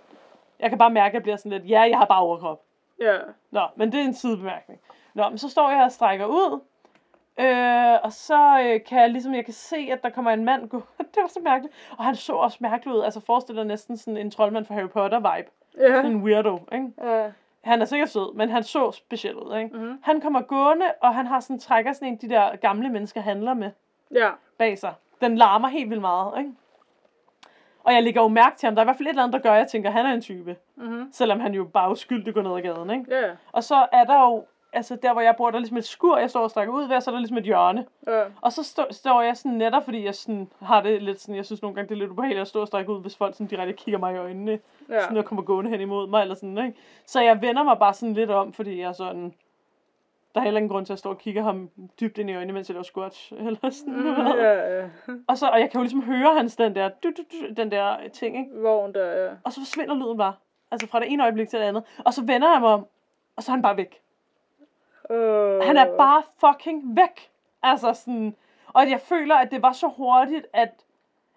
jeg 0.60 0.68
kan 0.68 0.78
bare 0.78 0.90
mærke, 0.90 1.08
at 1.08 1.14
jeg 1.14 1.22
bliver 1.22 1.36
sådan 1.36 1.52
lidt, 1.52 1.70
ja, 1.70 1.80
jeg 1.80 1.98
har 1.98 2.04
bare 2.04 2.20
overkrop. 2.20 2.62
Ja. 3.00 3.16
Nå, 3.50 3.60
men 3.76 3.92
det 3.92 4.00
er 4.00 4.04
en 4.04 4.14
sidebemærkning. 4.14 4.80
Nå, 5.14 5.28
men 5.28 5.38
så 5.38 5.48
står 5.48 5.70
jeg 5.70 5.82
og 5.84 5.92
strækker 5.92 6.26
ud, 6.26 6.60
øh, 7.40 7.98
og 8.02 8.12
så 8.12 8.60
øh, 8.64 8.80
kan 8.84 9.00
jeg 9.00 9.10
ligesom, 9.10 9.34
jeg 9.34 9.44
kan 9.44 9.54
se, 9.54 9.88
at 9.92 10.02
der 10.02 10.10
kommer 10.10 10.30
en 10.30 10.44
mand 10.44 10.68
gå. 10.68 10.82
det 11.14 11.20
var 11.20 11.26
så 11.28 11.40
mærkeligt. 11.42 11.74
Og 11.98 12.04
han 12.04 12.14
så 12.14 12.32
også 12.32 12.58
mærkeligt 12.60 12.96
ud. 12.96 13.02
Altså 13.02 13.20
forestiller 13.20 13.64
næsten 13.64 13.96
sådan 13.96 14.16
en 14.16 14.30
troldmand 14.30 14.64
fra 14.66 14.74
Harry 14.74 14.88
Potter-vibe. 14.88 15.50
Ja. 15.80 15.94
Sådan 15.94 16.10
en 16.10 16.22
weirdo, 16.22 16.58
ikke? 16.72 16.92
Ja. 17.02 17.30
Han 17.64 17.80
er 17.80 17.84
sikkert 17.84 18.08
sød, 18.08 18.34
men 18.34 18.50
han 18.50 18.62
så 18.64 18.92
speciel 18.92 19.36
ud, 19.36 19.56
ikke? 19.58 19.76
Mhm. 19.76 19.98
Han 20.02 20.20
kommer 20.20 20.40
gående, 20.40 20.86
og 21.02 21.14
han 21.14 21.26
har 21.26 21.40
sådan, 21.40 21.58
trækker 21.58 21.92
sådan 21.92 22.08
en, 22.08 22.14
af 22.14 22.18
de 22.20 22.28
der 22.28 22.56
gamle 22.56 22.88
mennesker 22.88 23.20
handler 23.20 23.54
med 23.54 23.70
Ja. 24.14 24.30
bag 24.58 24.78
sig. 24.78 24.94
Den 25.20 25.36
larmer 25.36 25.68
helt 25.68 25.90
vildt 25.90 26.00
meget, 26.00 26.38
ikke? 26.38 26.50
Og 27.86 27.92
jeg 27.94 28.02
lægger 28.02 28.22
jo 28.22 28.28
mærke 28.28 28.56
til 28.56 28.66
ham. 28.66 28.74
Der 28.74 28.80
er 28.80 28.84
i 28.84 28.86
hvert 28.86 28.96
fald 28.96 29.06
et 29.06 29.10
eller 29.10 29.22
andet, 29.22 29.32
der 29.32 29.48
gør, 29.48 29.52
at 29.52 29.58
jeg 29.58 29.68
tænker, 29.68 29.88
at 29.88 29.92
han 29.92 30.06
er 30.06 30.12
en 30.12 30.20
type. 30.20 30.56
Mhm. 30.76 31.08
Selvom 31.12 31.40
han 31.40 31.54
jo 31.54 31.64
bare 31.64 31.90
uskyldig 31.90 32.34
går 32.34 32.42
ned 32.42 32.56
ad 32.56 32.60
gaden, 32.60 32.90
ikke? 32.90 33.16
Ja. 33.16 33.30
Og 33.52 33.64
så 33.64 33.86
er 33.92 34.04
der 34.04 34.20
jo, 34.20 34.44
altså 34.72 34.96
der 35.02 35.12
hvor 35.12 35.20
jeg 35.20 35.34
bor, 35.36 35.50
der 35.50 35.56
er 35.56 35.60
ligesom 35.60 35.76
et 35.76 35.84
skur, 35.84 36.18
jeg 36.18 36.30
står 36.30 36.40
og 36.40 36.50
strækker 36.50 36.74
ud 36.74 36.86
ved, 36.88 36.96
og 36.96 37.02
så 37.02 37.10
er 37.10 37.12
der 37.12 37.20
ligesom 37.20 37.38
et 37.38 37.44
hjørne. 37.44 37.86
Ja. 38.06 38.22
Og 38.40 38.52
så 38.52 38.62
stå, 38.62 38.82
står 38.90 39.22
jeg 39.22 39.36
sådan 39.36 39.58
netop, 39.58 39.84
fordi 39.84 40.04
jeg 40.04 40.14
sådan 40.14 40.48
har 40.62 40.82
det 40.82 41.02
lidt 41.02 41.20
sådan, 41.20 41.34
jeg 41.34 41.46
synes 41.46 41.62
nogle 41.62 41.74
gange, 41.74 41.88
det 41.88 41.94
er 41.94 41.98
lidt 41.98 42.10
ubehageligt 42.10 42.40
at 42.40 42.48
stå 42.48 42.60
og 42.60 42.66
strække 42.66 42.92
ud, 42.92 43.00
hvis 43.00 43.16
folk 43.16 43.34
sådan 43.34 43.46
direkte 43.46 43.72
kigger 43.72 43.98
mig 43.98 44.14
i 44.14 44.18
øjnene, 44.18 44.58
ja. 44.88 45.00
Sådan 45.00 45.16
og 45.16 45.24
kommer 45.24 45.42
gående 45.42 45.70
hen 45.70 45.80
imod 45.80 46.08
mig, 46.08 46.22
eller 46.22 46.34
sådan, 46.34 46.58
ikke? 46.58 46.78
Så 47.06 47.20
jeg 47.20 47.42
vender 47.42 47.62
mig 47.62 47.78
bare 47.78 47.94
sådan 47.94 48.14
lidt 48.14 48.30
om, 48.30 48.52
fordi 48.52 48.80
jeg 48.80 48.94
sådan, 48.94 49.34
der 50.36 50.40
er 50.42 50.44
heller 50.44 50.58
ingen 50.58 50.70
grund 50.70 50.86
til 50.86 50.92
at 50.92 50.98
stå 50.98 51.10
og 51.10 51.18
kigge 51.18 51.42
ham 51.42 51.70
dybt 52.00 52.18
ind 52.18 52.30
i 52.30 52.34
øjnene, 52.34 52.52
mens 52.52 52.68
jeg 52.68 52.74
laver 52.74 52.82
squats, 52.84 53.32
eller 53.38 53.70
sådan 53.70 53.94
Mm, 53.94 54.00
noget. 54.02 54.38
ja, 54.38 54.78
ja. 54.80 54.88
Og, 55.28 55.38
så, 55.38 55.46
og 55.48 55.60
jeg 55.60 55.70
kan 55.70 55.78
jo 55.78 55.82
ligesom 55.82 56.02
høre 56.02 56.34
hans 56.36 56.56
den 56.56 56.74
der, 56.74 56.88
du, 56.88 57.08
du, 57.10 57.22
du, 57.32 57.54
den 57.56 57.70
der 57.70 57.96
ting, 58.12 58.36
ikke? 58.38 58.50
Vogn 58.60 58.94
der, 58.94 59.24
ja. 59.24 59.30
Og 59.44 59.52
så 59.52 59.60
forsvinder 59.60 59.94
lyden 59.94 60.18
bare. 60.18 60.34
Altså 60.70 60.88
fra 60.88 61.00
det 61.00 61.12
ene 61.12 61.22
øjeblik 61.22 61.48
til 61.48 61.58
det 61.60 61.66
andet. 61.66 61.84
Og 62.04 62.14
så 62.14 62.24
vender 62.24 62.52
jeg 62.52 62.60
mig 62.60 62.70
om, 62.70 62.86
og 63.36 63.42
så 63.42 63.50
er 63.50 63.54
han 63.54 63.62
bare 63.62 63.76
væk. 63.76 64.00
Uh, 65.10 65.66
Han 65.66 65.76
er 65.76 65.96
bare 65.96 66.22
fucking 66.40 66.96
væk. 66.96 67.30
Altså 67.62 67.92
sådan, 67.92 68.34
og 68.72 68.90
jeg 68.90 69.00
føler, 69.00 69.34
at 69.36 69.50
det 69.50 69.62
var 69.62 69.72
så 69.72 69.88
hurtigt, 69.96 70.46
at, 70.52 70.84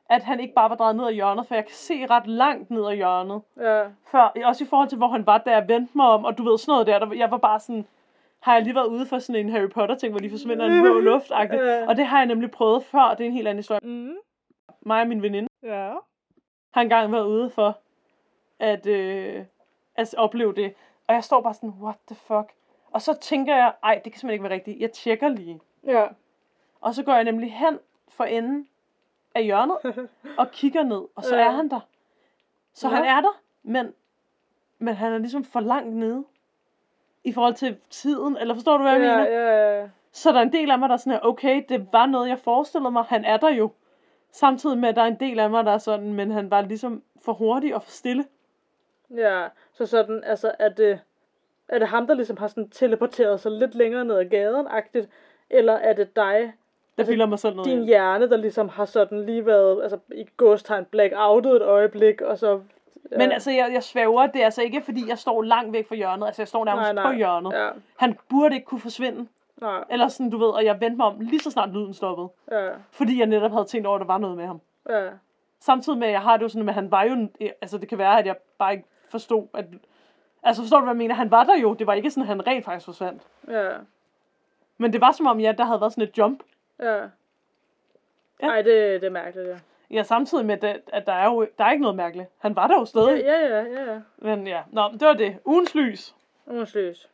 at 0.09 0.23
han 0.23 0.39
ikke 0.39 0.53
bare 0.53 0.69
var 0.69 0.75
drejet 0.75 0.95
ned 0.95 1.07
ad 1.07 1.11
hjørnet, 1.13 1.47
for 1.47 1.55
jeg 1.55 1.65
kan 1.65 1.73
se 1.75 2.05
ret 2.09 2.27
langt 2.27 2.71
ned 2.71 2.85
ad 2.87 2.95
hjørnet. 2.95 3.41
Ja. 3.59 3.83
Før, 4.11 4.31
også 4.45 4.63
i 4.63 4.67
forhold 4.67 4.87
til, 4.89 4.97
hvor 4.97 5.07
han 5.07 5.25
var, 5.25 5.37
da 5.37 5.51
jeg 5.51 5.67
vendte 5.67 5.91
mig 5.97 6.07
om, 6.07 6.25
og 6.25 6.37
du 6.37 6.43
ved 6.43 6.57
sådan 6.57 6.71
noget 6.71 6.87
der, 6.87 6.99
der 6.99 7.13
jeg 7.15 7.31
var 7.31 7.37
bare 7.37 7.59
sådan, 7.59 7.85
har 8.39 8.53
jeg 8.53 8.63
lige 8.63 8.75
været 8.75 8.87
ude 8.87 9.05
for 9.05 9.19
sådan 9.19 9.45
en 9.45 9.51
Harry 9.51 9.69
Potter 9.69 9.95
ting, 9.95 10.11
hvor 10.13 10.19
de 10.19 10.29
forsvinder 10.29 10.65
i 10.65 10.69
en 10.69 10.83
rød 10.83 11.01
luft 11.01 11.31
Ja. 11.39 11.87
Og 11.87 11.95
det 11.97 12.05
har 12.05 12.17
jeg 12.17 12.25
nemlig 12.25 12.51
prøvet 12.51 12.83
før, 12.83 13.13
det 13.17 13.23
er 13.23 13.27
en 13.27 13.33
helt 13.33 13.47
anden 13.47 13.59
historie. 13.59 13.79
Mm. 13.83 14.15
Mig 14.81 15.01
og 15.01 15.07
min 15.07 15.21
veninde 15.21 15.49
Ja. 15.63 15.93
har 16.71 16.81
engang 16.81 17.11
været 17.11 17.25
ude 17.27 17.49
for 17.49 17.77
at, 18.59 18.85
øh, 18.85 19.45
at 19.95 20.15
opleve 20.17 20.53
det. 20.55 20.73
Og 21.07 21.13
jeg 21.15 21.23
står 21.23 21.41
bare 21.41 21.53
sådan, 21.53 21.73
what 21.81 21.95
the 22.07 22.15
fuck? 22.15 22.53
Og 22.91 23.01
så 23.01 23.13
tænker 23.21 23.55
jeg, 23.55 23.73
ej, 23.83 24.01
det 24.03 24.11
kan 24.13 24.19
simpelthen 24.19 24.33
ikke 24.33 24.43
være 24.43 24.53
rigtigt. 24.53 24.79
Jeg 24.79 24.91
tjekker 24.91 25.29
lige. 25.29 25.59
Ja. 25.87 26.07
Og 26.81 26.95
så 26.95 27.03
går 27.03 27.13
jeg 27.13 27.23
nemlig 27.23 27.53
hen 27.53 27.79
for 28.09 28.23
enden 28.23 28.67
af 29.35 29.43
hjørnet 29.43 29.77
og 30.37 30.51
kigger 30.57 30.83
ned, 30.83 31.01
og 31.15 31.23
så 31.23 31.35
Ja. 31.37 31.43
er 31.45 31.49
han 31.51 31.69
der. 31.69 31.79
Så 32.73 32.89
Ja. 32.89 32.95
han 32.95 33.05
er 33.05 33.21
der, 33.21 33.39
men, 33.63 33.93
men 34.79 34.93
han 34.95 35.13
er 35.13 35.17
ligesom 35.17 35.43
for 35.43 35.59
langt 35.59 35.95
nede. 35.95 36.25
I 37.23 37.31
forhold 37.31 37.53
til 37.53 37.77
tiden, 37.89 38.37
eller 38.37 38.53
forstår 38.53 38.77
du, 38.77 38.83
hvad 38.83 38.91
jeg 38.91 39.01
ja, 39.01 39.17
mener? 39.17 39.29
ja, 39.29 39.79
ja. 39.79 39.87
Så 40.11 40.31
der 40.31 40.37
er 40.37 40.41
en 40.41 40.53
del 40.53 40.71
af 40.71 40.79
mig, 40.79 40.89
der 40.89 40.93
er 40.93 40.97
sådan 40.97 41.13
her, 41.13 41.19
okay, 41.23 41.63
det 41.69 41.87
var 41.91 42.05
noget, 42.05 42.29
jeg 42.29 42.39
forestillede 42.39 42.91
mig, 42.91 43.03
han 43.03 43.25
er 43.25 43.37
der 43.37 43.49
jo. 43.49 43.71
Samtidig 44.31 44.77
med, 44.77 44.89
at 44.89 44.95
der 44.95 45.01
er 45.01 45.07
en 45.07 45.19
del 45.19 45.39
af 45.39 45.49
mig, 45.49 45.65
der 45.65 45.71
er 45.71 45.77
sådan, 45.77 46.13
men 46.13 46.31
han 46.31 46.51
var 46.51 46.61
ligesom 46.61 47.03
for 47.21 47.33
hurtig 47.33 47.75
og 47.75 47.83
for 47.83 47.91
stille. 47.91 48.25
Ja, 49.15 49.47
så 49.73 49.85
sådan, 49.85 50.23
altså, 50.23 50.51
er 50.59 50.69
det, 50.69 50.99
er 51.67 51.79
det 51.79 51.87
ham, 51.87 52.07
der 52.07 52.13
ligesom 52.13 52.37
har 52.37 52.47
sådan 52.47 52.69
teleporteret 52.69 53.39
sig 53.39 53.51
lidt 53.51 53.75
længere 53.75 54.05
ned 54.05 54.15
ad 54.15 54.25
gaden-agtigt, 54.25 55.07
eller 55.49 55.73
er 55.73 55.93
det 55.93 56.15
dig, 56.15 56.53
Der 56.97 57.03
Altså, 57.03 57.25
mig 57.25 57.39
selv 57.39 57.55
noget 57.55 57.71
din 57.71 57.85
hjerne, 57.85 58.29
der 58.29 58.37
ligesom 58.37 58.69
har 58.69 58.85
sådan 58.85 59.25
lige 59.25 59.45
været, 59.45 59.83
altså 59.83 59.97
i 60.11 60.25
gåstegn 60.37 60.85
blackoutet 60.85 61.55
et 61.55 61.61
øjeblik, 61.61 62.21
og 62.21 62.37
så... 62.37 62.61
Ja. 63.11 63.17
Men 63.17 63.31
altså, 63.31 63.51
jeg, 63.51 63.69
jeg 63.73 63.83
svæver, 63.83 64.27
det 64.27 64.41
er 64.41 64.45
altså 64.45 64.61
ikke, 64.61 64.81
fordi 64.81 65.09
jeg 65.09 65.17
står 65.17 65.43
langt 65.43 65.73
væk 65.73 65.87
fra 65.87 65.95
hjørnet. 65.95 66.25
Altså, 66.27 66.41
jeg 66.41 66.47
står 66.47 66.65
nærmest 66.65 66.93
nej, 66.93 66.93
nej. 66.93 67.11
på 67.11 67.17
hjørnet. 67.17 67.51
Ja, 67.53 67.69
Han 67.97 68.17
burde 68.29 68.55
ikke 68.55 68.65
kunne 68.65 68.79
forsvinde. 68.81 69.27
nej, 69.61 69.83
Eller 69.89 70.07
sådan, 70.07 70.29
du 70.29 70.37
ved, 70.37 70.47
og 70.47 70.65
jeg 70.65 70.81
vendte 70.81 70.97
mig 70.97 71.05
om 71.05 71.19
lige 71.19 71.39
så 71.39 71.51
snart 71.51 71.69
lyden 71.69 71.93
stoppede. 71.93 72.29
ja, 72.51 72.69
Fordi 72.91 73.19
jeg 73.19 73.25
netop 73.27 73.51
havde 73.51 73.65
tænkt 73.65 73.87
over, 73.87 73.95
at 73.95 73.99
der 74.01 74.07
var 74.07 74.17
noget 74.17 74.37
med 74.37 74.45
ham. 74.47 74.61
ja, 74.89 75.09
Samtidig 75.59 75.99
med, 75.99 76.07
at 76.07 76.13
jeg 76.13 76.21
har 76.21 76.37
det 76.37 76.43
jo 76.43 76.49
sådan, 76.49 76.69
at 76.69 76.75
han 76.75 76.91
var 76.91 77.03
jo... 77.03 77.27
Altså, 77.61 77.77
det 77.77 77.89
kan 77.89 77.97
være, 77.97 78.19
at 78.19 78.25
jeg 78.25 78.35
bare 78.57 78.71
ikke 78.73 78.85
forstod, 79.09 79.47
at... 79.53 79.65
Altså, 80.43 80.61
forstår 80.61 80.77
du, 80.77 80.83
hvad 80.83 80.93
jeg 80.93 80.97
mener? 80.97 81.15
Han 81.15 81.31
var 81.31 81.43
der 81.43 81.57
jo. 81.57 81.73
Det 81.73 81.87
var 81.87 81.93
ikke 81.93 82.11
sådan, 82.11 82.21
at 82.23 82.27
han 82.27 82.47
rent 82.47 82.65
faktisk 82.65 82.85
forsvandt. 82.85 83.21
ja, 83.47 83.69
Men 84.77 84.93
det 84.93 85.01
var 85.01 85.11
som 85.11 85.27
om, 85.27 85.39
ja, 85.39 85.51
der 85.51 85.63
havde 85.65 85.81
været 85.81 85.93
sådan 85.93 86.03
et 86.09 86.17
jump. 86.17 86.43
ja. 86.79 87.01
Ja. 88.41 88.47
Ej, 88.47 88.61
det, 88.61 89.01
det 89.01 89.07
er 89.07 89.09
mærkeligt, 89.09 89.47
ja. 89.49 89.55
Ja, 89.91 90.03
samtidig 90.03 90.45
med, 90.45 90.63
at, 90.63 90.81
at 90.93 91.05
der 91.05 91.13
er 91.13 91.25
jo 91.25 91.47
der 91.57 91.63
er 91.65 91.71
ikke 91.71 91.81
noget 91.81 91.95
mærkeligt. 91.97 92.29
Han 92.37 92.55
var 92.55 92.67
der 92.67 92.79
jo 92.79 92.85
stadig. 92.85 93.21
ja, 93.23 93.47
ja, 93.47 93.63
ja, 93.63 93.93
ja. 93.93 93.99
Men 94.17 94.47
ja, 94.47 94.61
Nå, 94.71 94.89
det 94.93 95.07
var 95.07 95.13
det. 95.13 95.37
Ugens 95.45 95.75
lys. 95.75 96.15
Ugens 96.47 96.75
lys. 96.75 97.09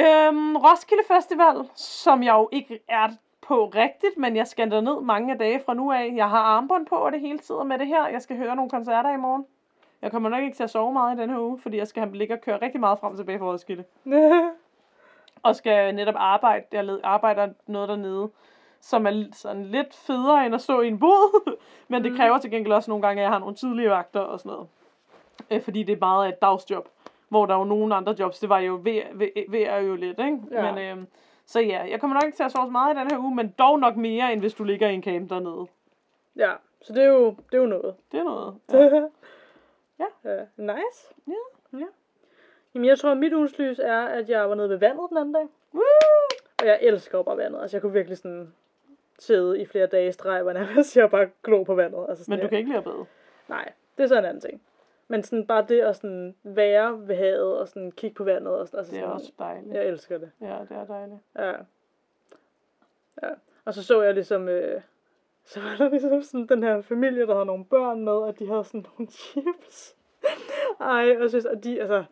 Øhm, 0.00 0.56
Roskilde 0.56 1.02
Festival, 1.08 1.56
som 1.74 2.22
jeg 2.22 2.32
jo 2.32 2.48
ikke 2.52 2.80
er 2.88 3.08
på 3.40 3.66
rigtigt, 3.66 4.16
men 4.16 4.36
jeg 4.36 4.46
skal 4.46 4.68
ned 4.68 5.00
mange 5.00 5.32
af 5.32 5.38
dage 5.38 5.60
fra 5.66 5.74
nu 5.74 5.92
af. 5.92 6.12
Jeg 6.16 6.30
har 6.30 6.38
armbånd 6.42 6.86
på, 6.86 6.94
og 6.94 7.12
det 7.12 7.20
hele 7.20 7.38
tiden 7.38 7.68
med 7.68 7.78
det 7.78 7.86
her. 7.86 8.08
Jeg 8.08 8.22
skal 8.22 8.36
høre 8.36 8.56
nogle 8.56 8.70
koncerter 8.70 9.14
i 9.14 9.16
morgen. 9.16 9.46
Jeg 10.02 10.10
kommer 10.10 10.28
nok 10.28 10.42
ikke 10.42 10.56
til 10.56 10.62
at 10.64 10.70
sove 10.70 10.92
meget 10.92 11.16
i 11.16 11.20
denne 11.20 11.32
her 11.34 11.40
uge, 11.40 11.60
fordi 11.60 11.76
jeg 11.76 11.88
skal 11.88 12.08
ligge 12.12 12.34
og 12.34 12.40
køre 12.40 12.58
rigtig 12.62 12.80
meget 12.80 12.98
frem 12.98 13.10
og 13.12 13.18
tilbage 13.18 13.38
fra 13.38 13.46
Roskilde. 13.46 13.84
Og 15.42 15.56
skal 15.56 15.94
netop 15.94 16.14
arbejde. 16.16 16.64
Jeg 16.72 16.84
led- 16.84 17.00
arbejder 17.04 17.48
noget 17.66 17.88
dernede, 17.88 18.28
som 18.80 19.06
er 19.06 19.24
sådan 19.32 19.64
lidt 19.64 19.94
federe 19.94 20.46
end 20.46 20.54
at 20.54 20.60
stå 20.60 20.80
i 20.80 20.88
en 20.88 20.98
bod. 20.98 21.56
Men 21.88 22.04
det 22.04 22.12
Mm. 22.12 22.18
kræver 22.18 22.38
til 22.38 22.50
gengæld 22.50 22.72
også 22.74 22.90
nogle 22.90 23.06
gange, 23.06 23.20
at 23.22 23.24
jeg 23.24 23.32
har 23.32 23.38
nogle 23.38 23.54
tidlige 23.54 23.90
vagter 23.90 24.20
og 24.20 24.38
sådan 24.40 24.50
noget. 24.52 24.68
Øh, 25.50 25.62
fordi 25.62 25.82
det 25.82 25.92
er 25.92 25.98
meget 26.00 26.24
af 26.24 26.28
et 26.28 26.42
dagsjob. 26.42 26.88
Hvor 27.28 27.46
der 27.46 27.54
er 27.54 27.58
jo 27.58 27.64
nogle 27.64 27.94
andre 27.94 28.14
jobs, 28.18 28.38
det 28.38 28.48
var 28.48 28.58
jo 28.58 28.80
ved, 28.82 29.02
ved, 29.14 29.28
ved 29.48 29.60
er 29.60 29.78
jo 29.78 29.94
lidt, 29.96 30.18
ikke? 30.18 30.38
Ja. 30.50 30.72
Men, 30.72 30.84
øhm, 30.84 31.06
så 31.46 31.60
ja, 31.60 31.86
jeg 31.90 32.00
kommer 32.00 32.14
nok 32.14 32.24
ikke 32.24 32.36
til 32.36 32.42
at 32.42 32.52
sove 32.52 32.66
så 32.66 32.70
meget 32.70 32.94
i 32.96 32.98
den 32.98 33.10
her 33.10 33.18
uge, 33.18 33.34
men 33.34 33.54
dog 33.58 33.78
nok 33.78 33.96
mere, 33.96 34.32
end 34.32 34.40
hvis 34.40 34.54
du 34.54 34.64
ligger 34.64 34.88
i 34.88 34.94
en 34.94 35.02
camp 35.02 35.30
dernede. 35.30 35.66
ja, 36.36 36.52
så 36.82 36.92
det 36.92 37.02
er 37.02 37.08
jo, 37.08 37.26
det 37.30 37.54
er 37.54 37.58
jo 37.58 37.66
noget. 37.66 37.94
Det 38.12 38.20
er 38.20 38.24
noget. 38.24 38.54
Ja. 39.98 40.04
Ja. 40.24 40.30
ja. 40.34 40.44
Nice. 40.56 41.14
Ja. 41.26 41.78
ja. 41.78 41.84
Jamen, 42.74 42.88
jeg 42.88 42.98
tror, 42.98 43.10
at 43.10 43.16
mit 43.16 43.32
ugens 43.32 43.58
lys 43.58 43.78
er, 43.78 44.00
at 44.00 44.28
jeg 44.28 44.48
var 44.48 44.54
nede 44.54 44.68
ved 44.68 44.76
vandet 44.76 45.06
den 45.08 45.16
anden 45.16 45.34
dag. 45.34 45.46
Woo! 45.74 45.82
Og 46.60 46.66
jeg 46.66 46.78
elsker 46.82 47.22
bare 47.22 47.36
vandet. 47.36 47.60
Altså, 47.62 47.76
jeg 47.76 47.82
kunne 47.82 47.92
virkelig 47.92 48.18
sådan 48.18 48.52
sidde 49.18 49.60
i 49.60 49.66
flere 49.66 49.86
dage 49.86 50.08
i 50.08 50.12
streg, 50.12 50.42
hvor 50.42 50.52
nærmest 50.52 50.96
jeg 50.96 51.10
bare 51.10 51.28
glo 51.44 51.62
på 51.62 51.74
vandet. 51.74 52.06
Altså, 52.08 52.24
sådan, 52.24 52.32
Men 52.32 52.38
du 52.38 52.42
jeg- 52.42 52.50
kan 52.50 52.58
ikke 52.58 52.68
lide 52.70 52.78
at 52.78 52.84
bade. 52.84 53.04
Nej, 53.48 53.72
det 53.96 54.02
er 54.02 54.06
så 54.08 54.18
en 54.18 54.24
anden 54.24 54.40
ting. 54.40 54.62
Men 55.08 55.22
sådan 55.22 55.46
bare 55.46 55.66
det 55.68 55.80
at 55.80 55.96
sådan 55.96 56.34
være 56.42 57.08
ved 57.08 57.16
havet 57.16 57.58
og 57.58 57.68
sådan 57.68 57.92
kigge 57.92 58.14
på 58.14 58.24
vandet. 58.24 58.54
Og 58.54 58.66
sådan, 58.66 58.78
altså 58.78 58.92
Det 58.92 58.98
er 58.98 59.02
sådan, 59.02 59.14
også 59.14 59.32
dejligt. 59.38 59.74
Jeg 59.74 59.84
elsker 59.86 60.18
det. 60.18 60.30
Ja, 60.40 60.58
det 60.68 60.76
er 60.76 60.84
dejligt. 60.84 61.20
Ja. 61.38 61.52
ja. 63.22 63.34
Og 63.64 63.74
så 63.74 63.84
så 63.84 64.02
jeg 64.02 64.14
ligesom, 64.14 64.48
øh, 64.48 64.80
så 65.44 65.60
var 65.60 65.76
der 65.78 65.88
ligesom 65.88 66.22
sådan 66.22 66.46
den 66.46 66.62
her 66.62 66.80
familie, 66.80 67.26
der 67.26 67.32
havde 67.34 67.46
nogle 67.46 67.64
børn 67.64 68.04
med, 68.04 68.12
og 68.12 68.38
de 68.38 68.46
havde 68.48 68.64
sådan 68.64 68.86
nogle 68.98 69.10
chips. 69.20 69.96
Ej, 70.80 71.16
og, 71.20 71.28
synes, 71.28 71.44
og 71.44 71.64
de, 71.64 71.80
altså, 71.80 72.04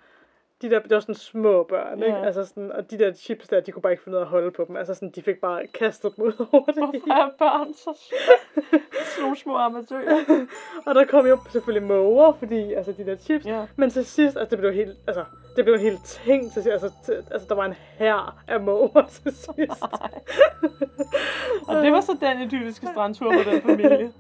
de 0.63 0.71
der, 0.71 0.81
det 0.81 0.91
var 0.91 1.01
sådan 1.01 1.15
små 1.15 1.63
børn, 1.63 2.03
ikke? 2.03 2.17
Ja. 2.17 2.25
Altså 2.25 2.45
sådan, 2.45 2.73
og 2.73 2.91
de 2.91 2.99
der 2.99 3.13
chips 3.13 3.49
der, 3.49 3.61
de 3.61 3.73
kunne 3.73 3.83
bare 3.83 3.93
ikke 3.93 4.03
finde 4.03 4.17
ud 4.17 4.21
af 4.21 4.25
at 4.25 4.31
holde 4.31 4.51
på 4.51 4.65
dem. 4.69 4.77
Altså 4.77 4.95
sådan, 4.95 5.11
de 5.11 5.23
fik 5.23 5.41
bare 5.41 5.67
kastet 5.67 6.17
dem 6.17 6.25
ud 6.25 6.47
over 6.53 6.65
det. 6.67 6.77
Hvorfor 6.77 7.13
er 7.13 7.31
børn 7.39 7.75
så 7.75 7.99
små? 8.09 8.79
Nogle 9.21 9.37
små 9.37 9.57
amatører. 9.57 10.47
Og 10.87 10.95
der 10.95 11.05
kom 11.05 11.27
jo 11.27 11.39
selvfølgelig 11.53 11.89
måger, 11.89 12.33
fordi, 12.33 12.73
altså 12.73 12.93
de 12.93 13.07
der 13.07 13.17
chips. 13.17 13.47
Ja. 13.47 13.67
Men 13.77 13.91
til 13.91 14.07
sidst, 14.07 14.37
altså 14.37 14.51
det 14.51 14.59
blev 14.59 14.73
helt, 14.73 14.97
altså, 15.07 15.25
det 15.57 15.65
blev 15.65 15.75
en 15.75 15.81
hel 15.81 15.99
ting 15.99 16.53
til 16.53 16.63
sidst. 16.63 16.85
Altså, 16.85 16.91
altså 17.31 17.49
der 17.49 17.55
var 17.55 17.65
en 17.65 17.75
hær 17.99 18.37
af 18.49 18.61
måger 18.61 19.03
til 19.23 19.37
sidst. 19.37 19.83
Og 21.69 21.77
det 21.77 21.93
var 21.93 22.01
så 22.01 22.17
den 22.21 22.41
idylliske 22.41 22.87
strandtur 22.87 23.33
på 23.33 23.51
den 23.51 23.63
familie. 23.63 24.13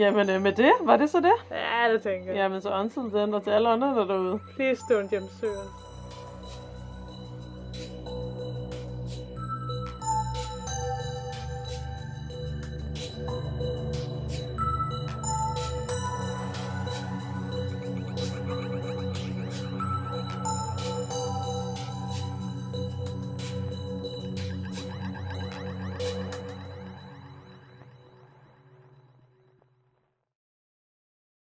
Jamen 0.00 0.30
øh, 0.30 0.42
med 0.42 0.52
det, 0.52 0.72
var 0.80 0.96
det 0.96 1.10
så 1.10 1.20
det? 1.20 1.32
ja, 1.50 1.92
det 1.92 2.02
tænker 2.02 2.26
jeg. 2.26 2.36
Jamen 2.36 2.60
så 2.60 2.74
until 2.74 3.02
den 3.02 3.34
og 3.34 3.42
til 3.44 3.50
alle 3.50 3.68
andre 3.68 3.88
der 3.88 4.04
derude. 4.04 4.38
Please 4.56 4.82
don't 4.82 5.10
hjemsøge 5.10 5.52
os. 5.52 5.83